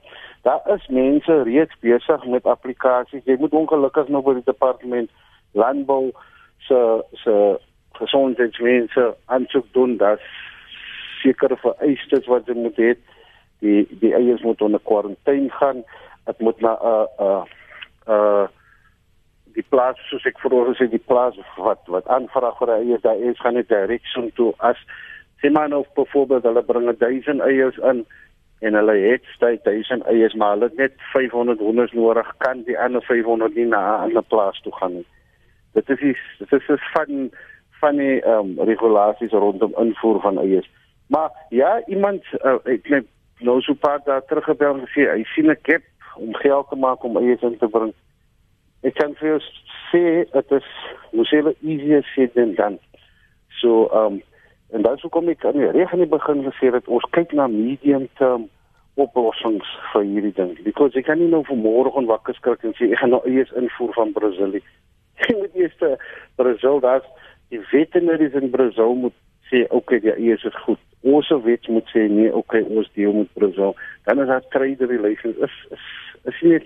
daar 0.43 0.63
is 0.75 0.87
mense 0.89 1.43
reeds 1.43 1.75
besig 1.81 2.25
met 2.27 2.47
applikasies 2.47 3.25
jy 3.25 3.37
moet 3.39 3.53
ongelukkig 3.53 4.09
nou 4.09 4.23
by 4.23 4.35
die 4.39 4.49
departement 4.51 5.11
landbou 5.53 6.11
se 6.67 6.79
se 7.25 7.59
gesondheidsmense 7.93 9.15
aansoek 9.25 9.67
doen. 9.73 9.97
Dat 9.97 10.21
sekere 11.23 11.57
vereistes 11.57 12.27
wat 12.27 12.47
jy 12.47 12.57
moet 12.59 12.81
hê. 12.81 12.95
Die 13.63 13.87
die 14.01 14.15
eiers 14.15 14.43
moet 14.43 14.63
onder 14.63 14.81
kwarantyne 14.83 15.51
gaan. 15.51 15.85
Dit 16.27 16.41
moet 16.41 16.61
na 16.61 16.73
'n 16.73 16.87
uh, 16.87 17.07
'n 17.19 17.25
uh, 17.25 17.45
uh, 18.09 18.49
die 19.55 19.65
plaas 19.69 19.99
soos 20.09 20.25
ek 20.25 20.39
vroeër 20.41 20.73
gesê 20.73 20.89
die 20.91 21.07
plaas 21.11 21.37
wat 21.57 21.83
wat 21.87 22.07
aanvraag 22.09 22.59
vir 22.59 22.71
eiers 22.75 23.03
daar 23.03 23.21
is 23.31 23.41
gaan 23.41 23.55
dit 23.55 23.69
direk 23.69 24.07
so 24.07 24.29
toe 24.35 24.55
as 24.59 24.79
sê 25.43 25.51
maar 25.51 25.69
nou 25.69 25.85
byvoorbeeld 25.95 26.43
hulle 26.43 26.63
bring 26.63 26.89
1000 26.99 27.41
eiers 27.41 27.77
in 27.77 28.07
en 28.63 28.75
hulle 28.79 28.95
het 29.11 29.25
stay 29.35 29.59
1000 29.63 30.07
eiers 30.11 30.35
maar 30.35 30.55
hulle 30.55 30.69
het 30.71 30.77
net 30.77 30.93
500 31.13 31.59
honders 31.59 31.93
nodig 31.93 32.29
kan 32.45 32.63
die 32.69 32.79
ander 32.79 33.03
500 33.03 33.55
nie 33.55 33.67
na 33.67 33.81
'n 33.97 34.03
ander 34.09 34.23
plaas 34.23 34.61
toe 34.61 34.75
gaan 34.77 34.95
nie. 34.95 35.07
Dit 35.73 35.89
is 35.91 35.99
die, 35.99 36.17
dit 36.39 36.53
is 36.53 36.69
is 36.69 36.85
van 36.93 37.31
van 37.81 37.97
die 37.97 38.21
ehm 38.21 38.59
um, 38.59 38.67
regulasies 38.69 39.31
rondom 39.31 39.75
invoer 39.79 40.21
van 40.21 40.39
eiers. 40.39 40.71
Maar 41.07 41.31
ja 41.49 41.83
iemand 41.87 42.23
uh, 42.45 42.59
ek 42.65 42.89
net 42.89 43.07
nou 43.39 43.61
so 43.61 43.75
paar 43.75 44.01
dae 44.05 44.23
teruggebel 44.27 44.79
en 44.79 44.87
gesê 44.87 45.09
hy 45.11 45.25
sien 45.35 45.51
'n 45.51 45.59
cap 45.63 45.83
om 46.17 46.35
geld 46.35 46.69
te 46.69 46.77
maak 46.77 47.05
om 47.05 47.17
eiers 47.17 47.43
in 47.43 47.59
te 47.59 47.69
bring. 47.69 47.93
Ek 48.83 48.95
kan 48.95 49.15
vir 49.15 49.29
jou 49.29 49.41
sê 49.91 50.05
dit 50.33 50.53
is 50.59 50.69
sê 51.31 51.37
hulle 51.41 51.55
easier 51.61 52.05
said 52.15 52.35
than 52.35 52.55
done. 52.55 52.79
So 53.61 53.89
um 53.93 54.23
en 54.73 54.83
dan 54.83 54.99
sou 54.99 55.11
kom 55.13 55.29
ek 55.29 55.45
aan 55.45 55.59
die 55.59 55.71
reg 55.77 55.93
aan 55.93 56.05
die 56.05 56.11
begin 56.11 56.45
gesê 56.49 56.73
dat 56.75 56.89
ons 56.89 57.07
kyk 57.17 57.33
na 57.37 57.47
medium 57.53 58.09
term 58.21 58.49
oplossings 59.01 59.69
vir 59.93 60.05
hierdie 60.09 60.35
ding 60.37 60.53
because 60.67 60.97
ek 60.99 61.09
kan 61.09 61.21
nie 61.21 61.31
nou 61.33 61.43
vanmôre 61.49 61.93
wakker 62.09 62.37
skrik 62.37 62.65
en 62.65 62.77
sê 62.77 62.91
ek 62.93 63.01
gaan 63.01 63.15
nou 63.17 63.23
eers 63.29 63.53
invoer 63.57 63.93
van 63.97 64.13
Brasilië. 64.17 64.65
Ek 65.23 65.37
moet 65.41 65.57
eers 65.57 65.77
te 65.81 65.95
Brazil 66.41 66.81
daar 66.85 67.05
die 67.53 67.61
veterinaries 67.71 68.37
in 68.41 68.53
Brazil 68.53 68.97
moet 69.07 69.17
sê 69.51 69.65
okay, 69.69 70.01
ja, 70.05 70.17
eers 70.17 70.45
is 70.49 70.57
goed. 70.65 70.81
Ons 71.03 71.29
wet 71.45 71.69
moet 71.69 71.89
sê 71.93 72.07
nee, 72.09 72.33
okay, 72.33 72.63
ons 72.69 72.89
deel 72.97 73.17
met 73.17 73.33
Brazil. 73.37 73.77
Dan 74.09 74.25
is 74.25 74.31
daar 74.33 74.45
trade 74.55 74.89
relations 74.89 75.37
is 75.49 75.59
is 75.77 75.91
is 76.33 76.41
nie 76.47 76.63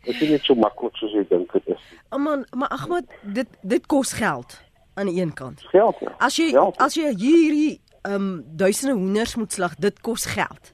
Dit 0.00 0.16
is 0.24 0.30
net 0.32 0.46
so 0.48 0.56
maklik 0.56 0.96
soos 0.96 1.12
jy 1.12 1.26
dink 1.28 1.50
dit 1.52 1.74
is. 1.74 1.80
Man, 2.16 2.46
maar 2.56 2.72
Ahmed, 2.72 3.04
dit 3.36 3.58
dit 3.60 3.84
kos 3.84 4.14
geld 4.16 4.56
aan 5.00 5.10
die 5.10 5.20
een 5.20 5.32
kant. 5.36 5.62
Geld. 5.72 5.96
Ja. 6.04 6.14
As 6.18 6.36
jy 6.38 6.50
Geld. 6.54 6.76
as 6.78 6.98
jy 6.98 7.14
hierdie 7.16 7.80
ehm 8.02 8.14
um, 8.14 8.44
duisende 8.56 8.94
hoenders 8.96 9.36
moet 9.36 9.52
slag, 9.52 9.74
dit 9.76 10.00
kos 10.00 10.24
geld. 10.26 10.72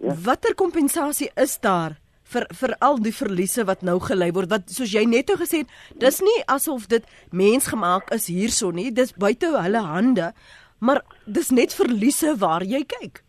Ja. 0.00 0.14
Watter 0.24 0.54
kompensasie 0.54 1.30
is 1.36 1.58
daar 1.60 1.98
vir 2.32 2.46
vir 2.60 2.74
al 2.84 2.98
die 3.04 3.12
verliese 3.14 3.64
wat 3.68 3.82
nou 3.82 3.98
gelei 4.04 4.30
word? 4.36 4.50
Wat 4.52 4.72
soos 4.72 4.92
jy 4.92 5.04
net 5.08 5.28
nou 5.28 5.38
gesê 5.40 5.62
het, 5.64 5.72
dis 6.00 6.20
nie 6.24 6.38
asof 6.46 6.88
dit 6.88 7.04
mensgemaak 7.32 8.12
is 8.16 8.28
hierso 8.32 8.72
nie, 8.72 8.90
dis 8.92 9.14
buite 9.16 9.52
hulle 9.54 9.82
hande, 9.84 10.32
maar 10.80 11.02
dis 11.26 11.50
net 11.50 11.74
verliese 11.76 12.36
waar 12.40 12.64
jy 12.64 12.84
kyk. 12.88 13.22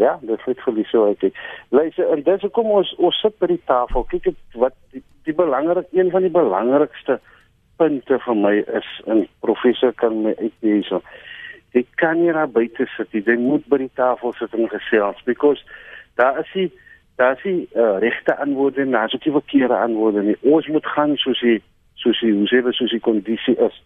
Ja, 0.00 0.16
dit 0.22 0.40
het 0.46 0.60
verlies 0.64 0.88
so 0.88 1.04
uit. 1.04 1.24
Luister, 1.68 2.08
en 2.08 2.22
dis 2.24 2.44
hoekom 2.46 2.70
ons 2.80 2.92
ons 2.96 3.20
sit 3.20 3.36
by 3.42 3.50
die 3.50 3.60
tafel. 3.68 4.06
Kyk 4.08 4.30
wat 4.62 4.76
die, 4.94 5.02
die 5.28 5.36
belangrik 5.36 5.90
een 5.92 6.08
van 6.14 6.24
die 6.24 6.32
belangrikste 6.32 7.18
punte 7.80 8.18
vir 8.26 8.36
my 8.36 8.54
is 8.80 8.88
in 9.06 9.24
professor 9.44 9.92
kan 10.02 10.20
my 10.24 10.34
uitlees. 10.36 10.92
Jy 11.72 11.84
kan 12.02 12.20
nie 12.20 12.32
daar 12.34 12.50
buite 12.50 12.86
sit 12.96 13.12
nie. 13.14 13.24
Jy 13.24 13.38
moet 13.40 13.66
by 13.72 13.80
die 13.80 13.92
tafel 13.96 14.34
sit 14.36 14.54
en 14.56 14.68
gesels 14.72 15.20
because 15.24 15.64
daar 16.20 16.40
is 16.42 16.52
die 16.52 16.68
daar 17.20 17.36
is 17.36 17.44
die 17.44 17.68
uh, 17.76 17.98
regte 18.00 18.36
antwoorde 18.36 18.84
en 18.84 18.96
daar 18.96 19.12
is 19.12 19.20
die 19.24 19.32
verkeerde 19.32 19.76
antwoorde. 19.76 20.36
Ons 20.40 20.68
moet 20.68 20.86
gaan 20.86 21.16
soos 21.16 21.40
die 21.40 21.60
soos 22.00 22.20
die 22.20 22.32
hoe 22.32 22.48
dit 22.48 22.74
soos 22.74 22.92
die 22.96 23.04
kondisie 23.04 23.56
is. 23.56 23.76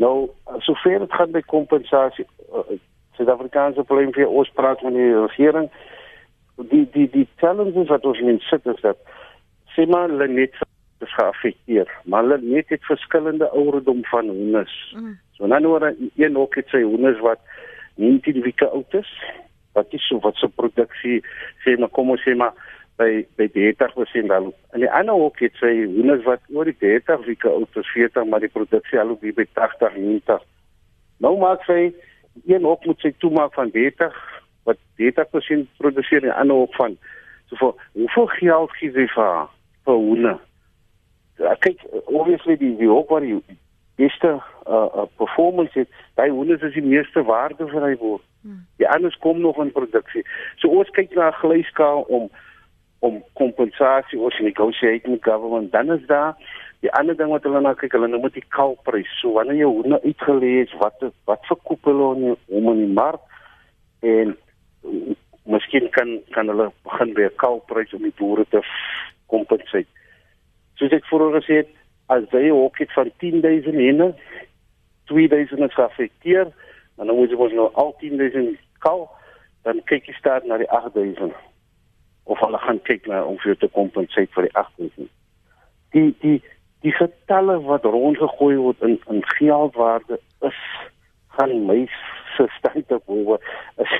Nou, 0.00 0.30
sover 0.68 0.98
dit 1.04 1.12
gaan 1.12 1.32
by 1.32 1.44
kompensasie 1.46 2.26
uh, 2.52 2.76
Suid-Afrikaanse 3.16 3.84
probleem 3.84 4.12
vir 4.16 4.28
ons 4.28 4.48
praat 4.56 4.80
met 4.82 4.96
die 4.96 5.10
regering. 5.16 5.68
Die 6.72 6.84
die 6.92 7.08
die 7.12 7.26
challenges 7.40 7.92
wat 7.92 8.04
ons 8.08 8.20
men 8.24 8.40
sit 8.48 8.66
is 8.72 8.80
dat 8.84 9.00
sê 9.76 9.86
maar 9.88 10.12
net 10.28 10.56
is 11.02 11.14
geaffekteer, 11.14 11.90
maar 12.04 12.22
hulle 12.22 12.38
net 12.42 12.68
het 12.72 12.84
verskillende 12.84 13.48
ouderdom 13.50 14.04
van 14.10 14.28
hoenders. 14.28 14.74
Mm. 14.96 15.18
So 15.36 15.46
nou 15.46 15.64
oor 15.66 15.88
een 16.16 16.36
ook 16.36 16.54
het 16.54 16.68
sy 16.70 16.82
hoenders 16.82 17.20
wat 17.20 17.40
19 17.94 18.42
weke 18.42 18.68
oud 18.68 18.94
is. 18.94 19.10
Wat 19.72 19.92
is 19.96 20.06
so 20.08 20.20
wat 20.22 20.36
se 20.36 20.48
produksie 20.48 21.20
sê 21.64 21.76
maar 21.78 21.90
kom 21.90 22.12
ons 22.14 22.22
sê 22.26 22.34
maar 22.36 22.54
by 23.00 23.24
by 23.36 23.48
30% 23.56 24.30
dan. 24.30 24.52
En 24.70 24.84
die 24.84 24.90
ander 24.90 25.14
ook 25.14 25.40
het 25.40 25.56
sy 25.60 25.72
hoenders 25.84 26.24
wat 26.28 26.44
oor 26.52 26.68
die 26.68 26.76
30 26.78 27.26
weke 27.26 27.48
oud 27.48 27.80
is, 27.80 27.92
40 27.94 28.28
maar 28.28 28.44
die 28.44 28.52
produksie 28.52 29.00
al 29.00 29.14
op 29.16 29.24
by 29.24 29.46
80, 29.58 29.96
90. 29.96 30.44
Nou 31.24 31.36
maak 31.40 31.64
sy 31.68 31.92
een 32.46 32.64
hok 32.64 32.84
moet 32.88 33.00
sy 33.00 33.12
toemaak 33.18 33.54
van 33.54 33.72
30 33.74 34.14
wat 34.68 34.78
30% 35.00 35.68
produseer 35.80 36.22
en 36.22 36.30
die 36.30 36.38
ander 36.44 36.62
hok 36.64 36.74
van 36.78 36.96
so 37.50 37.58
vir 37.60 37.74
hoeveel 37.98 38.30
geld 38.38 38.78
gee 38.78 38.94
jy 38.94 39.08
vir 39.16 39.46
vir 39.86 40.00
hoene? 40.06 40.38
Ja, 41.38 41.54
kyk, 41.64 41.80
obviously 42.04 42.56
die 42.56 42.76
die 42.76 42.88
hok 42.88 43.08
wat 43.08 43.22
die 43.22 43.40
beste 43.96 44.34
uh, 44.66 44.72
uh, 44.72 45.06
performance 45.16 45.78
het, 45.78 45.88
daai 46.14 46.30
hoene 46.30 46.58
is 46.60 46.74
die 46.74 46.84
meeste 46.84 47.24
waarde 47.24 47.68
vir 47.68 47.82
hy 47.82 47.96
word. 48.00 48.24
Hmm. 48.42 48.64
Die 48.78 48.88
anders 48.88 49.16
kom 49.18 49.40
nog 49.40 49.60
in 49.62 49.72
produksie. 49.72 50.24
So 50.58 50.68
ons 50.68 50.90
kyk 50.90 51.14
na 51.14 51.30
'n 51.30 51.40
glyskaal 51.40 52.04
om 52.08 52.30
om 53.02 53.22
kompensasie 53.34 54.18
ons 54.18 54.38
negotiate 54.38 55.10
met 55.10 55.24
government 55.24 55.72
dan 55.72 55.90
is 55.90 56.06
daar 56.06 56.36
Die 56.82 56.90
ander 56.98 57.14
ding 57.14 57.30
wat 57.30 57.44
hulle 57.46 57.60
na 57.62 57.76
kyk, 57.78 57.94
hulle 57.94 58.08
noem 58.10 58.24
dit 58.26 58.40
die 58.40 58.48
kalprys. 58.50 59.10
So 59.20 59.36
wanneer 59.36 59.60
jy 59.60 59.68
hoene 59.70 60.00
uitgelees, 60.02 60.72
wat 60.80 61.04
wat 61.30 61.44
verkoop 61.46 61.86
hulle 61.86 62.08
om 62.14 62.24
om 62.58 62.70
in 62.72 62.80
die 62.80 62.94
mark 62.96 63.22
en 64.02 64.34
miskien 65.46 65.86
kan 65.94 66.16
kan 66.34 66.50
hulle 66.50 66.72
begin 66.88 67.14
by 67.14 67.28
'n 67.28 67.38
kalprys 67.44 67.94
om 67.94 68.02
die 68.02 68.16
boere 68.18 68.46
te 68.50 68.64
kompenseer. 69.30 69.86
Soos 70.82 70.94
ek 70.96 71.04
vroeër 71.06 71.36
gesê 71.38 71.56
het, 71.60 71.68
as 72.10 72.24
jy 72.34 72.48
ook 72.50 72.80
het 72.82 72.90
van 72.96 73.10
10000 73.22 73.76
henne, 73.78 74.08
2000 75.06 75.62
is 75.62 75.74
geaffekteer, 75.78 76.48
dan 76.98 77.12
moet 77.14 77.30
jy 77.30 77.38
mos 77.38 77.54
nou 77.54 77.68
al 77.78 77.92
10000 78.00 78.56
kal, 78.82 79.04
dan 79.62 79.78
kyk 79.86 80.08
jy 80.10 80.14
staat 80.16 80.48
na 80.50 80.58
die 80.58 80.66
8000 80.74 81.30
of 82.26 82.42
hulle 82.42 82.58
gaan 82.58 82.80
kyk 82.88 83.06
na 83.06 83.20
om 83.22 83.38
vir 83.44 83.54
te 83.62 83.70
kompenseer 83.78 84.26
vir 84.34 84.48
die 84.48 84.56
8000. 84.58 85.10
Die 85.94 86.10
die 86.24 86.40
die 86.82 86.94
getalle 86.98 87.60
wat 87.62 87.86
rondgegooi 87.86 88.56
word 88.58 88.82
in 88.82 88.98
in 89.10 89.22
geldwaarde 89.38 90.18
is 90.48 90.58
gaan 91.38 91.54
my 91.66 91.84
se 92.34 92.48
stand 92.58 92.90
op 92.98 93.06
oor 93.06 93.38
as 93.78 93.94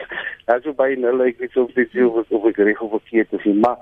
as 0.51 0.67
jy 0.67 0.75
by 0.83 0.91
nul 0.99 1.23
ek 1.29 1.39
weet 1.43 1.59
of 1.63 1.71
dit 1.79 1.95
jy 1.95 2.09
of 2.11 2.27
of 2.35 2.51
ek 2.51 2.59
reg 2.59 2.83
of 2.83 2.97
verkeerd 2.99 3.39
is 3.39 3.47
maar 3.67 3.79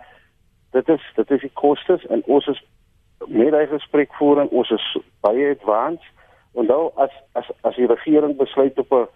dit 0.77 0.93
is 0.97 1.09
dit 1.17 1.33
is 1.39 1.47
die 1.49 1.57
kostes 1.63 2.05
en 2.13 2.25
ons 2.37 2.53
is 2.53 2.61
met 3.29 3.55
hy 3.55 3.67
gesprekvoering 3.67 4.51
ons 4.51 4.71
is 4.71 4.87
baie 5.21 5.51
advanced 5.51 6.07
en 6.59 6.67
nou 6.67 6.91
as 6.97 7.13
as 7.39 7.51
as 7.63 7.77
die 7.77 7.87
regering 7.87 8.37
besluit 8.37 8.79
op 8.79 8.93
'n 8.93 9.07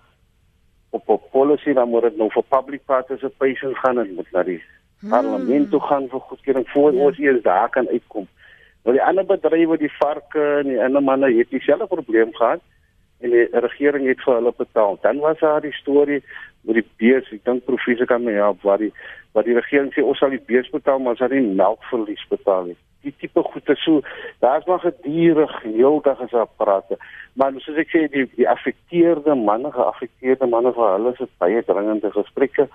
op 0.91 1.09
'n 1.09 1.21
policy 1.31 1.73
dan 1.73 1.89
moet 1.89 2.03
dit 2.03 2.17
nou 2.17 2.31
vir 2.31 2.45
public 2.49 2.85
participation 2.85 3.75
gaan 3.75 3.99
en 3.99 4.15
moet 4.15 4.33
na 4.33 4.43
die 4.43 4.63
hmm. 5.01 5.11
parlement 5.11 5.71
toe 5.71 5.81
gaan 5.81 6.09
vir 6.09 6.21
goedkeuring 6.21 6.69
voor 6.69 6.93
ja. 6.93 7.05
ons 7.05 7.19
eers 7.19 7.43
daar 7.43 7.69
kan 7.69 7.89
uitkom 7.89 8.29
Maar 8.85 8.93
die 8.93 9.03
ander 9.03 9.25
bedrywe, 9.25 9.79
die 9.81 9.93
varke 9.97 10.43
en 10.61 10.69
die 10.69 10.81
ander 10.83 11.03
manne 11.03 11.31
het 11.33 11.51
dieselfde 11.51 11.87
probleem 11.87 12.35
gehad 12.35 12.61
en 13.25 13.31
die 13.33 13.47
regering 13.65 14.05
het 14.07 14.21
vir 14.21 14.35
hulle 14.35 14.53
betaal. 14.57 14.99
Dan 15.01 15.23
was 15.25 15.39
daar 15.41 15.65
die 15.65 15.73
storie 15.73 16.21
met 16.69 16.77
die 16.77 16.85
bees, 17.01 17.31
ek 17.33 17.47
dink 17.49 17.65
professor 17.65 18.09
kan 18.11 18.27
my 18.27 18.35
help 18.37 18.61
waar 18.63 18.83
die 18.83 18.93
waar 19.33 19.47
die 19.49 19.57
regering 19.57 19.89
sê 19.95 20.05
ons 20.05 20.21
sal 20.21 20.31
die 20.31 20.43
bees 20.51 20.69
betaal, 20.71 21.01
maar 21.01 21.17
ons 21.17 21.23
sal 21.25 21.33
nie 21.33 21.57
melkverlies 21.57 22.27
betaal 22.29 22.69
nie. 22.69 22.77
Die 23.05 23.15
tipe 23.21 23.43
goede 23.45 23.77
so, 23.83 24.01
daar's 24.41 24.67
maar 24.67 24.81
gedurig 24.81 25.53
heeldag 25.63 26.21
as 26.25 26.33
apparate. 26.33 26.97
Maar 27.37 27.53
soos 27.61 27.81
ek 27.83 27.93
sê 27.93 28.07
die 28.13 28.25
die 28.37 28.49
affekteerde 28.49 29.37
manne, 29.37 29.73
geaffekteerde 29.75 30.49
manne 30.49 30.73
vir 30.77 30.95
hulle 30.97 31.15
is 31.19 31.37
baie 31.43 31.63
dringende 31.69 32.11
gesprekke 32.17 32.69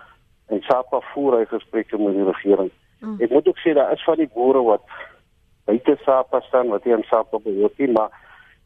en 0.49 0.61
SAPA 0.65 1.01
voer 1.13 1.39
hy 1.39 1.45
gesprekke 1.49 1.97
met 2.01 2.17
die 2.17 2.27
regering. 2.29 2.71
Mm. 2.99 3.17
Ek 3.23 3.31
moet 3.33 3.47
ook 3.47 3.59
sê 3.63 3.73
daar 3.73 3.93
is 3.95 4.03
van 4.03 4.19
die 4.19 4.29
boere 4.33 4.61
wat 4.65 4.85
buite 5.69 5.97
Sapa 6.03 6.41
staan 6.41 6.71
wat 6.73 6.85
nie 6.85 6.93
aan 6.93 7.05
Sapa 7.09 7.37
behoort 7.37 7.77
nie, 7.77 7.91
maar 7.91 8.09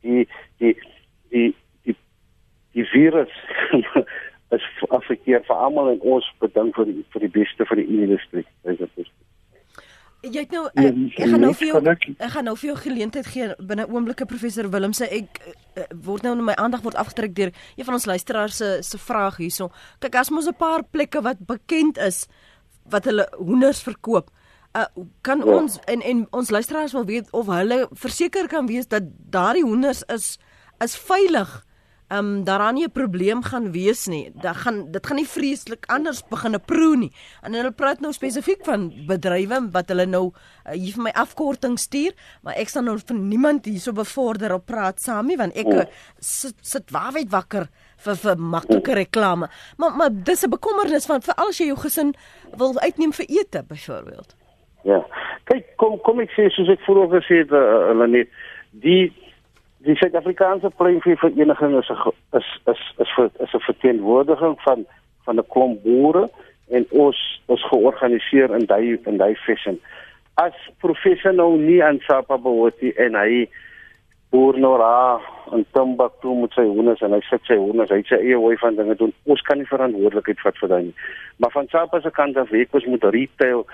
die 0.01 0.27
die 0.57 0.75
die 1.29 1.49
die 1.83 1.95
die 2.73 2.85
virus 2.93 3.33
is 4.55 4.65
affekteer 4.89 5.43
vir 5.47 5.61
almal 5.65 5.91
en 5.93 6.01
ons 6.15 6.29
bedink 6.39 6.77
vir 6.77 6.89
die, 6.89 7.05
vir 7.13 7.25
die 7.25 7.33
beste 7.39 7.67
vir 7.69 7.81
die 7.81 7.89
industrie. 8.05 8.45
Dis 8.63 8.81
dit. 8.95 9.13
Jy 10.23 10.45
het 10.45 10.53
nou 10.55 10.67
ek, 10.71 10.99
ek 11.19 11.31
gaan 11.33 11.41
nou 11.43 11.53
vir 11.59 11.67
jou 11.67 11.79
ek 11.83 12.29
gaan 12.31 12.45
nou 12.47 12.55
vir 12.55 12.69
jou 12.69 12.77
geleentheid 12.79 13.27
gee 13.27 13.49
binne 13.59 13.87
oomblikke 13.91 14.25
professor 14.25 14.69
Willem 14.71 14.93
sê 14.95 15.09
ek 15.19 15.41
uh, 15.43 15.83
word 16.05 16.23
nou 16.23 16.37
my 16.39 16.55
aandag 16.55 16.85
word 16.85 16.95
afgetrek 16.95 17.35
deur 17.35 17.51
een 17.75 17.83
van 17.83 17.97
ons 17.97 18.07
luisteraars 18.07 18.61
se 18.61 18.69
se 18.87 18.97
vraag 18.97 19.41
hierso. 19.43 19.71
Kyk 19.99 20.15
as 20.15 20.31
ons 20.31 20.47
'n 20.47 20.55
paar 20.55 20.83
plekke 20.83 21.21
wat 21.21 21.43
bekend 21.45 21.97
is 21.97 22.27
wat 22.87 23.05
hulle 23.05 23.27
hoenders 23.35 23.83
verkoop 23.83 24.31
uh, 24.73 24.85
kan 25.21 25.37
ja. 25.37 25.45
ons 25.59 25.79
en 25.85 26.01
en 26.01 26.27
ons 26.31 26.49
luisteraars 26.49 26.91
wil 26.91 27.05
weet 27.05 27.31
of 27.31 27.47
hulle 27.51 27.87
verseker 27.91 28.47
kan 28.47 28.67
wees 28.67 28.87
dat 28.87 29.03
daardie 29.29 29.63
hoenders 29.63 30.03
is 30.07 30.37
is 30.83 30.95
veilig. 30.95 31.65
Ehm 32.13 32.25
um, 32.25 32.43
daaraan 32.43 32.73
nie 32.73 32.85
'n 32.85 32.91
probleem 32.91 33.41
gaan 33.43 33.71
wees 33.71 34.05
nie. 34.05 34.31
Dat 34.33 34.55
gaan 34.55 34.91
dit 34.91 35.07
gaan 35.07 35.15
nie 35.15 35.27
vreeslik 35.27 35.85
anders 35.85 36.27
begine 36.27 36.59
proe 36.59 36.97
nie. 36.97 37.11
En 37.41 37.53
hulle 37.53 37.71
praat 37.71 37.99
nou 37.99 38.13
spesifiek 38.13 38.65
van 38.65 38.93
bedrywe 39.07 39.69
wat 39.71 39.87
hulle 39.89 40.05
nou 40.05 40.25
uh, 40.29 40.71
hier 40.71 40.93
vir 40.93 41.03
my 41.03 41.09
afkorting 41.09 41.79
stuur, 41.79 42.13
maar 42.41 42.53
ek 42.53 42.69
sal 42.69 42.83
nou 42.83 42.99
van 43.05 43.27
niemand 43.27 43.65
hierso 43.65 43.91
bevorder 43.91 44.53
op 44.53 44.65
praat 44.65 45.01
saam 45.01 45.25
nie 45.25 45.37
want 45.37 45.57
ek 45.57 45.65
oh. 45.65 45.81
sit 46.19 46.55
sit 46.61 46.91
waarheid 46.91 47.31
wakker 47.31 47.67
vir 47.97 48.15
vir 48.15 48.37
maklike 48.37 48.93
reklame. 48.93 49.49
Maar 49.77 49.91
maar 49.97 50.09
dis 50.13 50.43
'n 50.43 50.49
bekommernis 50.49 51.05
van 51.05 51.21
vir 51.21 51.33
als 51.33 51.57
jy 51.57 51.65
jou 51.65 51.77
gesin 51.77 52.13
wil 52.57 52.79
uitneem 52.79 53.13
vir 53.13 53.25
ete 53.29 53.63
byvoorbeeld. 53.67 54.35
Ja. 54.83 55.05
Kyk, 55.43 55.65
kom 55.75 55.99
kom 56.01 56.19
ek 56.19 56.29
sê 56.29 56.49
soos 56.49 56.69
ek 56.69 56.79
vroeër 56.79 57.09
gesê 57.21 57.35
het, 57.41 57.51
uh, 57.51 57.87
hulle 57.87 58.07
net 58.07 58.27
die 58.71 59.22
die 59.83 59.95
Suid-Afrikaanse 59.95 60.69
pluimveevereniging 60.79 61.77
is 61.79 61.89
'n 61.89 62.11
is 62.39 62.47
is 62.71 62.81
is 63.03 63.09
vir 63.15 63.29
is 63.39 63.53
'n 63.53 63.59
verteenwoordiging 63.69 64.55
van 64.61 64.85
van 65.25 65.39
'n 65.39 65.47
klomp 65.47 65.83
boere 65.83 66.29
en 66.69 66.85
ons 66.89 67.41
is 67.47 67.63
georganiseer 67.67 68.55
in 68.55 68.65
daai 68.65 68.99
in 69.05 69.17
daai 69.17 69.35
fashion. 69.35 69.79
As 70.33 70.55
professional 70.77 71.51
nie 71.51 71.83
aan 71.83 71.99
SAPA 71.99 72.37
behoort 72.37 72.81
nie 72.81 72.93
en 72.93 73.15
hy 73.15 73.49
boer 74.29 74.57
nou 74.57 74.77
raar 74.77 75.21
en 75.51 75.65
Timbuktu 75.71 76.33
met 76.33 76.51
sy 76.51 76.65
honde 76.65 76.95
en 76.99 77.11
hy 77.11 77.21
sit 77.21 77.43
sy 77.45 77.55
honde, 77.55 77.85
hy 77.89 78.01
sê 78.09 78.17
eie 78.17 78.35
hoe 78.35 78.57
van 78.57 78.75
dinge 78.75 78.95
doen. 78.95 79.13
Ons 79.23 79.41
kan 79.41 79.57
nie 79.57 79.69
verantwoordelikheid 79.69 80.41
vat 80.41 80.57
vir 80.57 80.69
daai 80.69 80.83
nie. 80.83 80.95
Maar 81.37 81.51
van 81.51 81.67
Sapa 81.67 81.99
se 82.01 82.11
kant 82.11 82.37
af 82.37 82.49
weet 82.49 82.73
ons 82.73 82.85
moet 82.85 83.03
retail 83.03 83.65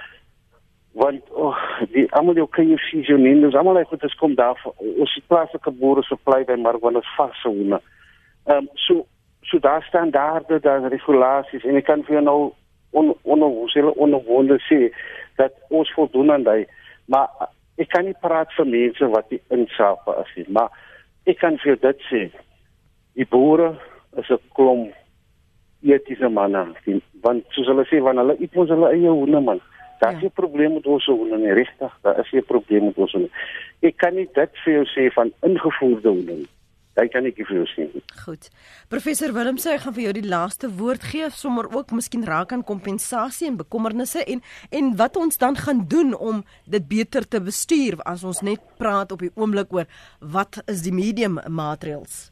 want 0.99 1.23
oh, 1.31 1.55
die 1.93 2.07
almal 2.17 2.35
die 2.35 2.47
KFC 2.55 3.05
se 3.07 3.15
nie, 3.17 3.35
dis 3.39 3.55
almal 3.55 3.79
ek 3.79 3.93
het 3.95 4.17
kom 4.19 4.35
daar 4.35 4.59
ons 4.77 5.15
plaaslike 5.31 5.71
boere 5.79 6.03
supply 6.03 6.43
by 6.47 6.57
maar 6.59 6.79
wanneer 6.83 7.05
is 7.07 7.15
vars 7.17 7.43
honde. 7.47 7.79
Ehm 8.47 8.65
um, 8.65 8.69
so 8.87 9.05
so 9.49 9.59
daar 9.59 9.83
standaarde, 9.83 10.59
daar 10.59 10.89
regulasies 10.91 11.63
en 11.65 11.79
ek 11.79 11.87
kan 11.87 12.03
vir 12.05 12.19
jou 12.19 12.23
nou 12.25 12.39
on 12.91 13.13
on 13.23 13.43
ons 13.43 13.73
hele 13.73 13.93
onwonde 13.95 14.59
sê 14.67 14.89
dat 15.35 15.55
ons 15.69 15.93
voldoen 15.93 16.31
aan 16.31 16.43
daai 16.43 16.65
maar 17.05 17.49
ek 17.77 17.89
kan 17.93 18.05
nie 18.05 18.17
praat 18.21 18.53
vir 18.57 18.67
mense 18.67 19.09
wat 19.15 19.29
nie 19.31 19.41
insape 19.55 20.15
is 20.23 20.35
nie 20.37 20.47
maar 20.57 20.69
ek 21.29 21.39
kan 21.41 21.57
vir 21.63 21.79
dit 21.85 22.05
sê 22.09 22.21
die 23.19 23.29
boere 23.35 23.73
is 24.17 24.29
'n 24.29 24.41
klomp 24.57 24.93
etiese 25.81 26.29
manne 26.29 26.65
want 27.25 27.45
soos 27.55 27.67
hulle 27.71 27.85
sê 27.91 28.01
wanneer 28.01 28.25
hulle 28.25 28.41
iets 28.45 28.55
ons 28.55 28.73
hulle 28.75 28.93
eie 28.93 29.17
honde 29.21 29.41
man 29.49 29.61
daar 29.99 30.13
is 30.13 30.21
'n 30.21 30.31
ja. 30.31 30.37
probleem 30.41 30.73
met 30.73 30.85
ons 30.85 31.05
honde 31.05 31.37
nie 31.37 31.53
regtig 31.53 31.97
daar 32.01 32.19
is 32.19 32.31
'n 32.31 32.45
probleem 32.53 32.85
met 32.85 32.97
ons 32.97 33.11
honde 33.11 33.29
ek 33.81 33.97
kan 33.97 34.15
nie 34.15 34.29
dit 34.33 34.51
vir 34.63 34.73
jou 34.73 34.85
sê 34.95 35.13
van 35.13 35.31
ingevoerde 35.41 36.09
honde 36.09 36.33
nie 36.33 36.49
Hy 36.99 37.07
kan 37.07 37.27
ek 37.29 37.37
vir 37.47 37.61
jou 37.61 37.65
sê. 37.69 37.85
Goed. 38.25 38.49
Professor 38.91 39.31
Willem 39.35 39.59
sê 39.61 39.75
hy 39.75 39.81
gaan 39.83 39.95
vir 39.95 40.03
jou 40.07 40.13
die 40.17 40.27
laaste 40.27 40.69
woord 40.79 41.05
gee 41.11 41.29
sommer 41.31 41.69
ook 41.71 41.93
miskien 41.95 42.25
raak 42.27 42.51
aan 42.51 42.65
kompensasie 42.65 43.47
en 43.47 43.59
bekommernisse 43.59 44.25
en 44.25 44.41
en 44.75 44.89
wat 44.99 45.19
ons 45.19 45.39
dan 45.39 45.55
gaan 45.55 45.85
doen 45.87 46.11
om 46.15 46.43
dit 46.65 46.87
beter 46.89 47.27
te 47.27 47.39
bestuur 47.41 48.01
as 48.09 48.25
ons 48.27 48.41
net 48.43 48.59
praat 48.81 49.13
op 49.15 49.23
die 49.23 49.31
oomblik 49.35 49.71
oor 49.73 49.87
wat 50.19 50.59
is 50.67 50.83
die 50.83 50.95
medium 50.95 51.39
maatreëls? 51.47 52.28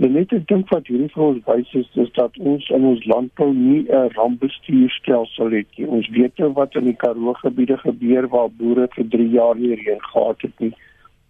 Die 0.00 0.08
net 0.08 0.32
ek 0.32 0.46
dink 0.48 0.70
wat 0.72 0.86
hierdie 0.88 1.10
vir 1.12 1.24
ons 1.24 1.40
wys 1.46 1.72
is, 1.76 1.88
is 2.00 2.12
dat 2.16 2.36
ons 2.40 2.68
in 2.72 2.86
ons 2.88 3.02
landbou 3.04 3.50
nie 3.54 3.84
'n 3.88 4.12
rampbestuurstelsel 4.16 5.50
het 5.52 5.68
nie. 5.76 5.86
Ons 5.86 6.08
weet 6.08 6.38
nou 6.38 6.52
wat 6.56 6.74
in 6.74 6.86
die 6.88 6.96
Karoo 6.96 7.34
gebiede 7.42 7.76
gebeur 7.78 8.28
waar 8.28 8.48
boere 8.48 8.88
vir 8.94 9.08
3 9.16 9.28
jaar 9.28 9.56
nie 9.56 9.74
reën 9.74 10.00
gehad 10.00 10.40
het 10.42 10.56
nie 10.60 10.72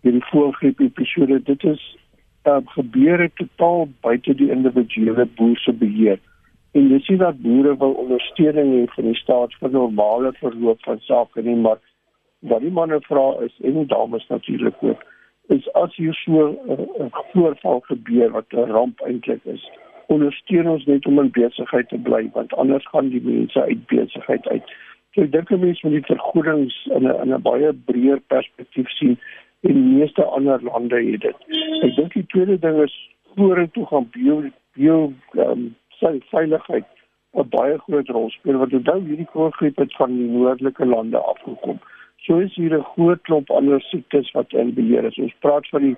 hierdie 0.05 0.25
voëlgriep 0.31 0.81
episode 0.81 1.39
dit 1.45 1.65
is 1.69 1.83
uh, 2.49 2.61
gebeur 2.75 3.21
het 3.21 3.37
totaal 3.37 3.89
buite 4.07 4.35
die 4.39 4.51
individuele 4.55 5.27
boer 5.37 5.59
se 5.61 5.75
beheer 5.77 6.21
en 6.79 6.89
jy 6.93 7.01
sien 7.05 7.21
dat 7.21 7.41
boere 7.45 7.75
wil 7.83 7.97
ondersteuning 8.05 8.73
hê 8.77 8.83
van 8.95 9.11
die 9.11 9.19
staat 9.21 9.57
vir 9.61 9.75
normale 9.77 10.33
verloop 10.41 10.81
van 10.89 11.03
sake 11.09 11.45
nie 11.45 11.59
maar 11.67 11.81
wat 12.53 12.65
die 12.65 12.73
manne 12.79 13.01
vra 13.09 13.27
is 13.47 13.57
en 13.61 13.77
die 13.83 13.89
dames 13.93 14.25
natuurlik 14.33 14.85
ook 14.91 15.05
is 15.57 15.69
as 15.83 15.97
hier 15.97 16.15
so 16.15 16.49
'n 16.49 16.81
uh, 17.03 17.07
voorval 17.33 17.81
gebeur 17.81 18.31
wat 18.37 18.53
'n 18.53 18.71
ramp 18.77 19.01
eintlik 19.01 19.45
is 19.45 19.69
ondersteun 20.07 20.69
ons 20.69 20.85
net 20.85 21.07
om 21.07 21.19
in 21.19 21.31
besigheid 21.31 21.89
te 21.89 21.99
bly 21.99 22.31
want 22.33 22.55
anders 22.55 22.87
gaan 22.89 23.09
die 23.09 23.23
mense 23.25 23.63
uit 23.63 23.87
besigheid 23.87 24.49
uit 24.49 24.75
so 25.15 25.23
ek 25.23 25.33
dink 25.33 25.51
mense 25.51 25.87
moet 25.87 25.99
die 25.99 26.15
vergoedings 26.15 26.75
in 26.97 27.07
'n 27.07 27.21
in 27.23 27.35
'n 27.35 27.43
baie 27.43 27.73
breër 27.73 28.21
perspektief 28.35 28.91
sien 28.99 29.19
en 29.61 29.99
meeste 29.99 30.25
ander 30.25 30.63
lande 30.63 31.03
het 31.11 31.21
dit. 31.21 31.37
Ek 31.83 31.97
dink 31.97 32.13
die 32.13 32.27
tweede 32.27 32.59
ding 32.59 32.81
is 32.83 32.95
vorentoe 33.37 33.87
gaan 33.87 34.09
bio 34.15 34.43
bio 34.79 35.13
ehm 35.35 35.51
um, 35.51 35.67
sy 36.01 36.13
veiligheid 36.31 36.87
'n 37.35 37.49
baie 37.49 37.79
groot 37.79 38.09
rol 38.09 38.31
speel 38.31 38.59
want 38.59 38.75
onthou 38.75 39.01
hierdie 39.05 39.29
koorgriep 39.33 39.77
het 39.77 39.97
van 39.97 40.17
die 40.17 40.29
noordelike 40.31 40.87
lande 40.87 41.19
afgekom. 41.19 41.81
So 42.23 42.39
is 42.39 42.55
hier 42.55 42.75
'n 42.77 42.85
groot 42.95 43.23
klomp 43.23 43.51
ander 43.51 43.81
siektes 43.81 44.31
wat 44.33 44.53
in 44.53 44.75
beheer 44.75 45.05
is. 45.05 45.19
Ons 45.19 45.35
praat 45.41 45.69
van 45.69 45.81
die 45.81 45.97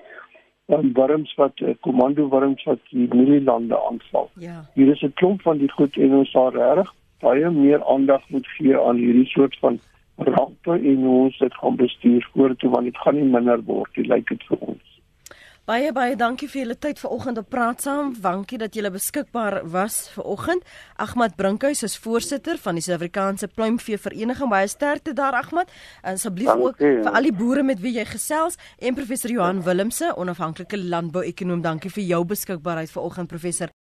um, 0.66 0.92
wurms 0.92 1.34
wat 1.34 1.60
uh, 1.60 1.74
komando 1.80 2.28
wurms 2.28 2.64
wat 2.64 2.78
die 2.90 3.08
mielielande 3.14 3.78
aanval. 3.88 4.30
Ja. 4.34 4.64
Hier 4.74 4.88
is 4.88 5.02
'n 5.02 5.12
klomp 5.14 5.42
van 5.42 5.58
die 5.58 5.70
goed 5.70 5.96
en 5.96 6.14
ons 6.14 6.32
daar 6.32 6.54
reg 6.54 6.94
baie 7.20 7.50
meer 7.50 7.84
aandag 7.84 8.22
moet 8.28 8.46
gee 8.46 8.78
aan 8.78 8.96
hierdie 8.96 9.26
soort 9.26 9.58
van 9.58 9.80
rampe 10.16 10.72
en 10.72 11.06
ons 11.06 11.38
dit 11.38 11.54
gaan 11.54 11.76
bestuur 11.76 12.28
vorentoe 12.32 12.70
want 12.70 12.84
dit 12.84 12.98
gaan 12.98 13.14
nie 13.14 13.28
minder 13.36 13.62
word 13.64 13.96
nie 13.96 14.06
lyk 14.06 14.28
dit 14.28 14.42
vir 14.48 14.58
ons. 14.58 14.91
Baie 15.62 15.92
baie 15.94 16.16
dankie 16.18 16.48
vir 16.50 16.64
julle 16.64 16.74
tyd 16.74 16.98
vanoggend 16.98 17.38
op 17.38 17.46
praat 17.46 17.84
saam. 17.84 18.08
Dankie 18.18 18.56
dat 18.58 18.74
julle 18.74 18.90
beskikbaar 18.90 19.60
was 19.70 20.08
vanoggend. 20.10 20.64
Ahmad 20.98 21.36
Brinkhuis 21.38 21.84
is 21.86 21.94
voorsitter 22.02 22.58
van 22.58 22.74
die 22.74 22.82
Suid-Afrikaanse 22.82 23.46
Pluimvee 23.46 23.94
Vereniging. 23.94 24.50
Baie 24.50 24.66
sterkte 24.66 25.14
daar 25.14 25.36
Ahmad. 25.38 25.70
En 26.02 26.18
asseblief 26.18 26.50
ook 26.50 26.82
vir 26.82 27.06
al 27.06 27.28
die 27.28 27.32
boere 27.32 27.62
met 27.62 27.78
wie 27.78 27.92
jy 27.94 28.02
gesels 28.10 28.58
en 28.82 28.98
professor 28.98 29.30
Johan 29.30 29.62
Willemse, 29.62 30.10
onafhanklike 30.18 30.80
landbou-ekonoom. 30.82 31.62
Dankie 31.62 31.94
vir 31.94 32.08
jou 32.10 32.24
beskikbaarheid 32.34 32.90
vanoggend 32.90 33.30
professor. 33.30 33.70